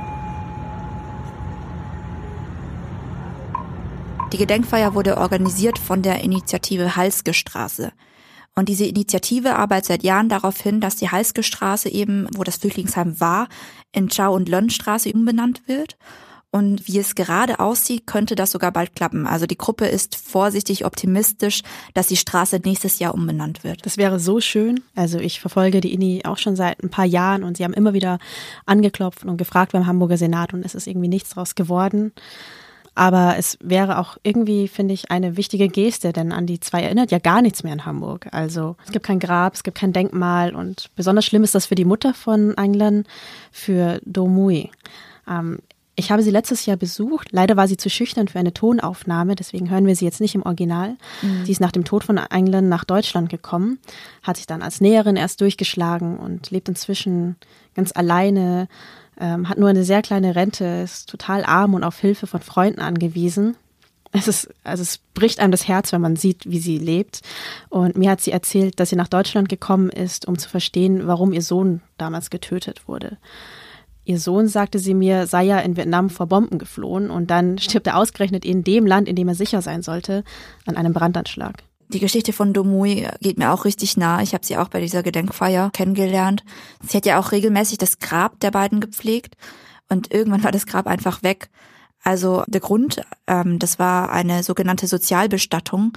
Die 4.34 4.38
Gedenkfeier 4.38 4.96
wurde 4.96 5.18
organisiert 5.18 5.78
von 5.78 6.02
der 6.02 6.22
Initiative 6.22 6.96
Halske 6.96 7.34
Straße. 7.34 7.92
Und 8.56 8.70
diese 8.70 8.86
Initiative 8.86 9.56
arbeitet 9.56 9.86
seit 9.86 10.04
Jahren 10.04 10.30
darauf 10.30 10.60
hin, 10.60 10.82
dass 10.82 10.96
die 10.96 11.10
Halske 11.10 11.44
Straße 11.44 11.90
eben, 11.90 12.28
wo 12.36 12.44
das 12.44 12.58
Flüchtlingsheim 12.58 13.20
war, 13.20 13.48
in 13.92 14.10
Chau 14.10 14.34
und 14.34 14.50
Lönn 14.50 14.70
Straße 14.70 15.12
umbenannt 15.12 15.68
wird. 15.68 15.98
Und 16.52 16.88
wie 16.88 17.00
es 17.00 17.16
gerade 17.16 17.60
aussieht, 17.60 18.08
könnte 18.08 18.36
das 18.36 18.52
sogar 18.52 18.72
bald 18.72 18.96
klappen. 18.96 19.28
Also 19.28 19.46
die 19.46 19.58
Gruppe 19.58 19.88
ist 19.88 20.16
vorsichtig 20.16 20.86
optimistisch, 20.86 21.64
dass 21.94 22.08
die 22.08 22.16
Straße 22.16 22.62
nächstes 22.64 23.00
Jahr 23.00 23.14
umbenannt 23.14 23.66
wird. 23.66 23.86
Das 23.86 23.98
wäre 23.98 24.22
so 24.22 24.40
schön. 24.40 24.80
Also 24.96 25.20
ich 25.20 25.42
verfolge 25.42 25.82
die 25.82 25.94
INI 25.94 26.22
auch 26.24 26.38
schon 26.38 26.56
seit 26.56 26.82
ein 26.82 26.90
paar 26.90 27.06
Jahren 27.06 27.44
und 27.44 27.58
sie 27.58 27.66
haben 27.66 27.74
immer 27.74 27.94
wieder 27.94 28.20
angeklopft 28.66 29.26
und 29.26 29.36
gefragt 29.36 29.74
beim 29.74 29.86
Hamburger 29.86 30.16
Senat 30.16 30.54
und 30.54 30.66
es 30.66 30.76
ist 30.76 30.88
irgendwie 30.88 31.10
nichts 31.10 31.32
draus 31.32 31.56
geworden. 31.56 32.14
Aber 32.96 33.36
es 33.38 33.58
wäre 33.62 34.00
auch 34.00 34.18
irgendwie, 34.24 34.70
finde 34.70 34.94
ich, 34.94 35.12
eine 35.12 35.36
wichtige 35.36 35.68
Geste, 35.68 36.14
denn 36.14 36.32
an 36.32 36.48
die 36.48 36.62
zwei 36.62 36.82
erinnert 36.82 37.12
ja 37.12 37.20
gar 37.20 37.42
nichts 37.42 37.64
mehr 37.64 37.74
in 37.74 37.86
Hamburg. 37.86 38.28
Also 38.32 38.78
es 38.86 38.92
gibt 38.92 39.06
kein 39.06 39.20
Grab, 39.20 39.54
es 39.54 39.64
gibt 39.64 39.78
kein 39.78 39.92
Denkmal 39.92 40.56
und 40.56 40.90
besonders 40.96 41.26
schlimm 41.26 41.44
ist 41.44 41.54
das 41.54 41.66
für 41.66 41.76
die 41.76 41.86
Mutter 41.86 42.14
von 42.14 42.58
England, 42.58 43.06
für 43.52 44.00
Domui. 44.06 44.72
Ähm, 45.28 45.60
ich 45.98 46.12
habe 46.12 46.24
sie 46.24 46.32
letztes 46.32 46.66
Jahr 46.66 46.78
besucht. 46.78 47.30
Leider 47.32 47.56
war 47.56 47.68
sie 47.68 47.78
zu 47.78 47.90
schüchtern 47.90 48.28
für 48.28 48.40
eine 48.40 48.54
Tonaufnahme, 48.54 49.36
deswegen 49.36 49.70
hören 49.70 49.88
wir 49.88 49.96
sie 49.96 50.06
jetzt 50.06 50.20
nicht 50.20 50.36
im 50.36 50.44
Original. 50.44 50.98
Mhm. 51.22 51.46
Sie 51.46 51.52
ist 51.52 51.62
nach 51.62 51.72
dem 51.72 51.86
Tod 51.86 52.04
von 52.04 52.18
England 52.18 52.68
nach 52.68 52.84
Deutschland 52.84 53.30
gekommen, 53.30 53.80
hat 54.22 54.38
sich 54.38 54.46
dann 54.46 54.62
als 54.62 54.82
Näherin 54.82 55.16
erst 55.16 55.40
durchgeschlagen 55.42 56.18
und 56.18 56.52
lebt 56.52 56.68
inzwischen 56.68 57.38
ganz 57.76 57.92
alleine 57.94 58.68
ähm, 59.20 59.50
hat 59.50 59.58
nur 59.58 59.70
eine 59.70 59.84
sehr 59.84 60.02
kleine 60.02 60.36
Rente, 60.36 60.66
ist 60.84 61.10
total 61.10 61.44
arm 61.44 61.74
und 61.74 61.84
auf 61.84 62.00
Hilfe 62.00 62.28
von 62.28 62.42
Freunden 62.42 62.82
angewiesen. 62.82 63.56
Es 64.12 64.28
ist, 64.30 64.50
also 64.64 64.82
es 64.82 65.00
bricht 65.14 65.40
einem 65.40 65.52
das 65.52 65.68
Herz, 65.68 65.92
wenn 65.92 66.00
man 66.00 66.16
sieht, 66.16 66.50
wie 66.50 66.60
sie 66.60 66.78
lebt. 66.78 67.22
Und 67.70 67.98
mir 67.98 68.12
hat 68.12 68.22
sie 68.22 68.32
erzählt, 68.32 68.80
dass 68.80 68.90
sie 68.90 68.96
nach 68.96 69.10
Deutschland 69.10 69.50
gekommen 69.50 69.90
ist, 69.90 70.26
um 70.26 70.38
zu 70.38 70.48
verstehen, 70.48 71.06
warum 71.06 71.34
ihr 71.34 71.42
Sohn 71.42 71.82
damals 71.98 72.30
getötet 72.30 72.88
wurde. 72.88 73.18
Ihr 74.06 74.20
Sohn, 74.20 74.48
sagte 74.48 74.80
sie 74.80 74.94
mir, 74.94 75.28
sei 75.28 75.44
ja 75.44 75.60
in 75.60 75.76
Vietnam 75.76 76.10
vor 76.10 76.28
Bomben 76.28 76.60
geflohen 76.60 77.10
und 77.10 77.30
dann 77.30 77.58
stirbt 77.58 77.88
er 77.88 77.98
ausgerechnet 77.98 78.46
in 78.46 78.64
dem 78.64 78.86
Land, 78.86 79.10
in 79.10 79.16
dem 79.16 79.28
er 79.28 79.36
sicher 79.36 79.62
sein 79.62 79.82
sollte, 79.82 80.24
an 80.66 80.78
einem 80.78 80.94
Brandanschlag. 80.94 81.64
Die 81.90 82.00
Geschichte 82.00 82.34
von 82.34 82.52
Domui 82.52 83.08
geht 83.22 83.38
mir 83.38 83.52
auch 83.52 83.66
richtig 83.66 83.96
nah. 83.96 84.22
Ich 84.22 84.34
habe 84.34 84.46
sie 84.46 84.58
auch 84.58 84.70
bei 84.70 84.82
dieser 84.82 85.04
Gedenkfeier 85.04 85.70
kennengelernt. 85.72 86.44
Sie 86.88 86.98
hat 86.98 87.06
ja 87.06 87.20
auch 87.20 87.32
regelmäßig 87.32 87.78
das 87.78 88.00
Grab 88.00 88.40
der 88.40 88.52
beiden 88.52 88.80
gepflegt 88.80 89.36
und 89.90 90.12
irgendwann 90.12 90.44
war 90.44 90.52
das 90.52 90.66
Grab 90.66 90.88
einfach 90.88 91.22
weg. 91.22 91.50
Also 92.04 92.44
der 92.48 92.62
Grund, 92.62 93.02
ähm, 93.28 93.60
das 93.60 93.80
war 93.80 94.12
eine 94.12 94.44
sogenannte 94.44 94.88
Sozialbestattung. 94.88 95.94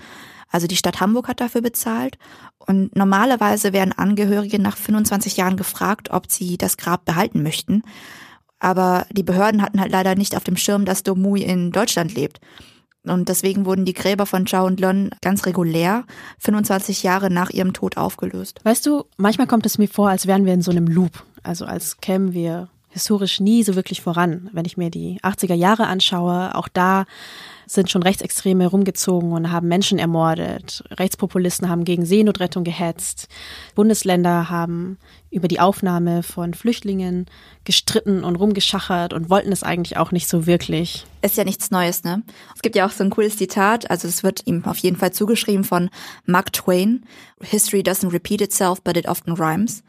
Also 0.50 0.66
die 0.66 0.76
Stadt 0.76 1.00
Hamburg 1.00 1.28
hat 1.28 1.40
dafür 1.40 1.60
bezahlt 1.60 2.18
und 2.58 2.94
normalerweise 2.96 3.72
werden 3.72 3.92
Angehörige 3.92 4.58
nach 4.58 4.76
25 4.76 5.36
Jahren 5.36 5.56
gefragt, 5.56 6.10
ob 6.10 6.30
sie 6.30 6.56
das 6.58 6.76
Grab 6.76 7.04
behalten 7.04 7.42
möchten. 7.42 7.82
Aber 8.58 9.06
die 9.10 9.22
Behörden 9.22 9.62
hatten 9.62 9.80
halt 9.80 9.92
leider 9.92 10.14
nicht 10.14 10.36
auf 10.36 10.44
dem 10.44 10.56
Schirm, 10.56 10.84
dass 10.84 11.02
Domui 11.02 11.42
in 11.42 11.70
Deutschland 11.70 12.14
lebt. 12.14 12.40
Und 13.06 13.28
deswegen 13.28 13.64
wurden 13.64 13.84
die 13.84 13.94
Gräber 13.94 14.26
von 14.26 14.46
Chao 14.46 14.66
und 14.66 14.80
Lon 14.80 15.10
ganz 15.22 15.46
regulär 15.46 16.04
25 16.40 17.02
Jahre 17.02 17.30
nach 17.30 17.50
ihrem 17.50 17.72
Tod 17.72 17.96
aufgelöst. 17.96 18.60
Weißt 18.64 18.84
du, 18.86 19.04
manchmal 19.16 19.46
kommt 19.46 19.66
es 19.66 19.78
mir 19.78 19.88
vor, 19.88 20.10
als 20.10 20.26
wären 20.26 20.44
wir 20.44 20.54
in 20.54 20.62
so 20.62 20.70
einem 20.70 20.86
Loop. 20.86 21.24
Also 21.42 21.64
als 21.64 21.98
kämen 21.98 22.32
wir 22.32 22.68
historisch 22.90 23.40
nie 23.40 23.62
so 23.62 23.74
wirklich 23.74 24.00
voran. 24.00 24.48
Wenn 24.52 24.64
ich 24.64 24.76
mir 24.76 24.90
die 24.90 25.20
80er 25.20 25.54
Jahre 25.54 25.86
anschaue, 25.86 26.54
auch 26.54 26.68
da 26.68 27.04
sind 27.66 27.90
schon 27.90 28.02
Rechtsextreme 28.02 28.66
rumgezogen 28.66 29.32
und 29.32 29.52
haben 29.52 29.68
Menschen 29.68 29.98
ermordet. 29.98 30.82
Rechtspopulisten 30.90 31.68
haben 31.68 31.84
gegen 31.84 32.06
Seenotrettung 32.06 32.64
gehetzt. 32.64 33.28
Bundesländer 33.74 34.48
haben 34.48 34.98
über 35.30 35.48
die 35.48 35.60
Aufnahme 35.60 36.22
von 36.22 36.54
Flüchtlingen 36.54 37.26
gestritten 37.64 38.24
und 38.24 38.36
rumgeschachert 38.36 39.12
und 39.12 39.28
wollten 39.28 39.52
es 39.52 39.62
eigentlich 39.62 39.98
auch 39.98 40.12
nicht 40.12 40.28
so 40.28 40.46
wirklich. 40.46 41.04
Ist 41.20 41.36
ja 41.36 41.44
nichts 41.44 41.70
Neues, 41.70 42.04
ne? 42.04 42.22
Es 42.54 42.62
gibt 42.62 42.74
ja 42.74 42.86
auch 42.86 42.90
so 42.90 43.04
ein 43.04 43.10
cooles 43.10 43.36
Zitat, 43.36 43.90
also 43.90 44.08
es 44.08 44.22
wird 44.22 44.46
ihm 44.46 44.64
auf 44.64 44.78
jeden 44.78 44.96
Fall 44.96 45.12
zugeschrieben 45.12 45.64
von 45.64 45.90
Mark 46.24 46.52
Twain. 46.54 47.04
History 47.42 47.82
doesn't 47.82 48.12
repeat 48.12 48.40
itself, 48.40 48.80
but 48.82 48.96
it 48.96 49.06
often 49.06 49.34
rhymes. 49.34 49.82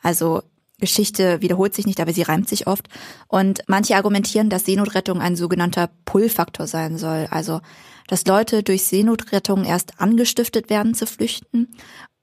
Also 0.00 0.42
Geschichte 0.80 1.40
wiederholt 1.42 1.74
sich 1.74 1.86
nicht, 1.86 2.00
aber 2.00 2.12
sie 2.12 2.22
reimt 2.22 2.48
sich 2.48 2.66
oft. 2.66 2.88
Und 3.26 3.62
manche 3.66 3.96
argumentieren, 3.96 4.48
dass 4.48 4.64
Seenotrettung 4.64 5.20
ein 5.20 5.36
sogenannter 5.36 5.90
Pull-Faktor 6.04 6.66
sein 6.66 6.98
soll. 6.98 7.26
Also, 7.30 7.60
dass 8.06 8.26
Leute 8.26 8.62
durch 8.62 8.84
Seenotrettung 8.84 9.64
erst 9.64 10.00
angestiftet 10.00 10.70
werden 10.70 10.94
zu 10.94 11.06
flüchten. 11.06 11.68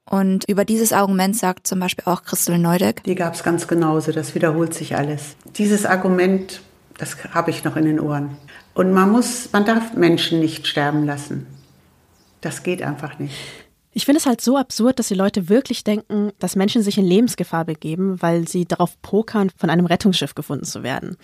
Und 0.08 0.48
über 0.48 0.64
dieses 0.64 0.92
Argument 0.92 1.36
sagt 1.36 1.66
zum 1.66 1.80
Beispiel 1.80 2.04
auch 2.06 2.22
Christel 2.22 2.58
Neudeck. 2.58 3.02
Die 3.04 3.14
gab 3.14 3.34
es 3.34 3.42
ganz 3.42 3.66
genauso, 3.66 4.12
das 4.12 4.34
wiederholt 4.34 4.72
sich 4.72 4.96
alles. 4.96 5.36
Dieses 5.56 5.84
Argument, 5.84 6.62
das 6.96 7.16
habe 7.32 7.50
ich 7.50 7.64
noch 7.64 7.76
in 7.76 7.84
den 7.84 8.00
Ohren. 8.00 8.36
Und 8.74 8.92
man 8.92 9.10
muss, 9.10 9.50
man 9.52 9.64
darf 9.64 9.94
Menschen 9.94 10.40
nicht 10.40 10.66
sterben 10.66 11.04
lassen. 11.04 11.46
Das 12.40 12.62
geht 12.62 12.82
einfach 12.82 13.18
nicht. 13.18 13.34
Ich 13.96 14.04
finde 14.04 14.18
es 14.18 14.26
halt 14.26 14.42
so 14.42 14.58
absurd, 14.58 14.98
dass 14.98 15.08
die 15.08 15.14
Leute 15.14 15.48
wirklich 15.48 15.82
denken, 15.82 16.30
dass 16.38 16.54
Menschen 16.54 16.82
sich 16.82 16.98
in 16.98 17.06
Lebensgefahr 17.06 17.64
begeben, 17.64 18.20
weil 18.20 18.46
sie 18.46 18.66
darauf 18.66 19.00
pokern, 19.00 19.48
von 19.56 19.70
einem 19.70 19.86
Rettungsschiff 19.86 20.34
gefunden 20.34 20.66
zu 20.66 20.82
werden. 20.82 21.16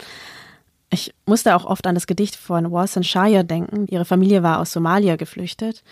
Ich 0.88 1.12
musste 1.26 1.54
auch 1.54 1.66
oft 1.66 1.86
an 1.86 1.94
das 1.94 2.06
Gedicht 2.06 2.34
von 2.34 2.72
Walson 2.72 3.04
Shire 3.04 3.44
denken. 3.44 3.88
Ihre 3.90 4.06
Familie 4.06 4.42
war 4.42 4.58
aus 4.58 4.72
Somalia 4.72 5.16
geflüchtet. 5.16 5.84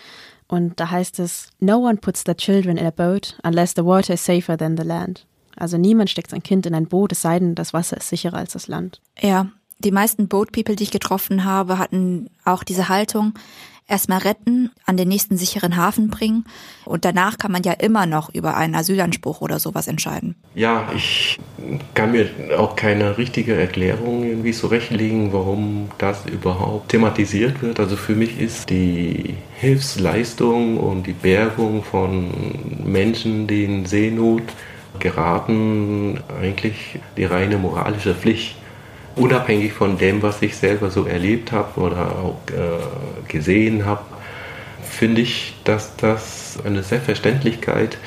Und 0.47 0.79
da 0.79 0.89
heißt 0.89 1.19
es, 1.19 1.51
No 1.59 1.77
one 1.87 1.97
puts 1.97 2.23
their 2.23 2.35
children 2.35 2.77
in 2.77 2.87
a 2.87 2.89
boat 2.89 3.37
unless 3.43 3.73
the 3.75 3.85
water 3.85 4.15
is 4.15 4.25
safer 4.25 4.57
than 4.57 4.75
the 4.75 4.83
land. 4.83 5.27
Also 5.57 5.77
niemand 5.77 6.09
steckt 6.09 6.31
sein 6.31 6.41
Kind 6.41 6.65
in 6.65 6.73
ein 6.73 6.87
Boot, 6.87 7.11
es 7.11 7.21
sei 7.21 7.37
denn, 7.37 7.53
das 7.53 7.75
Wasser 7.75 7.97
ist 7.97 8.09
sicherer 8.09 8.37
als 8.37 8.53
das 8.53 8.67
Land. 8.67 9.01
Ja, 9.19 9.51
die 9.77 9.91
meisten 9.91 10.27
Boat 10.27 10.51
People, 10.51 10.75
die 10.75 10.85
ich 10.85 10.91
getroffen 10.91 11.43
habe, 11.43 11.77
hatten 11.77 12.31
auch 12.43 12.63
diese 12.63 12.89
Haltung, 12.89 13.35
erstmal 13.91 14.19
retten, 14.19 14.71
an 14.85 14.97
den 14.97 15.09
nächsten 15.09 15.37
sicheren 15.37 15.75
Hafen 15.75 16.09
bringen 16.09 16.45
und 16.85 17.05
danach 17.05 17.37
kann 17.37 17.51
man 17.51 17.61
ja 17.63 17.73
immer 17.73 18.05
noch 18.05 18.33
über 18.33 18.55
einen 18.55 18.73
Asylanspruch 18.73 19.41
oder 19.41 19.59
sowas 19.59 19.87
entscheiden. 19.87 20.35
Ja, 20.55 20.89
ich 20.95 21.37
kann 21.93 22.13
mir 22.13 22.29
auch 22.57 22.75
keine 22.75 23.17
richtige 23.17 23.53
Erklärung 23.53 24.23
irgendwie 24.23 24.53
zurechtlegen, 24.53 25.33
warum 25.33 25.89
das 25.97 26.25
überhaupt 26.25 26.89
thematisiert 26.89 27.61
wird. 27.61 27.79
Also 27.79 27.97
für 27.97 28.15
mich 28.15 28.39
ist 28.39 28.69
die 28.69 29.35
Hilfsleistung 29.57 30.77
und 30.77 31.05
die 31.05 31.13
Bergung 31.13 31.83
von 31.83 32.31
Menschen, 32.83 33.45
die 33.47 33.65
in 33.65 33.85
Seenot 33.85 34.43
geraten, 34.99 36.19
eigentlich 36.39 36.99
die 37.17 37.25
reine 37.25 37.57
moralische 37.57 38.15
Pflicht 38.15 38.55
unabhängig 39.21 39.73
von 39.73 39.97
dem, 39.97 40.21
was 40.21 40.41
ich 40.41 40.57
selber 40.57 40.89
so 40.89 41.05
erlebt 41.05 41.51
habe 41.51 41.79
oder 41.79 42.15
auch 42.15 42.39
äh, 42.47 43.31
gesehen 43.31 43.85
habe, 43.85 44.01
finde 44.81 45.21
ich, 45.21 45.53
dass 45.63 45.95
das 45.95 46.57
eine 46.65 46.81
Selbstverständlichkeit 46.81 47.97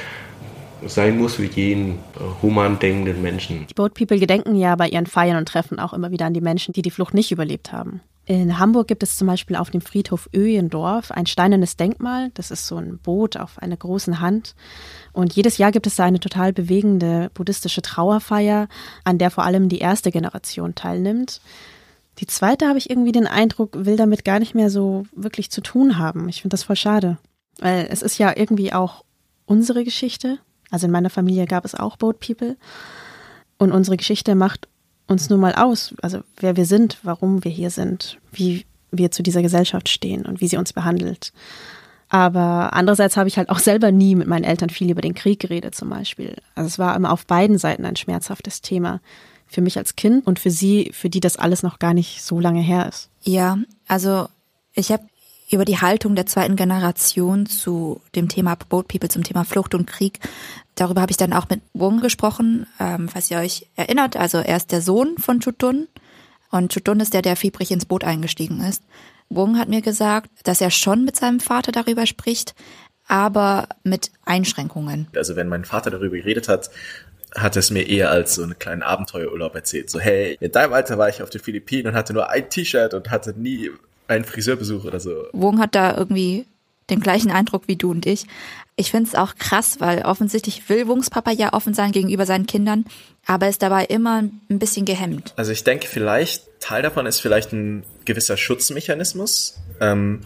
sein 0.86 1.16
muss 1.16 1.36
für 1.36 1.44
jeden 1.44 1.92
äh, 1.92 2.42
human 2.42 2.78
denkenden 2.78 3.22
Menschen. 3.22 3.66
Die 3.68 3.74
Boat 3.74 3.94
People 3.94 4.18
gedenken 4.18 4.56
ja 4.56 4.74
bei 4.74 4.88
ihren 4.88 5.06
Feiern 5.06 5.36
und 5.36 5.46
Treffen 5.48 5.78
auch 5.78 5.92
immer 5.92 6.10
wieder 6.10 6.26
an 6.26 6.34
die 6.34 6.40
Menschen, 6.40 6.72
die 6.72 6.82
die 6.82 6.90
Flucht 6.90 7.14
nicht 7.14 7.30
überlebt 7.30 7.72
haben. 7.72 8.00
In 8.26 8.58
Hamburg 8.58 8.88
gibt 8.88 9.02
es 9.02 9.18
zum 9.18 9.26
Beispiel 9.26 9.56
auf 9.56 9.70
dem 9.70 9.82
Friedhof 9.82 10.30
Öhendorf 10.34 11.10
ein 11.10 11.26
steinernes 11.26 11.76
Denkmal. 11.76 12.30
Das 12.34 12.50
ist 12.50 12.66
so 12.66 12.76
ein 12.76 12.98
Boot 12.98 13.36
auf 13.36 13.58
einer 13.58 13.76
großen 13.76 14.20
Hand. 14.20 14.54
Und 15.12 15.34
jedes 15.34 15.58
Jahr 15.58 15.72
gibt 15.72 15.86
es 15.86 15.96
da 15.96 16.04
eine 16.04 16.20
total 16.20 16.54
bewegende 16.54 17.30
buddhistische 17.34 17.82
Trauerfeier, 17.82 18.68
an 19.04 19.18
der 19.18 19.30
vor 19.30 19.44
allem 19.44 19.68
die 19.68 19.78
erste 19.78 20.10
Generation 20.10 20.74
teilnimmt. 20.74 21.42
Die 22.18 22.26
zweite 22.26 22.66
habe 22.66 22.78
ich 22.78 22.88
irgendwie 22.88 23.12
den 23.12 23.26
Eindruck, 23.26 23.84
will 23.84 23.96
damit 23.96 24.24
gar 24.24 24.38
nicht 24.38 24.54
mehr 24.54 24.70
so 24.70 25.04
wirklich 25.14 25.50
zu 25.50 25.60
tun 25.60 25.98
haben. 25.98 26.28
Ich 26.28 26.40
finde 26.40 26.54
das 26.54 26.62
voll 26.62 26.76
schade. 26.76 27.18
Weil 27.58 27.88
es 27.90 28.00
ist 28.00 28.18
ja 28.18 28.32
irgendwie 28.34 28.72
auch 28.72 29.04
unsere 29.44 29.84
Geschichte. 29.84 30.38
Also 30.70 30.86
in 30.86 30.92
meiner 30.92 31.10
Familie 31.10 31.46
gab 31.46 31.66
es 31.66 31.74
auch 31.74 31.96
Boat 31.96 32.20
People. 32.20 32.56
Und 33.58 33.72
unsere 33.72 33.98
Geschichte 33.98 34.34
macht 34.34 34.68
uns 35.06 35.28
nun 35.30 35.40
mal 35.40 35.54
aus, 35.54 35.94
also 36.02 36.20
wer 36.38 36.56
wir 36.56 36.66
sind, 36.66 36.98
warum 37.02 37.44
wir 37.44 37.50
hier 37.50 37.70
sind, 37.70 38.18
wie 38.32 38.64
wir 38.90 39.10
zu 39.10 39.22
dieser 39.22 39.42
Gesellschaft 39.42 39.88
stehen 39.88 40.24
und 40.24 40.40
wie 40.40 40.48
sie 40.48 40.56
uns 40.56 40.72
behandelt. 40.72 41.32
Aber 42.08 42.72
andererseits 42.74 43.16
habe 43.16 43.28
ich 43.28 43.38
halt 43.38 43.48
auch 43.48 43.58
selber 43.58 43.90
nie 43.90 44.14
mit 44.14 44.28
meinen 44.28 44.44
Eltern 44.44 44.70
viel 44.70 44.90
über 44.90 45.00
den 45.00 45.14
Krieg 45.14 45.40
geredet 45.40 45.74
zum 45.74 45.90
Beispiel. 45.90 46.36
Also 46.54 46.68
es 46.68 46.78
war 46.78 46.94
immer 46.94 47.10
auf 47.10 47.26
beiden 47.26 47.58
Seiten 47.58 47.84
ein 47.84 47.96
schmerzhaftes 47.96 48.60
Thema. 48.62 49.00
Für 49.46 49.60
mich 49.60 49.78
als 49.78 49.94
Kind 49.94 50.26
und 50.26 50.38
für 50.38 50.50
sie, 50.50 50.90
für 50.92 51.10
die 51.10 51.20
das 51.20 51.36
alles 51.36 51.62
noch 51.62 51.78
gar 51.78 51.92
nicht 51.92 52.22
so 52.22 52.40
lange 52.40 52.60
her 52.60 52.88
ist. 52.88 53.10
Ja, 53.22 53.58
also 53.86 54.28
ich 54.72 54.90
habe 54.90 55.04
über 55.50 55.64
die 55.64 55.80
Haltung 55.80 56.14
der 56.14 56.26
zweiten 56.26 56.56
Generation 56.56 57.46
zu 57.46 58.00
dem 58.14 58.28
Thema 58.28 58.56
Boat 58.68 58.88
People, 58.88 59.08
zum 59.08 59.22
Thema 59.22 59.44
Flucht 59.44 59.74
und 59.74 59.86
Krieg. 59.86 60.18
Darüber 60.74 61.00
habe 61.00 61.10
ich 61.10 61.16
dann 61.16 61.32
auch 61.32 61.48
mit 61.48 61.60
Wong 61.72 62.00
gesprochen, 62.00 62.66
ähm, 62.80 63.08
falls 63.08 63.30
ihr 63.30 63.38
euch 63.38 63.68
erinnert. 63.76 64.16
Also 64.16 64.38
er 64.38 64.56
ist 64.56 64.72
der 64.72 64.80
Sohn 64.80 65.16
von 65.18 65.40
Chutun 65.40 65.88
und 66.50 66.72
Chutun 66.72 67.00
ist 67.00 67.14
der, 67.14 67.22
der 67.22 67.36
fiebrig 67.36 67.70
ins 67.70 67.84
Boot 67.84 68.04
eingestiegen 68.04 68.60
ist. 68.60 68.82
Wong 69.28 69.58
hat 69.58 69.68
mir 69.68 69.82
gesagt, 69.82 70.30
dass 70.44 70.60
er 70.60 70.70
schon 70.70 71.04
mit 71.04 71.16
seinem 71.16 71.40
Vater 71.40 71.72
darüber 71.72 72.06
spricht, 72.06 72.54
aber 73.06 73.68
mit 73.82 74.10
Einschränkungen. 74.24 75.08
Also 75.14 75.36
wenn 75.36 75.48
mein 75.48 75.64
Vater 75.64 75.90
darüber 75.90 76.16
geredet 76.16 76.48
hat, 76.48 76.70
hat 77.34 77.56
es 77.56 77.70
mir 77.70 77.88
eher 77.88 78.10
als 78.10 78.34
so 78.34 78.42
einen 78.42 78.58
kleinen 78.58 78.82
Abenteuerurlaub 78.82 79.54
erzählt. 79.54 79.90
So, 79.90 79.98
hey, 79.98 80.36
in 80.40 80.52
deinem 80.52 80.72
Alter 80.72 80.98
war 80.98 81.08
ich 81.08 81.22
auf 81.22 81.30
den 81.30 81.40
Philippinen 81.40 81.88
und 81.88 81.94
hatte 81.94 82.12
nur 82.12 82.30
ein 82.30 82.48
T-Shirt 82.48 82.94
und 82.94 83.10
hatte 83.10 83.34
nie 83.36 83.70
einen 84.06 84.24
Friseurbesuch 84.24 84.84
oder 84.84 85.00
so. 85.00 85.24
Wong 85.32 85.58
hat 85.58 85.74
da 85.74 85.96
irgendwie 85.96 86.46
den 86.90 87.00
gleichen 87.00 87.30
Eindruck 87.30 87.64
wie 87.66 87.76
du 87.76 87.90
und 87.90 88.06
ich. 88.06 88.26
Ich 88.76 88.90
finde 88.90 89.08
es 89.08 89.14
auch 89.14 89.36
krass, 89.36 89.76
weil 89.78 90.02
offensichtlich 90.02 90.68
will 90.68 90.88
Wungs 90.88 91.08
Papa 91.08 91.30
ja 91.30 91.52
offen 91.52 91.74
sein 91.74 91.92
gegenüber 91.92 92.26
seinen 92.26 92.46
Kindern, 92.46 92.84
aber 93.24 93.48
ist 93.48 93.62
dabei 93.62 93.84
immer 93.84 94.22
ein 94.22 94.58
bisschen 94.58 94.84
gehemmt. 94.84 95.32
Also 95.36 95.52
ich 95.52 95.64
denke 95.64 95.86
vielleicht, 95.86 96.42
Teil 96.60 96.82
davon 96.82 97.06
ist 97.06 97.20
vielleicht 97.20 97.52
ein 97.52 97.84
gewisser 98.04 98.36
Schutzmechanismus 98.36 99.60
ähm, 99.80 100.22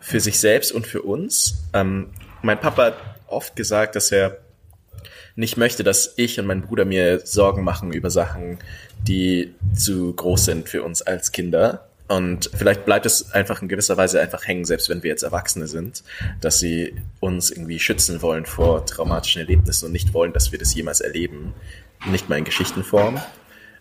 für 0.00 0.20
sich 0.20 0.38
selbst 0.38 0.72
und 0.72 0.86
für 0.86 1.02
uns. 1.02 1.64
Ähm, 1.74 2.10
mein 2.40 2.58
Papa 2.58 2.84
hat 2.86 2.96
oft 3.26 3.56
gesagt, 3.56 3.94
dass 3.94 4.10
er 4.10 4.38
nicht 5.36 5.56
möchte, 5.56 5.82
dass 5.82 6.14
ich 6.16 6.38
und 6.38 6.46
mein 6.46 6.62
Bruder 6.62 6.84
mir 6.84 7.20
Sorgen 7.24 7.64
machen 7.64 7.92
über 7.92 8.10
Sachen, 8.10 8.58
die 9.02 9.54
zu 9.74 10.12
groß 10.12 10.44
sind 10.44 10.68
für 10.68 10.82
uns 10.82 11.02
als 11.02 11.32
Kinder. 11.32 11.88
Und 12.08 12.50
vielleicht 12.54 12.84
bleibt 12.84 13.06
es 13.06 13.32
einfach 13.32 13.62
in 13.62 13.68
gewisser 13.68 13.96
Weise 13.96 14.20
einfach 14.20 14.46
hängen, 14.46 14.64
selbst 14.64 14.88
wenn 14.88 15.02
wir 15.02 15.10
jetzt 15.10 15.22
Erwachsene 15.22 15.66
sind, 15.66 16.02
dass 16.40 16.58
sie 16.58 16.94
uns 17.20 17.50
irgendwie 17.50 17.78
schützen 17.78 18.20
wollen 18.20 18.44
vor 18.44 18.84
traumatischen 18.84 19.40
Erlebnissen 19.40 19.86
und 19.86 19.92
nicht 19.92 20.12
wollen, 20.12 20.32
dass 20.32 20.52
wir 20.52 20.58
das 20.58 20.74
jemals 20.74 21.00
erleben. 21.00 21.54
Nicht 22.06 22.28
mal 22.28 22.38
in 22.38 22.44
Geschichtenform. 22.44 23.20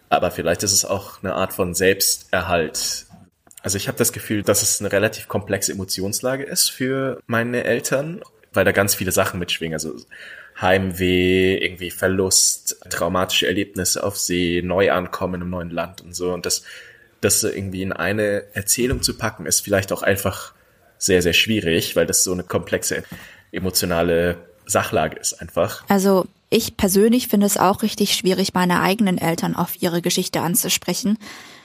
Aber 0.09 0.32
vielleicht 0.32 0.63
ist 0.63 0.74
es 0.74 0.86
auch 0.86 1.24
eine 1.24 1.34
Art 1.34 1.53
von 1.53 1.74
Selbsterhalt. 1.74 3.05
Also 3.63 3.78
ich 3.78 3.88
habe 3.88 3.97
das 3.97 4.11
Gefühl, 4.11 4.43
dass 4.43 4.61
es 4.61 4.80
eine 4.80 4.91
relativ 4.91 5.28
komplexe 5.28 5.72
Emotionslage 5.72 6.43
ist 6.43 6.69
für 6.69 7.22
meine 7.28 7.63
Eltern, 7.63 8.22
weil 8.53 8.65
da 8.65 8.72
ganz 8.72 8.95
viele 8.95 9.11
Sachen 9.11 9.39
mitschwingen. 9.39 9.74
Also 9.74 9.95
Heimweh, 10.59 11.57
irgendwie 11.57 11.91
Verlust, 11.91 12.78
traumatische 12.89 13.47
Erlebnisse 13.47 14.03
auf 14.03 14.17
See, 14.17 14.61
Neuankommen 14.63 15.41
im 15.41 15.49
neuen 15.49 15.69
Land 15.69 16.01
und 16.01 16.15
so. 16.15 16.34
Und 16.34 16.45
das, 16.45 16.63
das 17.22 17.43
irgendwie 17.43 17.84
in 17.84 17.93
eine 17.93 18.43
Erzählung 18.53 19.01
zu 19.01 19.17
packen, 19.17 19.45
ist 19.45 19.61
vielleicht 19.61 19.91
auch 19.91 20.01
einfach 20.01 20.53
sehr, 20.97 21.22
sehr 21.22 21.34
schwierig, 21.34 21.95
weil 21.95 22.05
das 22.05 22.24
so 22.24 22.32
eine 22.32 22.43
komplexe 22.43 23.03
emotionale 23.51 24.38
Sachlage 24.65 25.17
ist 25.17 25.41
einfach. 25.41 25.84
Also 25.88 26.26
ich 26.49 26.78
persönlich 26.78 27.28
finde 27.28 27.45
es 27.45 27.57
auch 27.57 27.82
richtig 27.82 28.13
schwierig, 28.13 28.53
meine 28.53 28.82
eigenen 28.82 29.17
Eltern 29.17 29.55
auf 29.55 29.82
ihre 29.82 30.01
Geschichte 30.01 30.41
anzusprechen. 30.41 31.17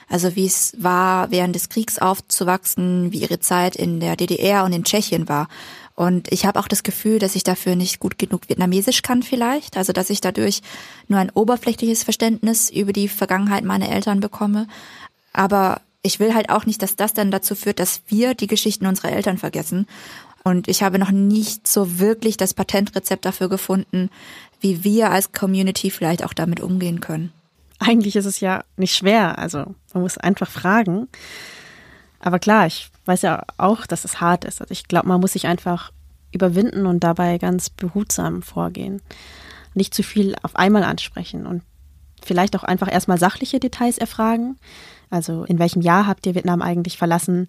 Also 0.09 0.35
wie 0.35 0.45
es 0.45 0.73
war, 0.77 1.31
während 1.31 1.53
des 1.55 1.69
Kriegs 1.69 1.99
aufzuwachsen, 1.99 3.11
wie 3.11 3.19
ihre 3.19 3.39
Zeit 3.39 3.75
in 3.75 3.99
der 3.99 4.15
DDR 4.15 4.63
und 4.63 4.71
in 4.71 4.85
Tschechien 4.85 5.27
war. 5.27 5.49
Und 5.95 6.31
ich 6.31 6.45
habe 6.45 6.59
auch 6.59 6.67
das 6.67 6.83
Gefühl, 6.83 7.19
dass 7.19 7.35
ich 7.35 7.43
dafür 7.43 7.75
nicht 7.75 7.99
gut 7.99 8.17
genug 8.17 8.47
Vietnamesisch 8.47 9.01
kann 9.01 9.23
vielleicht. 9.23 9.75
Also 9.75 9.91
dass 9.93 10.09
ich 10.09 10.21
dadurch 10.21 10.61
nur 11.07 11.19
ein 11.19 11.31
oberflächliches 11.31 12.03
Verständnis 12.03 12.69
über 12.69 12.93
die 12.93 13.09
Vergangenheit 13.09 13.65
meiner 13.65 13.89
Eltern 13.89 14.19
bekomme. 14.19 14.67
Aber 15.37 15.81
ich 16.01 16.19
will 16.19 16.33
halt 16.33 16.49
auch 16.49 16.65
nicht, 16.65 16.81
dass 16.81 16.95
das 16.95 17.13
dann 17.13 17.29
dazu 17.29 17.53
führt, 17.53 17.79
dass 17.79 18.01
wir 18.07 18.33
die 18.33 18.47
Geschichten 18.47 18.87
unserer 18.87 19.11
Eltern 19.11 19.37
vergessen. 19.37 19.85
Und 20.43 20.67
ich 20.67 20.81
habe 20.81 20.97
noch 20.97 21.11
nicht 21.11 21.67
so 21.67 21.99
wirklich 21.99 22.37
das 22.37 22.55
Patentrezept 22.55 23.23
dafür 23.23 23.47
gefunden, 23.47 24.09
wie 24.59 24.83
wir 24.83 25.11
als 25.11 25.33
Community 25.33 25.91
vielleicht 25.91 26.23
auch 26.25 26.33
damit 26.33 26.59
umgehen 26.59 27.01
können. 27.01 27.31
Eigentlich 27.77 28.15
ist 28.15 28.25
es 28.25 28.39
ja 28.39 28.63
nicht 28.77 28.95
schwer. 28.95 29.37
Also 29.37 29.75
man 29.93 30.01
muss 30.01 30.17
einfach 30.17 30.49
fragen. 30.49 31.07
Aber 32.19 32.39
klar, 32.39 32.65
ich 32.65 32.89
weiß 33.05 33.21
ja 33.21 33.43
auch, 33.57 33.85
dass 33.85 34.05
es 34.05 34.19
hart 34.19 34.43
ist. 34.43 34.59
Also 34.59 34.71
ich 34.71 34.87
glaube, 34.87 35.07
man 35.07 35.21
muss 35.21 35.33
sich 35.33 35.45
einfach 35.45 35.91
überwinden 36.31 36.87
und 36.87 37.03
dabei 37.03 37.37
ganz 37.37 37.69
behutsam 37.69 38.41
vorgehen. 38.41 39.03
Nicht 39.75 39.93
zu 39.93 40.01
viel 40.01 40.35
auf 40.41 40.55
einmal 40.55 40.83
ansprechen 40.83 41.45
und 41.45 41.61
vielleicht 42.23 42.55
auch 42.55 42.63
einfach 42.63 42.91
erstmal 42.91 43.19
sachliche 43.19 43.59
Details 43.59 43.99
erfragen. 43.99 44.57
Also 45.09 45.43
in 45.43 45.59
welchem 45.59 45.81
Jahr 45.81 46.07
habt 46.07 46.25
ihr 46.25 46.35
Vietnam 46.35 46.61
eigentlich 46.61 46.97
verlassen? 46.97 47.47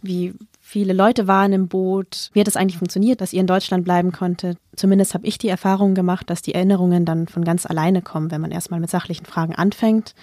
Wie 0.00 0.34
viele 0.60 0.92
Leute 0.92 1.26
waren 1.28 1.52
im 1.52 1.68
Boot? 1.68 2.30
Wie 2.32 2.40
hat 2.40 2.48
es 2.48 2.56
eigentlich 2.56 2.78
funktioniert, 2.78 3.20
dass 3.20 3.32
ihr 3.32 3.40
in 3.40 3.46
Deutschland 3.46 3.84
bleiben 3.84 4.12
konntet? 4.12 4.58
Zumindest 4.74 5.14
habe 5.14 5.26
ich 5.26 5.38
die 5.38 5.48
Erfahrung 5.48 5.94
gemacht, 5.94 6.30
dass 6.30 6.42
die 6.42 6.54
Erinnerungen 6.54 7.04
dann 7.04 7.28
von 7.28 7.44
ganz 7.44 7.66
alleine 7.66 8.02
kommen, 8.02 8.30
wenn 8.30 8.40
man 8.40 8.50
erstmal 8.50 8.80
mit 8.80 8.90
sachlichen 8.90 9.26
Fragen 9.26 9.54
anfängt. 9.54 10.14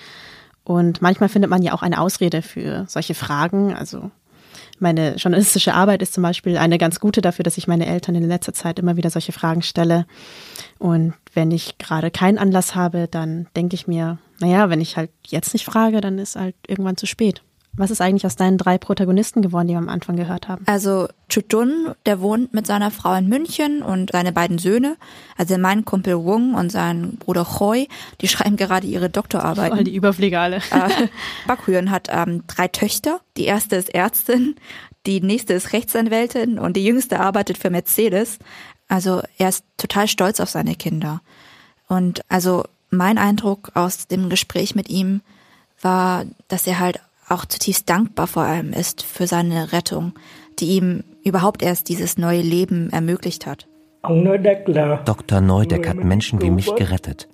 Und 0.64 1.02
manchmal 1.02 1.30
findet 1.30 1.50
man 1.50 1.62
ja 1.62 1.74
auch 1.74 1.82
eine 1.82 2.00
Ausrede 2.00 2.42
für 2.42 2.86
solche 2.88 3.14
Fragen. 3.14 3.74
Also 3.74 4.12
meine 4.82 5.16
journalistische 5.16 5.74
Arbeit 5.74 6.02
ist 6.02 6.14
zum 6.14 6.24
Beispiel 6.24 6.58
eine 6.58 6.78
ganz 6.78 7.00
gute 7.00 7.22
dafür, 7.22 7.44
dass 7.44 7.58
ich 7.58 7.68
meine 7.68 7.86
Eltern 7.86 8.16
in 8.16 8.28
letzter 8.28 8.54
Zeit 8.54 8.80
immer 8.80 8.98
wieder 8.98 9.10
solche 9.10 9.32
Fragen 9.32 9.62
stelle. 9.62 10.06
Und 10.78 11.14
wenn 11.34 11.52
ich 11.52 11.78
gerade 11.78 12.12
keinen 12.12 12.38
Anlass 12.38 12.76
habe, 12.76 13.08
dann 13.10 13.48
denke 13.56 13.76
ich 13.76 13.88
mir, 13.88 14.18
naja, 14.40 14.70
wenn 14.70 14.82
ich 14.82 14.98
halt 14.98 15.12
jetzt 15.28 15.54
nicht 15.54 15.66
frage, 15.66 16.02
dann 16.02 16.18
ist 16.18 16.36
halt 16.36 16.56
irgendwann 16.68 16.98
zu 16.98 17.06
spät. 17.06 17.42
Was 17.74 17.92
ist 17.92 18.02
eigentlich 18.02 18.26
aus 18.26 18.36
deinen 18.36 18.58
drei 18.58 18.78
Protagonisten 18.78 19.42
geworden, 19.42 19.68
die 19.68 19.74
wir 19.74 19.80
am 19.80 19.90
Anfang 19.90 20.16
gehört 20.16 20.48
haben? 20.48 20.66
Also 20.68 21.08
Chutun, 21.30 21.94
der 22.06 22.20
wohnt 22.20 22.54
mit 22.54 22.68
seiner 22.68 22.92
Frau 22.92 23.14
in 23.14 23.30
München 23.30 23.82
und 23.82 24.12
seine 24.12 24.32
beiden 24.32 24.58
Söhne, 24.58 24.98
also 25.38 25.58
mein 25.58 25.86
Kumpel 25.86 26.18
Wung 26.18 26.56
und 26.56 26.72
sein 26.72 27.18
Bruder 27.18 27.46
Choi, 27.46 27.88
die 28.22 28.28
schreiben 28.28 28.58
gerade 28.58 28.88
ihre 28.88 29.10
Doktorarbeit. 29.10 29.74
Voll 29.74 29.84
die 29.84 29.96
Überpflege 29.96 30.40
alle. 30.40 30.58
äh, 30.58 31.08
Bakhüren 31.48 31.92
hat 31.92 32.10
ähm, 32.12 32.44
drei 32.48 32.68
Töchter. 32.68 33.22
Die 33.38 33.46
erste 33.46 33.78
ist 33.78 33.94
Ärztin, 33.94 34.56
die 35.06 35.22
nächste 35.22 35.54
ist 35.54 35.72
Rechtsanwältin 35.72 36.60
und 36.60 36.76
die 36.76 36.84
jüngste 36.84 37.20
arbeitet 37.20 37.58
für 37.58 37.70
Mercedes. 37.70 38.40
Also 38.88 39.22
er 39.38 39.50
ist 39.50 39.64
total 39.78 40.08
stolz 40.08 40.40
auf 40.40 40.50
seine 40.50 40.76
Kinder. 40.76 41.22
Und 41.88 42.22
also 42.28 42.66
mein 42.90 43.18
Eindruck 43.18 43.72
aus 43.76 44.08
dem 44.08 44.30
Gespräch 44.30 44.76
mit 44.76 44.90
ihm 44.90 45.22
war, 45.82 46.26
dass 46.48 46.68
er 46.68 46.80
halt 46.80 47.00
auch 47.30 47.46
zutiefst 47.46 47.90
dankbar 47.90 48.28
vor 48.28 48.44
allem 48.44 48.74
ist 48.74 49.04
für 49.04 49.28
seine 49.28 49.72
Rettung, 49.72 50.14
die 50.60 50.78
ihm 50.78 51.04
überhaupt 51.24 51.62
erst 51.62 51.90
dieses 51.90 52.18
neue 52.18 52.42
Leben 52.42 52.90
ermöglicht 52.92 53.46
hat. 53.46 53.68
Dr. 55.06 55.42
Neudeck 55.42 55.88
hat 55.88 56.04
Menschen 56.04 56.42
wie 56.42 56.52
mich 56.52 56.74
gerettet. 56.76 57.28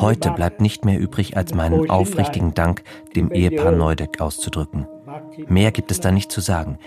Heute 0.00 0.32
bleibt 0.32 0.60
nicht 0.60 0.84
mehr 0.84 0.98
übrig, 0.98 1.36
als 1.36 1.54
meinen 1.54 1.88
aufrichtigen 1.88 2.54
Dank 2.54 2.82
dem 3.14 3.30
Ehepaar 3.30 3.70
Neudeck 3.70 4.20
auszudrücken. 4.20 4.88
Mehr 5.48 5.70
gibt 5.70 5.92
es 5.92 6.00
da 6.00 6.10
nicht 6.10 6.32
zu 6.32 6.40
sagen. 6.40 6.78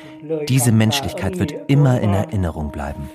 Diese 0.50 0.74
Menschlichkeit 0.74 1.40
wird 1.40 1.54
immer 1.68 2.02
in 2.02 2.14
Erinnerung 2.14 2.72
bleiben. 2.72 3.10